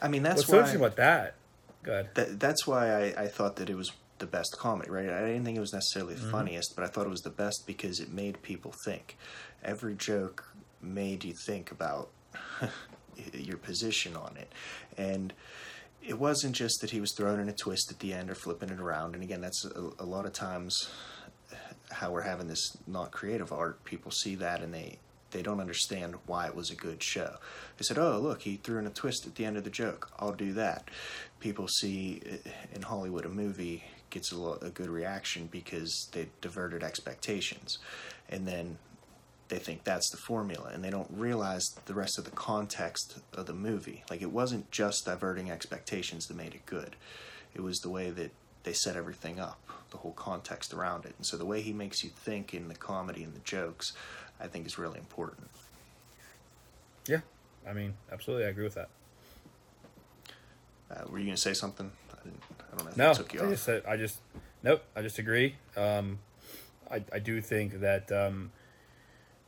I 0.00 0.08
mean, 0.08 0.22
that's 0.22 0.42
What's 0.42 0.50
why. 0.50 0.58
interesting 0.58 0.80
about 0.80 0.96
that? 0.96 1.34
Good. 1.82 2.08
that, 2.14 2.40
that's 2.40 2.66
why 2.66 2.90
I, 2.90 3.22
I 3.22 3.26
thought 3.28 3.56
that 3.56 3.68
it 3.68 3.74
was 3.74 3.92
the 4.18 4.26
best 4.26 4.56
comedy, 4.58 4.90
right? 4.90 5.08
I 5.08 5.26
didn't 5.26 5.44
think 5.44 5.56
it 5.56 5.60
was 5.60 5.72
necessarily 5.72 6.14
the 6.14 6.20
mm-hmm. 6.20 6.30
funniest, 6.30 6.76
but 6.76 6.84
I 6.84 6.88
thought 6.88 7.06
it 7.06 7.10
was 7.10 7.22
the 7.22 7.30
best 7.30 7.66
because 7.66 7.98
it 7.98 8.12
made 8.12 8.40
people 8.42 8.72
think. 8.84 9.16
Every 9.64 9.94
joke 9.94 10.54
made 10.80 11.24
you 11.24 11.34
think 11.46 11.70
about 11.70 12.10
your 13.34 13.56
position 13.56 14.16
on 14.16 14.36
it. 14.36 14.52
And 14.96 15.32
it 16.02 16.18
wasn't 16.18 16.54
just 16.54 16.80
that 16.80 16.90
he 16.90 17.00
was 17.00 17.12
throwing 17.16 17.40
in 17.40 17.48
a 17.48 17.52
twist 17.52 17.90
at 17.90 17.98
the 18.00 18.12
end 18.12 18.30
or 18.30 18.34
flipping 18.34 18.70
it 18.70 18.80
around. 18.80 19.14
And 19.14 19.22
again, 19.22 19.40
that's 19.40 19.64
a, 19.64 19.90
a 19.98 20.04
lot 20.04 20.26
of 20.26 20.32
times 20.32 20.88
how 21.92 22.10
we're 22.10 22.22
having 22.22 22.48
this 22.48 22.76
not 22.86 23.12
creative 23.12 23.52
art. 23.52 23.84
People 23.84 24.10
see 24.10 24.34
that 24.36 24.62
and 24.62 24.72
they 24.72 24.98
they 25.32 25.42
don't 25.42 25.60
understand 25.60 26.14
why 26.26 26.46
it 26.46 26.54
was 26.54 26.70
a 26.70 26.74
good 26.74 27.02
show. 27.02 27.36
They 27.76 27.84
said, 27.84 27.98
"Oh, 27.98 28.18
look, 28.18 28.42
he 28.42 28.56
threw 28.56 28.78
in 28.78 28.86
a 28.86 28.90
twist 28.90 29.26
at 29.26 29.34
the 29.34 29.44
end 29.44 29.56
of 29.56 29.64
the 29.64 29.70
joke. 29.70 30.10
I'll 30.18 30.32
do 30.32 30.52
that." 30.52 30.88
People 31.40 31.68
see 31.68 32.22
uh, 32.24 32.50
in 32.74 32.82
Hollywood 32.82 33.26
a 33.26 33.30
movie 33.30 33.84
gets 34.10 34.30
a, 34.30 34.36
a 34.36 34.70
good 34.70 34.90
reaction 34.90 35.48
because 35.50 36.08
they 36.12 36.28
diverted 36.40 36.82
expectations, 36.82 37.78
and 38.28 38.46
then 38.46 38.78
they 39.48 39.58
think 39.58 39.84
that's 39.84 40.10
the 40.10 40.18
formula, 40.18 40.70
and 40.72 40.84
they 40.84 40.90
don't 40.90 41.10
realize 41.10 41.74
the 41.86 41.94
rest 41.94 42.18
of 42.18 42.24
the 42.24 42.30
context 42.30 43.18
of 43.34 43.46
the 43.46 43.54
movie. 43.54 44.04
Like 44.10 44.22
it 44.22 44.30
wasn't 44.30 44.70
just 44.70 45.06
diverting 45.06 45.50
expectations 45.50 46.26
that 46.26 46.36
made 46.36 46.54
it 46.54 46.66
good; 46.66 46.96
it 47.54 47.62
was 47.62 47.80
the 47.80 47.90
way 47.90 48.10
that 48.10 48.30
they 48.64 48.72
set 48.72 48.96
everything 48.96 49.40
up, 49.40 49.60
the 49.90 49.96
whole 49.98 50.12
context 50.12 50.72
around 50.72 51.04
it. 51.04 51.14
And 51.16 51.26
so 51.26 51.36
the 51.36 51.44
way 51.44 51.60
he 51.62 51.72
makes 51.72 52.02
you 52.04 52.10
think 52.10 52.54
in 52.54 52.68
the 52.68 52.74
comedy 52.74 53.22
and 53.24 53.34
the 53.34 53.40
jokes, 53.40 53.92
I 54.40 54.46
think 54.46 54.66
is 54.66 54.78
really 54.78 54.98
important. 54.98 55.48
Yeah, 57.08 57.20
I 57.68 57.72
mean, 57.72 57.94
absolutely, 58.12 58.46
I 58.46 58.48
agree 58.50 58.64
with 58.64 58.74
that. 58.74 58.88
Uh, 60.90 61.04
were 61.08 61.18
you 61.18 61.24
going 61.24 61.36
to 61.36 61.40
say 61.40 61.54
something? 61.54 61.90
I, 62.12 62.22
didn't, 62.24 62.42
I 62.60 62.76
don't 62.76 62.84
know 62.84 62.90
if 62.90 62.96
No, 62.96 63.10
I 63.10 63.14
took 63.14 63.34
you 63.34 63.40
I 63.40 63.44
off. 63.44 63.50
just 63.50 63.64
said 63.64 63.82
I 63.88 63.96
just 63.96 64.18
nope. 64.62 64.82
I 64.94 65.02
just 65.02 65.18
agree. 65.18 65.56
Um, 65.76 66.18
I 66.90 67.02
I 67.12 67.18
do 67.18 67.40
think 67.40 67.80
that 67.80 68.12
um, 68.12 68.52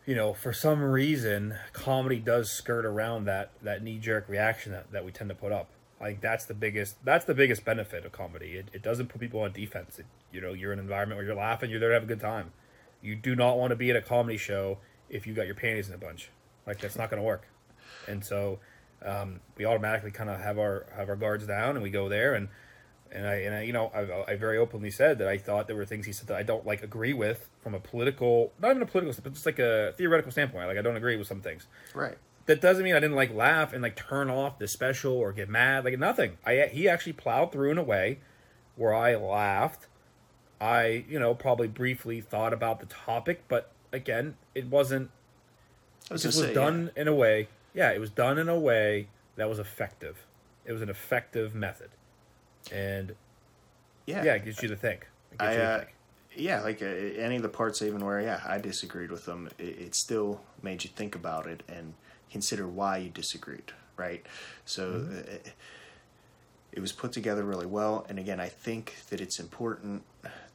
you 0.06 0.14
know 0.14 0.32
for 0.32 0.52
some 0.52 0.82
reason 0.82 1.56
comedy 1.72 2.18
does 2.18 2.50
skirt 2.50 2.84
around 2.86 3.26
that 3.26 3.50
that 3.62 3.82
knee 3.82 3.98
jerk 3.98 4.28
reaction 4.28 4.72
that, 4.72 4.90
that 4.92 5.04
we 5.04 5.12
tend 5.12 5.28
to 5.30 5.36
put 5.36 5.52
up. 5.52 5.68
Think 6.00 6.20
that's 6.20 6.44
the 6.44 6.54
biggest 6.54 7.02
that's 7.04 7.24
the 7.24 7.34
biggest 7.34 7.64
benefit 7.64 8.04
of 8.04 8.12
comedy. 8.12 8.52
It, 8.52 8.68
it 8.72 8.82
doesn't 8.82 9.08
put 9.08 9.20
people 9.20 9.40
on 9.40 9.52
defense. 9.52 9.98
It, 9.98 10.06
you 10.32 10.40
know, 10.40 10.52
you're 10.52 10.72
in 10.72 10.78
an 10.78 10.84
environment 10.84 11.16
where 11.16 11.24
you're 11.24 11.34
laughing. 11.34 11.70
You're 11.70 11.80
there 11.80 11.90
to 11.90 11.94
have 11.94 12.02
a 12.02 12.06
good 12.06 12.20
time. 12.20 12.52
You 13.00 13.16
do 13.16 13.34
not 13.34 13.56
want 13.56 13.70
to 13.70 13.76
be 13.76 13.90
at 13.90 13.96
a 13.96 14.02
comedy 14.02 14.36
show 14.36 14.78
if 15.08 15.26
you 15.26 15.34
got 15.34 15.46
your 15.46 15.54
panties 15.54 15.88
in 15.88 15.94
a 15.94 15.98
bunch. 15.98 16.30
Like 16.66 16.80
that's 16.80 16.96
not 16.96 17.10
going 17.10 17.22
to 17.22 17.26
work. 17.26 17.48
And 18.06 18.24
so 18.24 18.58
um, 19.04 19.40
we 19.56 19.64
automatically 19.64 20.10
kind 20.10 20.30
of 20.30 20.40
have 20.40 20.58
our 20.58 20.86
have 20.96 21.08
our 21.08 21.16
guards 21.16 21.46
down 21.46 21.76
and 21.76 21.82
we 21.82 21.90
go 21.90 22.08
there 22.08 22.34
and 22.34 22.48
and 23.12 23.26
I 23.26 23.34
and 23.34 23.54
I, 23.54 23.62
you 23.62 23.72
know 23.72 23.90
I, 23.94 24.32
I 24.32 24.36
very 24.36 24.58
openly 24.58 24.90
said 24.90 25.18
that 25.18 25.28
I 25.28 25.38
thought 25.38 25.66
there 25.66 25.76
were 25.76 25.84
things 25.84 26.06
he 26.06 26.12
said 26.12 26.28
that 26.28 26.36
I 26.36 26.42
don't 26.42 26.66
like 26.66 26.82
agree 26.82 27.12
with 27.12 27.48
from 27.60 27.74
a 27.74 27.80
political 27.80 28.52
not 28.60 28.70
even 28.70 28.82
a 28.82 28.86
political 28.86 29.14
but 29.22 29.34
just 29.34 29.46
like 29.46 29.58
a 29.58 29.92
theoretical 29.96 30.32
standpoint 30.32 30.68
like 30.68 30.78
I 30.78 30.82
don't 30.82 30.96
agree 30.96 31.16
with 31.16 31.28
some 31.28 31.40
things 31.40 31.66
Right. 31.94 32.16
That 32.46 32.60
doesn't 32.60 32.84
mean 32.84 32.94
I 32.94 33.00
didn't 33.00 33.16
like 33.16 33.34
laugh 33.34 33.72
and 33.72 33.82
like 33.82 33.96
turn 33.96 34.30
off 34.30 34.58
the 34.58 34.68
special 34.68 35.14
or 35.14 35.32
get 35.32 35.48
mad 35.48 35.84
like 35.84 35.98
nothing 35.98 36.38
I 36.44 36.68
he 36.72 36.88
actually 36.88 37.14
plowed 37.14 37.52
through 37.52 37.70
in 37.70 37.78
a 37.78 37.82
way 37.82 38.18
where 38.76 38.94
I 38.94 39.14
laughed 39.14 39.86
I 40.60 41.04
you 41.08 41.18
know 41.18 41.34
probably 41.34 41.68
briefly 41.68 42.20
thought 42.20 42.52
about 42.52 42.80
the 42.80 42.86
topic 42.86 43.44
but 43.48 43.70
again 43.92 44.36
it 44.54 44.66
wasn't 44.66 45.10
I 46.10 46.14
was 46.14 46.24
it 46.24 46.28
was 46.28 46.38
say, 46.38 46.54
done 46.54 46.90
yeah. 46.94 47.02
in 47.02 47.08
a 47.08 47.14
way 47.14 47.48
yeah 47.72 47.92
it 47.92 48.00
was 48.00 48.10
done 48.10 48.38
in 48.38 48.48
a 48.48 48.58
way 48.58 49.08
that 49.36 49.48
was 49.48 49.58
effective 49.58 50.26
it 50.64 50.72
was 50.72 50.82
an 50.82 50.88
effective 50.88 51.54
method 51.54 51.90
and 52.72 53.14
yeah. 54.06 54.24
yeah, 54.24 54.34
it 54.34 54.44
gets 54.44 54.62
you 54.62 54.68
to 54.68 54.76
think 54.76 55.06
it 55.32 55.38
gets 55.38 55.48
I, 55.48 55.52
you 55.52 55.58
to 55.58 55.64
uh, 55.64 55.78
think. 55.78 55.94
yeah, 56.36 56.60
like 56.60 56.82
uh, 56.82 56.86
any 56.86 57.36
of 57.36 57.42
the 57.42 57.48
parts, 57.48 57.82
even 57.82 58.04
where 58.04 58.20
yeah, 58.20 58.40
I 58.46 58.58
disagreed 58.58 59.10
with 59.10 59.24
them, 59.24 59.48
it, 59.58 59.78
it 59.78 59.94
still 59.94 60.40
made 60.62 60.84
you 60.84 60.90
think 60.94 61.14
about 61.14 61.46
it 61.46 61.62
and 61.68 61.94
consider 62.34 62.66
why 62.66 62.96
you 62.96 63.10
disagreed, 63.10 63.70
right? 63.96 64.26
So 64.64 64.82
Mm-hmm. 64.90 65.18
uh, 65.18 65.50
it 66.72 66.80
was 66.80 66.90
put 66.90 67.12
together 67.12 67.44
really 67.44 67.66
well, 67.66 68.04
and 68.08 68.18
again, 68.18 68.40
I 68.40 68.48
think 68.48 68.96
that 69.10 69.20
it's 69.20 69.38
important 69.38 70.02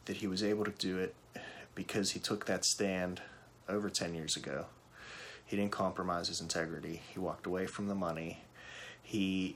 that 0.04 0.18
he 0.18 0.28
was 0.28 0.44
able 0.44 0.66
to 0.66 0.72
do 0.72 0.98
it 0.98 1.16
because 1.76 2.12
he 2.12 2.20
took 2.20 2.46
that 2.48 2.66
stand 2.66 3.22
over 3.70 3.90
ten 3.90 4.14
years 4.14 4.36
ago. 4.36 4.66
He 5.46 5.56
didn't 5.56 5.72
compromise 5.72 6.28
his 6.28 6.42
integrity. 6.42 7.02
He 7.14 7.20
walked 7.20 7.46
away 7.48 7.66
from 7.68 7.88
the 7.88 7.96
money. 7.96 8.40
He 9.02 9.56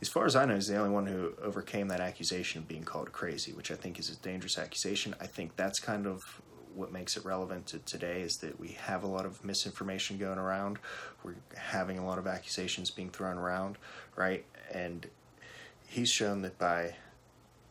as 0.00 0.08
far 0.08 0.26
as 0.26 0.34
I 0.34 0.44
know, 0.44 0.56
is 0.56 0.66
the 0.66 0.76
only 0.76 0.90
one 0.90 1.06
who 1.06 1.34
overcame 1.40 1.86
that 1.88 2.00
accusation 2.00 2.60
of 2.60 2.66
being 2.66 2.82
called 2.84 3.12
crazy, 3.12 3.52
which 3.52 3.70
I 3.70 3.76
think 3.76 3.98
is 4.00 4.10
a 4.10 4.16
dangerous 4.16 4.58
accusation. 4.58 5.14
I 5.20 5.26
think 5.26 5.54
that's 5.54 5.78
kind 5.78 6.06
of 6.06 6.42
what 6.74 6.92
makes 6.92 7.16
it 7.16 7.24
relevant 7.24 7.66
to 7.68 7.78
today 7.80 8.20
is 8.22 8.36
that 8.38 8.58
we 8.58 8.68
have 8.68 9.02
a 9.04 9.06
lot 9.06 9.24
of 9.26 9.44
misinformation 9.44 10.18
going 10.18 10.38
around. 10.38 10.78
We're 11.22 11.34
having 11.56 11.98
a 11.98 12.06
lot 12.06 12.18
of 12.18 12.26
accusations 12.26 12.90
being 12.90 13.10
thrown 13.10 13.38
around, 13.38 13.76
right? 14.16 14.44
And 14.72 15.06
he's 15.86 16.10
shown 16.10 16.42
that 16.42 16.58
by 16.58 16.96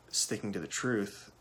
sticking 0.09 0.53
to 0.53 0.59
the 0.59 0.67
truth 0.67 1.31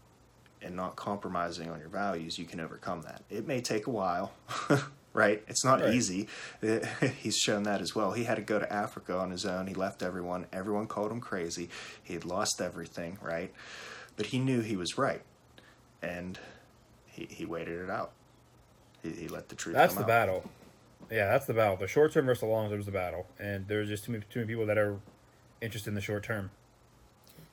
and 0.61 0.75
not 0.77 0.97
compromising 0.97 1.71
on 1.71 1.79
your 1.79 1.89
values, 1.89 2.39
you 2.39 2.45
can 2.45 2.61
overcome 2.61 3.03
that. 3.03 3.23
It 3.31 3.47
may 3.47 3.61
take 3.61 3.87
a 3.87 3.91
while, 3.91 4.33
right? 5.13 5.43
It's 5.49 5.65
not 5.65 5.81
Right. 5.81 5.95
easy. 5.95 6.29
He's 7.21 7.37
shown 7.37 7.65
that 7.65 7.81
as 7.81 7.95
well. 7.95 8.13
He 8.13 8.25
had 8.25 8.37
to 8.37 8.43
go 8.43 8.59
to 8.59 8.73
Africa 8.73 9.17
on 9.19 9.31
his 9.31 9.45
own. 9.45 9.67
He 9.67 9.75
left 9.75 10.03
everyone. 10.03 10.47
Everyone 10.53 10.87
called 10.87 11.11
him 11.11 11.21
crazy. 11.21 11.69
He 12.03 12.15
had 12.15 12.25
lost 12.25 12.61
everything, 12.61 13.19
right? 13.21 13.53
But 14.17 14.27
he 14.27 14.39
knew 14.39 14.61
he 14.61 14.77
was 14.77 14.97
right, 14.97 15.23
and 16.01 16.39
he, 17.13 17.27
he 17.31 17.45
waited 17.45 17.81
it 17.81 17.91
out. 17.91 18.13
He, 19.03 19.11
he 19.11 19.29
let 19.29 19.49
the 19.49 19.55
truth. 19.55 19.75
That's 19.77 19.95
the 19.95 20.01
out. 20.03 20.07
battle. 20.07 20.51
Yeah, 21.11 21.27
that's 21.31 21.47
the 21.47 21.55
battle. 21.55 21.77
The 21.77 21.87
short 21.89 22.13
term 22.13 22.27
versus 22.27 22.41
the 22.41 22.47
long 22.47 22.71
term 22.71 22.81
is 22.81 22.87
the 22.87 22.93
battle, 22.93 23.27
and 23.39 23.69
there's 23.69 23.89
just 23.89 24.05
too 24.05 24.13
many, 24.13 24.25
too 24.31 24.41
many 24.41 24.49
people 24.49 24.67
that 24.67 24.79
are 24.79 24.99
interested 25.61 25.91
in 25.91 25.95
the 25.95 26.01
short 26.01 26.23
term. 26.25 26.51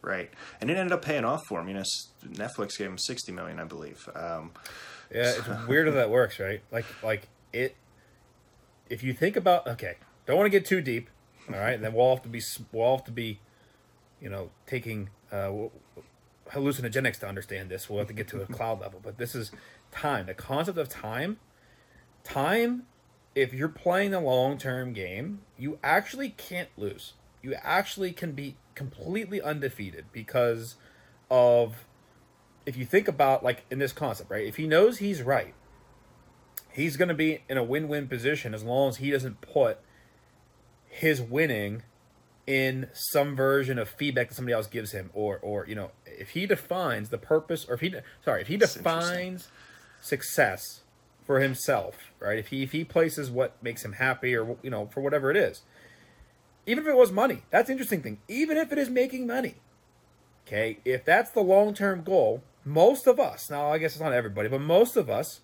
right? 0.02 0.30
And 0.62 0.70
it 0.72 0.78
ended 0.78 0.94
up 0.94 1.04
paying 1.04 1.26
off 1.26 1.42
for 1.48 1.60
him. 1.60 1.68
You 1.68 1.74
know, 1.76 1.84
Netflix 2.26 2.78
gave 2.78 2.88
him 2.88 2.98
sixty 2.98 3.32
million, 3.32 3.60
I 3.60 3.66
believe. 3.66 4.08
Um, 4.16 4.52
Yeah, 5.14 5.34
it's 5.38 5.68
weird 5.68 5.88
how 5.88 5.94
that 5.96 6.10
works, 6.10 6.40
right? 6.40 6.62
Like, 6.72 6.86
like 7.04 7.28
it. 7.52 7.76
if 8.90 9.04
you 9.04 9.14
think 9.14 9.36
about 9.36 9.68
okay, 9.68 9.96
don't 10.26 10.38
want 10.38 10.46
to 10.46 10.58
get 10.58 10.66
too 10.66 10.80
deep, 10.82 11.10
all 11.52 11.60
right, 11.60 11.74
and 11.74 11.84
then 11.84 11.94
we'll 11.94 12.12
have 12.16 12.24
to 12.24 12.30
be 12.30 12.42
we'll 12.72 12.96
have 12.96 13.06
to 13.06 13.12
be, 13.12 13.40
you 14.22 14.30
know, 14.30 14.52
taking 14.68 15.10
uh, 15.34 15.52
hallucinogenics 16.52 17.20
to 17.20 17.28
understand 17.28 17.70
this. 17.70 17.90
We'll 17.90 18.00
have 18.00 18.08
to 18.08 18.14
get 18.14 18.28
to 18.30 18.42
a 18.42 18.46
cloud 18.46 18.82
level, 18.82 19.00
but 19.02 19.18
this 19.18 19.36
is 19.36 19.52
time. 19.92 20.26
The 20.26 20.34
concept 20.34 20.78
of 20.78 20.90
time, 20.90 21.38
time. 22.24 22.84
If 23.36 23.54
you're 23.54 23.70
playing 23.70 24.12
the 24.12 24.20
long 24.20 24.58
term 24.58 24.92
game, 24.92 25.42
you 25.58 25.80
actually 25.84 26.30
can't 26.30 26.70
lose. 26.78 27.14
You 27.42 27.54
actually 27.62 28.12
can 28.12 28.34
be 28.34 28.58
completely 28.76 29.42
undefeated 29.42 30.06
because 30.12 30.76
of 31.30 31.86
if 32.66 32.76
you 32.76 32.86
think 32.86 33.08
about 33.08 33.44
like 33.44 33.66
in 33.70 33.80
this 33.80 33.94
concept, 33.94 34.30
right? 34.30 34.46
If 34.46 34.58
he 34.58 34.68
knows 34.68 34.98
he's 34.98 35.22
right, 35.22 35.54
he's 36.72 36.98
going 36.98 37.08
to 37.08 37.14
be 37.14 37.44
in 37.50 37.58
a 37.58 37.64
win-win 37.64 38.08
position 38.08 38.54
as 38.54 38.64
long 38.64 38.90
as 38.90 38.98
he 38.98 39.12
doesn't 39.12 39.42
put 39.42 39.80
his 40.88 41.22
winning 41.22 41.84
in 42.48 42.90
some 42.94 43.36
version 43.36 43.78
of 43.78 43.88
feedback 43.88 44.30
that 44.30 44.36
somebody 44.36 44.54
else 44.54 44.68
gives 44.68 44.92
him 44.92 45.12
or 45.14 45.38
or 45.38 45.68
you 45.68 45.76
know 45.76 45.92
if 46.20 46.32
he 46.32 46.46
defines 46.46 47.10
the 47.10 47.18
purpose 47.18 47.66
or 47.68 47.76
if 47.76 47.82
he 47.82 47.94
sorry 48.24 48.42
if 48.42 48.48
he 48.48 48.58
defines 48.58 49.50
success 50.02 50.82
for 51.26 51.40
himself 51.40 52.12
right? 52.20 52.38
If 52.38 52.48
he 52.48 52.64
if 52.64 52.72
he 52.72 52.84
places 52.84 53.32
what 53.32 53.62
makes 53.64 53.84
him 53.84 53.94
happy 53.94 54.36
or 54.36 54.58
you 54.62 54.70
know 54.70 54.88
for 54.88 55.02
whatever 55.02 55.32
it 55.32 55.38
is 55.38 55.62
even 56.66 56.84
if 56.84 56.90
it 56.90 56.96
was 56.96 57.12
money 57.12 57.44
that's 57.50 57.68
the 57.68 57.74
interesting 57.74 58.02
thing. 58.02 58.20
Even 58.28 58.58
if 58.58 58.72
it 58.72 58.78
is 58.78 58.90
making 58.90 59.26
money 59.28 59.56
okay 60.48 60.80
if 60.86 61.06
that's 61.06 61.32
the 61.32 61.42
long-term 61.42 62.04
goal 62.04 62.44
most 62.66 63.08
of 63.08 63.20
us 63.20 63.50
now 63.50 63.72
i 63.72 63.78
guess 63.78 63.94
it's 63.94 64.02
not 64.02 64.14
everybody 64.14 64.50
but 64.50 64.60
most 64.60 64.98
of 64.98 65.10
us 65.10 65.42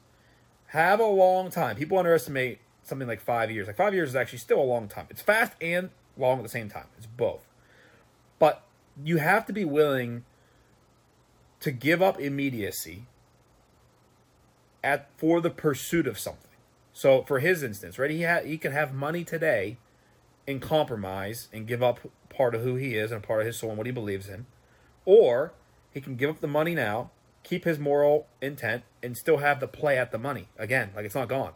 have 0.68 1.00
a 1.00 1.06
long 1.06 1.50
time. 1.50 1.76
People 1.76 1.98
underestimate 1.98 2.60
something 2.84 3.08
like 3.08 3.22
five 3.22 3.52
years. 3.52 3.68
Like 3.68 3.78
five 3.78 3.94
years 3.94 4.10
is 4.10 4.16
actually 4.16 4.40
still 4.40 4.60
a 4.60 4.64
long 4.64 4.88
time. 4.88 5.08
It's 5.10 5.22
fast 5.22 5.54
and 5.62 5.90
long 6.18 6.38
at 6.38 6.44
the 6.44 6.50
same 6.50 6.70
time. 6.70 6.88
It's 6.98 7.08
both. 7.08 7.48
But 8.40 8.64
you 9.04 9.18
have 9.18 9.46
to 9.48 9.54
be 9.54 9.66
willing 9.66 10.26
to 11.66 11.72
give 11.72 12.00
up 12.00 12.20
immediacy 12.20 13.08
at 14.84 15.10
for 15.18 15.42
the 15.42 15.50
pursuit 15.50 16.06
of 16.06 16.20
something. 16.20 16.52
So 16.94 17.24
for 17.24 17.40
his 17.40 17.64
instance, 17.64 17.98
right, 17.98 18.12
he 18.12 18.22
had 18.22 18.46
he 18.46 18.60
can 18.60 18.72
have 18.72 18.94
money 18.94 19.24
today 19.24 19.78
and 20.48 20.62
compromise 20.62 21.48
and 21.52 21.66
give 21.66 21.82
up 21.82 22.02
part 22.30 22.54
of 22.54 22.62
who 22.62 22.76
he 22.76 22.94
is 22.94 23.12
and 23.12 23.24
part 23.24 23.42
of 23.42 23.48
his 23.48 23.58
soul 23.58 23.70
and 23.70 23.80
what 23.80 23.88
he 23.88 23.92
believes 23.92 24.30
in. 24.30 24.46
Or 25.06 25.54
he 25.92 26.02
can 26.02 26.16
give 26.18 26.30
up 26.30 26.40
the 26.40 26.46
money 26.46 26.76
now, 26.76 27.10
keep 27.42 27.64
his 27.64 27.80
moral 27.80 28.28
intent, 28.44 28.84
and 29.02 29.18
still 29.18 29.38
have 29.38 29.60
the 29.60 29.68
play 29.68 29.98
at 29.98 30.12
the 30.12 30.20
money. 30.20 30.50
Again, 30.60 30.92
like 30.96 31.04
it's 31.04 31.16
not 31.16 31.30
gone. 31.30 31.54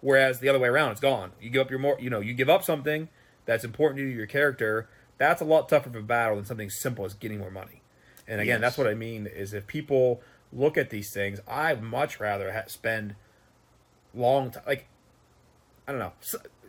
Whereas 0.00 0.40
the 0.40 0.48
other 0.48 0.58
way 0.58 0.70
around, 0.70 0.90
it's 0.90 1.00
gone. 1.00 1.30
You 1.40 1.50
give 1.50 1.62
up 1.62 1.70
your 1.70 1.78
more 1.78 1.96
you 2.00 2.10
know, 2.10 2.18
you 2.18 2.34
give 2.34 2.50
up 2.50 2.64
something 2.64 3.10
that's 3.46 3.62
important 3.62 3.98
to 3.98 4.08
your 4.08 4.26
character, 4.26 4.88
that's 5.18 5.40
a 5.40 5.44
lot 5.44 5.68
tougher 5.68 5.88
of 5.88 5.94
a 5.94 6.02
battle 6.02 6.34
than 6.34 6.46
something 6.46 6.68
simple 6.68 7.04
as 7.04 7.14
getting 7.14 7.38
more 7.38 7.52
money. 7.52 7.81
And 8.26 8.40
again, 8.40 8.54
yes. 8.54 8.60
that's 8.60 8.78
what 8.78 8.86
I 8.86 8.94
mean 8.94 9.26
is 9.26 9.52
if 9.52 9.66
people 9.66 10.20
look 10.52 10.76
at 10.76 10.90
these 10.90 11.12
things, 11.12 11.40
I'd 11.48 11.82
much 11.82 12.20
rather 12.20 12.52
ha- 12.52 12.64
spend 12.66 13.16
long 14.14 14.50
time 14.50 14.62
like 14.66 14.86
I 15.88 15.92
don't 15.92 15.98
know 15.98 16.12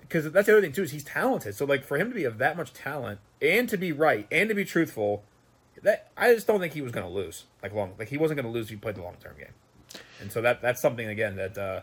because 0.02 0.24
so, 0.24 0.30
that's 0.30 0.48
the 0.48 0.54
other 0.54 0.62
thing 0.62 0.72
too 0.72 0.84
is 0.84 0.92
he's 0.92 1.04
talented. 1.04 1.56
So 1.56 1.66
like 1.66 1.84
for 1.84 1.98
him 1.98 2.10
to 2.10 2.16
be 2.16 2.24
of 2.24 2.38
that 2.38 2.58
much 2.58 2.74
talent 2.74 3.20
and 3.42 3.68
to 3.70 3.78
be 3.78 3.92
right 3.92 4.28
and 4.32 4.50
to 4.50 4.56
be 4.56 4.66
truthful, 4.66 5.24
that 5.82 6.12
I 6.18 6.34
just 6.34 6.48
don't 6.48 6.60
think 6.60 6.74
he 6.74 6.82
was 6.82 6.92
going 6.92 7.06
to 7.06 7.12
lose 7.12 7.46
like 7.62 7.74
long 7.74 7.94
like 8.00 8.10
he 8.10 8.18
wasn't 8.18 8.42
going 8.42 8.52
to 8.52 8.58
lose 8.58 8.68
if 8.68 8.72
he 8.72 8.76
played 8.78 8.96
the 8.96 9.04
long 9.04 9.16
term 9.22 9.36
game. 9.38 10.02
And 10.20 10.32
so 10.32 10.42
that 10.42 10.62
that's 10.62 10.82
something 10.82 11.08
again 11.08 11.36
that 11.36 11.58
uh, 11.58 11.82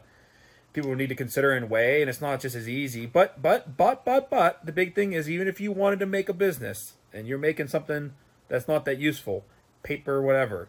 people 0.73 0.95
need 0.95 1.09
to 1.09 1.15
consider 1.15 1.53
and 1.53 1.69
weigh, 1.69 2.01
and 2.01 2.09
it's 2.09 2.21
not 2.21 2.41
just 2.41 2.57
as 2.57 2.69
easy. 2.69 3.07
But 3.07 3.41
but 3.41 3.77
but 3.77 4.05
but 4.05 4.31
but 4.31 4.65
the 4.65 4.73
big 4.73 4.95
thing 4.95 5.13
is 5.13 5.29
even 5.29 5.49
if 5.49 5.61
you 5.61 5.73
wanted 5.73 6.01
to 6.01 6.07
make 6.07 6.29
a 6.29 6.33
business 6.33 6.95
and 7.13 7.27
you're 7.27 7.39
making 7.39 7.69
something 7.69 8.15
that's 8.49 8.67
not 8.67 8.85
that 8.85 8.99
useful, 8.99 9.45
paper, 9.83 10.21
whatever, 10.23 10.69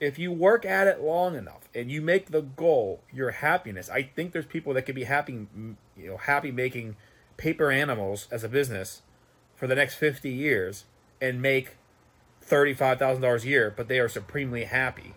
if 0.00 0.18
you 0.18 0.30
work 0.30 0.64
at 0.64 0.86
it 0.86 1.00
long 1.00 1.34
enough 1.34 1.68
and 1.74 1.90
you 1.90 2.02
make 2.02 2.30
the 2.30 2.42
goal 2.42 3.00
your 3.12 3.30
happiness, 3.30 3.88
I 3.88 4.02
think 4.02 4.32
there's 4.32 4.46
people 4.46 4.74
that 4.74 4.82
could 4.82 4.94
be 4.94 5.04
happy, 5.04 5.46
you 5.96 6.08
know, 6.08 6.16
happy 6.18 6.50
making 6.50 6.96
paper 7.36 7.70
animals 7.70 8.28
as 8.30 8.44
a 8.44 8.48
business 8.48 9.02
for 9.54 9.66
the 9.66 9.74
next 9.74 9.94
50 9.94 10.30
years 10.30 10.84
and 11.20 11.40
make 11.40 11.76
$35,000 12.46 13.42
a 13.42 13.46
year, 13.46 13.72
but 13.74 13.88
they 13.88 13.98
are 13.98 14.08
supremely 14.08 14.64
happy 14.64 15.14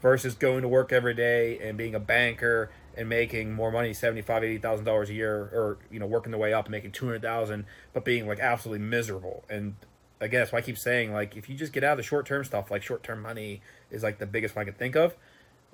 versus 0.00 0.34
going 0.34 0.62
to 0.62 0.68
work 0.68 0.92
every 0.92 1.14
day 1.14 1.58
and 1.58 1.78
being 1.78 1.94
a 1.94 2.00
banker 2.00 2.70
and 2.96 3.08
making 3.08 3.52
more 3.52 3.70
money, 3.70 3.94
seventy 3.94 4.20
five, 4.20 4.44
eighty 4.44 4.58
thousand 4.58 4.84
dollars 4.84 5.08
a 5.08 5.14
year, 5.14 5.34
or 5.34 5.78
you 5.90 5.98
know, 5.98 6.06
working 6.06 6.30
their 6.30 6.40
way 6.40 6.52
up 6.52 6.66
and 6.66 6.72
making 6.72 6.92
two 6.92 7.06
hundred 7.06 7.22
thousand, 7.22 7.64
but 7.92 8.04
being 8.04 8.26
like 8.26 8.38
absolutely 8.38 8.84
miserable. 8.84 9.44
And 9.48 9.76
again, 10.22 10.40
that's 10.40 10.52
why 10.52 10.58
I 10.60 10.62
keep 10.62 10.78
saying 10.78 11.12
like 11.12 11.36
if 11.36 11.48
you 11.48 11.56
just 11.56 11.72
get 11.72 11.84
out 11.84 11.92
of 11.92 11.96
the 11.98 12.02
short 12.02 12.26
term 12.26 12.44
stuff, 12.44 12.70
like 12.70 12.82
short 12.82 13.02
term 13.02 13.20
money 13.20 13.60
is 13.90 14.02
like 14.02 14.18
the 14.18 14.26
biggest 14.26 14.56
one 14.56 14.62
I 14.62 14.64
can 14.66 14.74
think 14.74 14.96
of. 14.96 15.14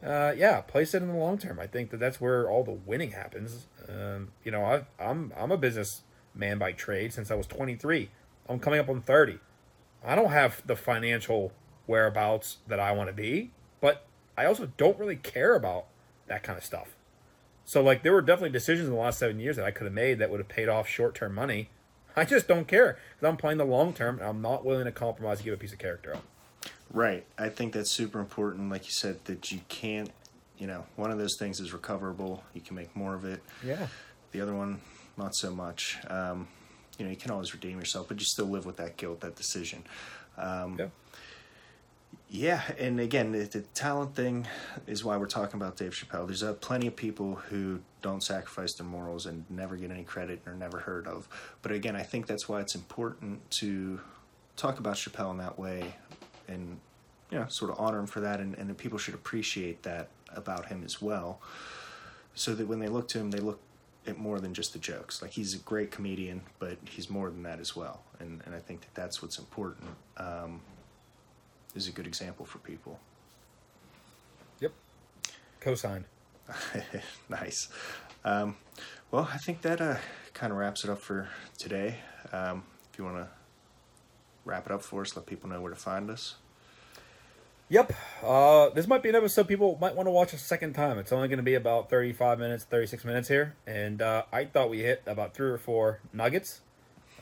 Uh, 0.03 0.33
yeah, 0.37 0.61
place 0.61 0.95
it 0.95 1.03
in 1.03 1.09
the 1.09 1.15
long 1.15 1.39
term. 1.39 1.59
I 1.59 1.67
think 1.67 1.91
that 1.91 1.99
that's 1.99 2.21
where 2.21 2.49
all 2.49 2.65
the 2.65 2.73
winning 2.73 3.13
happens. 3.13 3.67
Um, 3.89 4.29
you 4.45 4.51
know, 4.51 4.65
i 4.65 4.85
I'm 4.99 5.33
I'm 5.37 5.53
a 5.53 5.57
business 5.57 6.03
man 6.35 6.59
by 6.59 6.73
trade 6.73 7.13
since 7.13 7.31
I 7.31 7.35
was 7.35 7.47
23. 7.47 8.11
I'm 8.49 8.59
coming 8.59 8.81
up 8.81 8.89
on 8.89 9.03
30. 9.03 9.39
I 10.05 10.15
don't 10.15 10.31
have 10.31 10.63
the 10.67 10.77
financial 10.77 11.53
whereabouts 11.87 12.59
that 12.69 12.79
I 12.79 12.93
want 12.93 13.09
to 13.09 13.13
be, 13.13 13.51
but 13.81 14.07
I 14.37 14.47
also 14.47 14.71
don't 14.77 14.99
really 14.99 15.17
care 15.17 15.55
about 15.57 15.87
that 16.29 16.43
kind 16.43 16.57
of 16.57 16.65
stuff. 16.65 16.97
So 17.65 17.83
like 17.83 18.03
there 18.03 18.13
were 18.13 18.23
definitely 18.23 18.51
decisions 18.51 18.89
in 18.89 18.95
the 18.95 19.01
last 19.01 19.19
seven 19.19 19.41
years 19.41 19.57
that 19.57 19.65
I 19.65 19.73
could 19.73 19.85
have 19.85 19.93
made 19.93 20.19
that 20.21 20.31
would 20.31 20.41
have 20.41 20.49
paid 20.49 20.69
off 20.69 20.89
short 20.89 21.15
term 21.15 21.35
money. 21.35 21.71
I 22.19 22.25
just 22.25 22.49
don't 22.49 22.67
care 22.67 22.99
because 23.15 23.29
I'm 23.29 23.37
playing 23.37 23.59
the 23.59 23.65
long 23.65 23.93
term 23.93 24.19
and 24.19 24.29
I'm 24.29 24.43
not 24.43 24.65
willing 24.65 24.85
to 24.85 24.93
compromise 24.93 25.39
to 25.39 25.45
give 25.45 25.55
a 25.55 25.57
piece 25.57 25.73
of 25.73 25.79
character 25.79 26.15
up. 26.15 26.25
Right. 26.93 27.25
I 27.39 27.49
think 27.49 27.75
that's 27.75 27.91
super 27.91 28.19
important. 28.19 28.71
Like 28.71 28.87
you 28.87 28.93
said, 28.93 29.25
that 29.27 29.53
you 29.53 29.61
can't. 29.69 30.11
You 30.59 30.67
know, 30.67 30.85
one 30.97 31.13
of 31.13 31.19
those 31.19 31.37
things 31.37 31.61
is 31.61 31.73
recoverable. 31.73 32.43
You 32.53 32.61
can 32.61 32.75
make 32.75 32.95
more 32.97 33.15
of 33.15 33.25
it. 33.25 33.41
Yeah. 33.65 33.87
The 34.33 34.41
other 34.41 34.55
one, 34.55 34.81
not 35.17 35.37
so 35.37 35.53
much. 35.53 35.99
Um, 36.09 36.49
you 36.99 37.05
know, 37.05 37.11
you 37.13 37.17
can 37.17 37.31
always 37.31 37.55
redeem 37.55 37.79
yourself, 37.79 38.09
but 38.09 38.19
you 38.19 38.25
still 38.25 38.47
live 38.47 38.67
with 38.67 38.77
that 38.79 38.97
guilt, 38.97 39.21
that 39.21 39.37
decision. 39.37 39.85
Um, 40.37 40.77
yeah. 40.79 40.87
Yeah, 42.31 42.63
and 42.79 43.01
again, 43.01 43.33
the, 43.33 43.45
the, 43.45 43.61
talent 43.61 44.15
thing 44.15 44.47
is 44.87 45.03
why 45.03 45.17
we're 45.17 45.27
talking 45.27 45.59
about 45.59 45.77
Dave 45.77 45.93
Chappelle. 45.93 46.27
There's 46.27 46.43
uh, 46.43 46.53
plenty 46.55 46.87
of 46.87 46.95
people 46.95 47.37
who 47.37 47.81
don't 48.03 48.23
sacrifice 48.23 48.75
their 48.75 48.87
morals 48.87 49.27
and 49.27 49.45
never 49.51 49.77
get 49.77 49.91
any 49.91 50.05
credit 50.05 50.41
or 50.47 50.55
never 50.55 50.79
heard 50.79 51.07
of. 51.07 51.29
But 51.63 51.73
again, 51.73 51.97
I 51.97 52.03
think 52.03 52.27
that's 52.27 52.49
why 52.49 52.61
it's 52.61 52.75
important 52.75 53.51
to 53.53 54.01
talk 54.57 54.79
about 54.79 54.97
Chappelle 54.97 55.31
in 55.31 55.39
that 55.39 55.59
way 55.59 55.95
and 56.49 56.79
you 57.31 57.39
know 57.39 57.47
sort 57.49 57.71
of 57.71 57.79
honor 57.79 58.01
him 58.01 58.07
for 58.07 58.21
that, 58.21 58.41
and, 58.41 58.57
and 58.57 58.77
people 58.77 58.99
should 58.99 59.15
appreciate 59.15 59.83
that 59.83 60.09
about 60.35 60.67
him 60.67 60.83
as 60.85 61.01
well, 61.01 61.41
so 62.35 62.55
that 62.55 62.67
when 62.67 62.79
they 62.79 62.89
look 62.89 63.09
to 63.09 63.19
him, 63.19 63.31
they 63.31 63.41
look 63.41 63.61
at 64.07 64.19
more 64.19 64.41
than 64.41 64.55
just 64.55 64.73
the 64.73 64.79
jokes. 64.79 65.21
Like 65.21 65.33
he's 65.33 65.55
a 65.55 65.59
great 65.59 65.91
comedian, 65.91 66.43
but 66.59 66.79
he's 66.85 67.11
more 67.11 67.31
than 67.31 67.43
that 67.43 67.61
as 67.61 67.77
well, 67.77 68.03
and 68.19 68.43
and 68.47 68.55
I 68.55 68.59
think 68.59 68.81
that 68.81 68.95
that's 68.95 69.23
what's 69.23 69.39
important. 69.39 69.89
Um, 70.17 70.61
is 71.75 71.87
a 71.87 71.93
good 71.93 72.07
example 72.07 72.47
for 72.47 72.59
people. 72.59 72.99
Yep. 74.61 74.73
Co-signed. 75.61 76.05
nice. 77.29 77.69
Um, 78.25 78.57
well, 79.11 79.29
I 79.33 79.39
think 79.39 79.63
that 79.63 79.81
uh, 79.81 79.97
kind 80.35 80.53
of 80.53 80.59
wraps 80.59 80.85
it 80.85 80.91
up 80.91 80.99
for 80.99 81.29
today. 81.57 81.97
Um, 82.33 82.65
if 82.93 82.99
you 82.99 83.05
want 83.05 83.17
to 83.17 83.29
wrap 84.45 84.67
it 84.67 84.73
up 84.73 84.83
for 84.83 85.03
us, 85.03 85.17
let 85.17 85.27
people 85.27 85.49
know 85.49 85.61
where 85.61 85.71
to 85.71 85.79
find 85.79 86.11
us. 86.11 86.37
Yep. 87.71 87.93
Uh, 88.25 88.71
this 88.71 88.87
might 88.87 89.03
be 89.03 89.11
an 89.11 89.15
episode 89.15 89.47
people 89.47 89.77
might 89.79 89.95
want 89.95 90.07
to 90.07 90.11
watch 90.11 90.33
a 90.33 90.39
second 90.39 90.73
time. 90.73 90.99
It's 90.99 91.13
only 91.13 91.29
going 91.29 91.39
to 91.39 91.43
be 91.43 91.55
about 91.55 91.91
35 91.91 92.39
minutes, 92.39 92.65
36 92.65 93.05
minutes 93.05 93.29
here. 93.29 93.57
And 93.67 94.01
uh, 94.01 94.23
I 94.33 94.47
thought 94.47 94.71
we 94.71 94.79
hit 94.79 95.03
about 95.07 95.35
three 95.35 95.51
or 95.51 95.59
four 95.59 96.01
nuggets. 96.15 96.63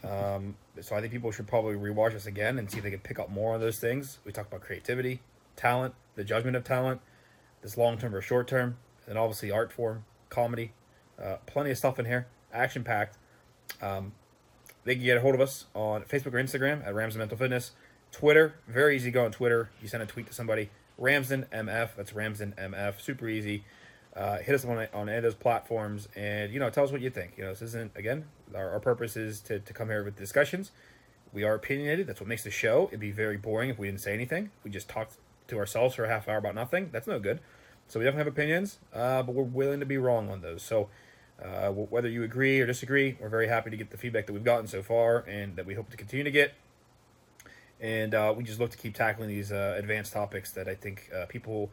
Um, 0.04 0.54
so 0.80 0.94
I 0.94 1.00
think 1.00 1.12
people 1.12 1.32
should 1.32 1.48
probably 1.48 1.74
rewatch 1.74 2.12
this 2.12 2.26
again 2.26 2.58
and 2.58 2.70
see 2.70 2.78
if 2.78 2.84
they 2.84 2.90
can 2.90 3.00
pick 3.00 3.18
up 3.18 3.28
more 3.28 3.54
on 3.54 3.60
those 3.60 3.78
things. 3.78 4.18
We 4.24 4.30
talked 4.30 4.48
about 4.48 4.60
creativity, 4.60 5.20
talent, 5.56 5.94
the 6.14 6.22
judgment 6.22 6.56
of 6.56 6.62
talent, 6.62 7.00
this 7.62 7.76
long 7.76 7.98
term 7.98 8.14
or 8.14 8.20
short 8.20 8.46
term, 8.46 8.76
and 9.06 9.18
obviously 9.18 9.50
art 9.50 9.72
form, 9.72 10.04
comedy, 10.28 10.72
uh, 11.22 11.36
plenty 11.46 11.70
of 11.70 11.78
stuff 11.78 11.98
in 11.98 12.04
here, 12.04 12.26
action 12.52 12.84
packed. 12.84 13.16
Um, 13.82 14.12
they 14.84 14.94
can 14.94 15.04
get 15.04 15.16
a 15.16 15.20
hold 15.20 15.34
of 15.34 15.40
us 15.40 15.66
on 15.74 16.02
Facebook 16.02 16.34
or 16.34 16.42
Instagram 16.42 16.86
at 16.86 16.94
Ramsden 16.94 17.18
Mental 17.18 17.36
Fitness. 17.36 17.72
Twitter, 18.12 18.54
very 18.68 18.96
easy 18.96 19.06
to 19.06 19.10
go 19.10 19.24
on 19.24 19.32
Twitter. 19.32 19.70
You 19.82 19.88
send 19.88 20.02
a 20.02 20.06
tweet 20.06 20.28
to 20.28 20.32
somebody, 20.32 20.70
Ramsden 20.96 21.46
MF. 21.52 21.90
That's 21.96 22.14
Ramsden 22.14 22.54
MF. 22.56 23.00
Super 23.00 23.28
easy. 23.28 23.64
Uh, 24.16 24.38
hit 24.38 24.54
us 24.54 24.64
on, 24.64 24.86
on 24.94 25.08
any 25.08 25.18
of 25.18 25.22
those 25.22 25.34
platforms 25.34 26.08
and 26.16 26.50
you 26.50 26.58
know 26.58 26.70
tell 26.70 26.82
us 26.82 26.90
what 26.90 27.02
you 27.02 27.10
think 27.10 27.34
you 27.36 27.44
know 27.44 27.50
this 27.50 27.60
isn't 27.60 27.94
again 27.94 28.24
our, 28.54 28.70
our 28.70 28.80
purpose 28.80 29.14
is 29.14 29.40
to, 29.40 29.58
to 29.58 29.74
come 29.74 29.88
here 29.88 30.02
with 30.02 30.16
discussions 30.16 30.70
we 31.34 31.44
are 31.44 31.54
opinionated 31.54 32.06
that's 32.06 32.18
what 32.18 32.26
makes 32.26 32.42
the 32.42 32.50
show 32.50 32.86
it'd 32.88 32.98
be 32.98 33.10
very 33.10 33.36
boring 33.36 33.68
if 33.68 33.78
we 33.78 33.86
didn't 33.86 34.00
say 34.00 34.14
anything 34.14 34.48
we 34.64 34.70
just 34.70 34.88
talked 34.88 35.18
to 35.48 35.58
ourselves 35.58 35.94
for 35.94 36.04
a 36.04 36.08
half 36.08 36.30
hour 36.30 36.38
about 36.38 36.54
nothing 36.54 36.88
that's 36.92 37.06
no 37.06 37.18
good 37.20 37.40
so 37.88 37.98
we 37.98 38.04
definitely 38.04 38.24
have 38.24 38.32
opinions 38.32 38.78
uh, 38.94 39.22
but 39.22 39.34
we're 39.34 39.42
willing 39.42 39.80
to 39.80 39.86
be 39.86 39.98
wrong 39.98 40.30
on 40.30 40.40
those 40.40 40.62
so 40.62 40.88
Uh, 41.38 41.68
wh- 41.70 41.92
whether 41.92 42.08
you 42.08 42.22
agree 42.24 42.58
or 42.62 42.66
disagree, 42.66 43.14
we're 43.20 43.28
very 43.28 43.46
happy 43.46 43.68
to 43.68 43.76
get 43.76 43.90
the 43.90 43.98
feedback 43.98 44.24
that 44.26 44.32
we've 44.32 44.42
gotten 44.52 44.66
so 44.66 44.82
far 44.82 45.18
and 45.28 45.54
that 45.56 45.66
we 45.66 45.74
hope 45.74 45.90
to 45.90 45.96
continue 45.96 46.24
to 46.24 46.30
get. 46.30 46.54
And 47.78 48.14
uh, 48.14 48.32
we 48.34 48.42
just 48.42 48.58
look 48.58 48.70
to 48.70 48.78
keep 48.78 48.94
tackling 48.94 49.28
these 49.28 49.52
uh, 49.52 49.74
advanced 49.76 50.14
topics 50.14 50.50
that 50.52 50.66
I 50.66 50.74
think 50.74 51.10
uh, 51.14 51.26
people 51.26 51.68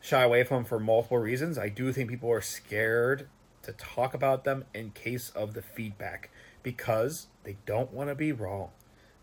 shy 0.00 0.22
away 0.22 0.44
from 0.44 0.64
for 0.64 0.78
multiple 0.78 1.18
reasons. 1.18 1.58
I 1.58 1.68
do 1.68 1.92
think 1.92 2.10
people 2.10 2.30
are 2.30 2.40
scared 2.40 3.26
to 3.62 3.72
talk 3.72 4.14
about 4.14 4.44
them 4.44 4.66
in 4.72 4.90
case 4.92 5.30
of 5.34 5.54
the 5.54 5.62
feedback 5.62 6.30
because 6.62 7.26
they 7.42 7.56
don't 7.66 7.92
want 7.92 8.08
to 8.08 8.14
be 8.14 8.30
wrong. 8.30 8.70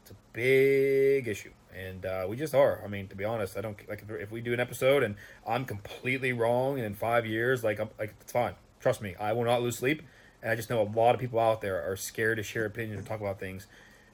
It's 0.01 0.11
a 0.11 0.15
big 0.33 1.25
issue, 1.29 1.53
and 1.75 2.05
uh, 2.05 2.25
we 2.27 2.35
just 2.35 2.53
are. 2.55 2.81
I 2.83 2.87
mean, 2.87 3.07
to 3.07 3.15
be 3.15 3.25
honest, 3.25 3.57
I 3.57 3.61
don't 3.61 3.77
like 3.87 4.03
if- 4.07 4.21
if 4.21 4.31
we 4.31 4.41
do 4.41 4.53
an 4.53 4.59
episode 4.59 5.03
and 5.03 5.15
I'm 5.47 5.65
completely 5.65 6.33
wrong, 6.33 6.77
and 6.77 6.85
in 6.85 6.93
five 6.93 7.25
years, 7.25 7.63
like 7.63 7.79
I'm 7.79 7.89
like 7.99 8.13
it's 8.21 8.31
fine. 8.31 8.55
Trust 8.79 9.01
me, 9.01 9.15
I 9.19 9.33
will 9.33 9.45
not 9.45 9.61
lose 9.61 9.77
sleep. 9.77 10.01
And 10.41 10.51
I 10.51 10.55
just 10.55 10.69
know 10.69 10.81
a 10.81 10.87
lot 10.87 11.15
of 11.15 11.21
people 11.21 11.39
out 11.39 11.59
there 11.61 11.81
are 11.81 11.97
scared 11.97 12.37
to 12.37 12.43
share 12.43 12.65
opinions 12.65 12.99
and 12.99 13.07
talk 13.07 13.19
about 13.19 13.39
things 13.39 13.67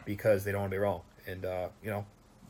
because 0.06 0.44
they 0.44 0.52
don't 0.52 0.62
want 0.62 0.72
to 0.72 0.76
be 0.76 0.80
wrong. 0.80 1.02
And 1.28 1.46
uh, 1.46 1.68
you 1.84 1.90
know, 1.92 2.06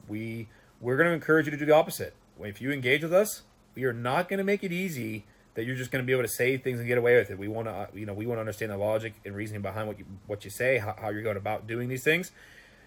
we 0.08 0.48
we're 0.82 0.98
going 0.98 1.10
to 1.10 1.14
encourage 1.14 1.46
you 1.46 1.52
to 1.52 1.58
do 1.58 1.66
the 1.66 1.76
opposite. 1.76 2.14
If 2.40 2.62
you 2.62 2.72
engage 2.72 3.04
with 3.04 3.14
us, 3.14 3.44
we 3.76 3.84
are 3.86 3.94
not 3.94 4.30
going 4.30 4.38
to 4.38 4.44
make 4.44 4.64
it 4.64 4.72
easy 4.72 5.26
that 5.56 5.66
you're 5.66 5.76
just 5.76 5.90
going 5.90 6.04
to 6.04 6.06
be 6.06 6.12
able 6.12 6.24
to 6.24 6.30
say 6.30 6.58
things 6.58 6.80
and 6.80 6.88
get 6.88 6.98
away 6.98 7.16
with 7.16 7.32
it. 7.32 7.38
We 7.38 7.48
want 7.48 7.68
to, 7.68 7.88
you 7.94 8.06
know, 8.06 8.14
we 8.14 8.26
want 8.26 8.38
to 8.38 8.42
understand 8.42 8.72
the 8.72 8.78
logic 8.78 9.14
and 9.26 9.36
reasoning 9.36 9.62
behind 9.62 9.88
what 9.88 9.98
you 10.00 10.06
what 10.28 10.44
you 10.44 10.52
say, 10.52 10.78
how, 10.78 10.96
how 11.00 11.10
you're 11.10 11.22
going 11.24 11.38
about 11.38 11.68
doing 11.68 11.88
these 11.90 12.04
things, 12.04 12.32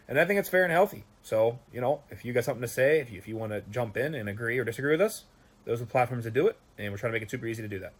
and 0.07 0.19
I 0.21 0.25
think 0.25 0.39
it's 0.39 0.49
fair 0.49 0.65
and 0.65 0.73
healthy. 0.73 1.05
So, 1.29 1.59
you 1.75 1.83
know, 1.83 2.01
if 2.09 2.25
you 2.25 2.33
got 2.33 2.45
something 2.45 2.63
to 2.63 2.69
say, 2.69 3.01
if 3.01 3.13
you, 3.13 3.19
if 3.19 3.29
you 3.29 3.37
want 3.37 3.53
to 3.53 3.61
jump 3.71 3.99
in 3.99 4.15
and 4.15 4.31
agree 4.31 4.59
or 4.59 4.65
disagree 4.65 4.93
with 4.93 5.03
us, 5.03 5.25
those 5.67 5.83
are 5.83 5.85
the 5.85 5.91
platforms 5.91 6.25
to 6.25 6.31
do 6.31 6.47
it, 6.47 6.57
and 6.79 6.91
we're 6.91 6.97
trying 6.97 7.13
to 7.13 7.17
make 7.17 7.23
it 7.23 7.31
super 7.31 7.45
easy 7.45 7.61
to 7.61 7.69
do 7.69 7.79
that. 7.81 7.93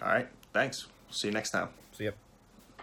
All 0.00 0.08
right. 0.08 0.26
Thanks. 0.54 0.86
See 1.10 1.28
you 1.28 1.34
next 1.34 1.50
time. 1.50 1.68
See 1.92 2.04
yep. 2.04 2.16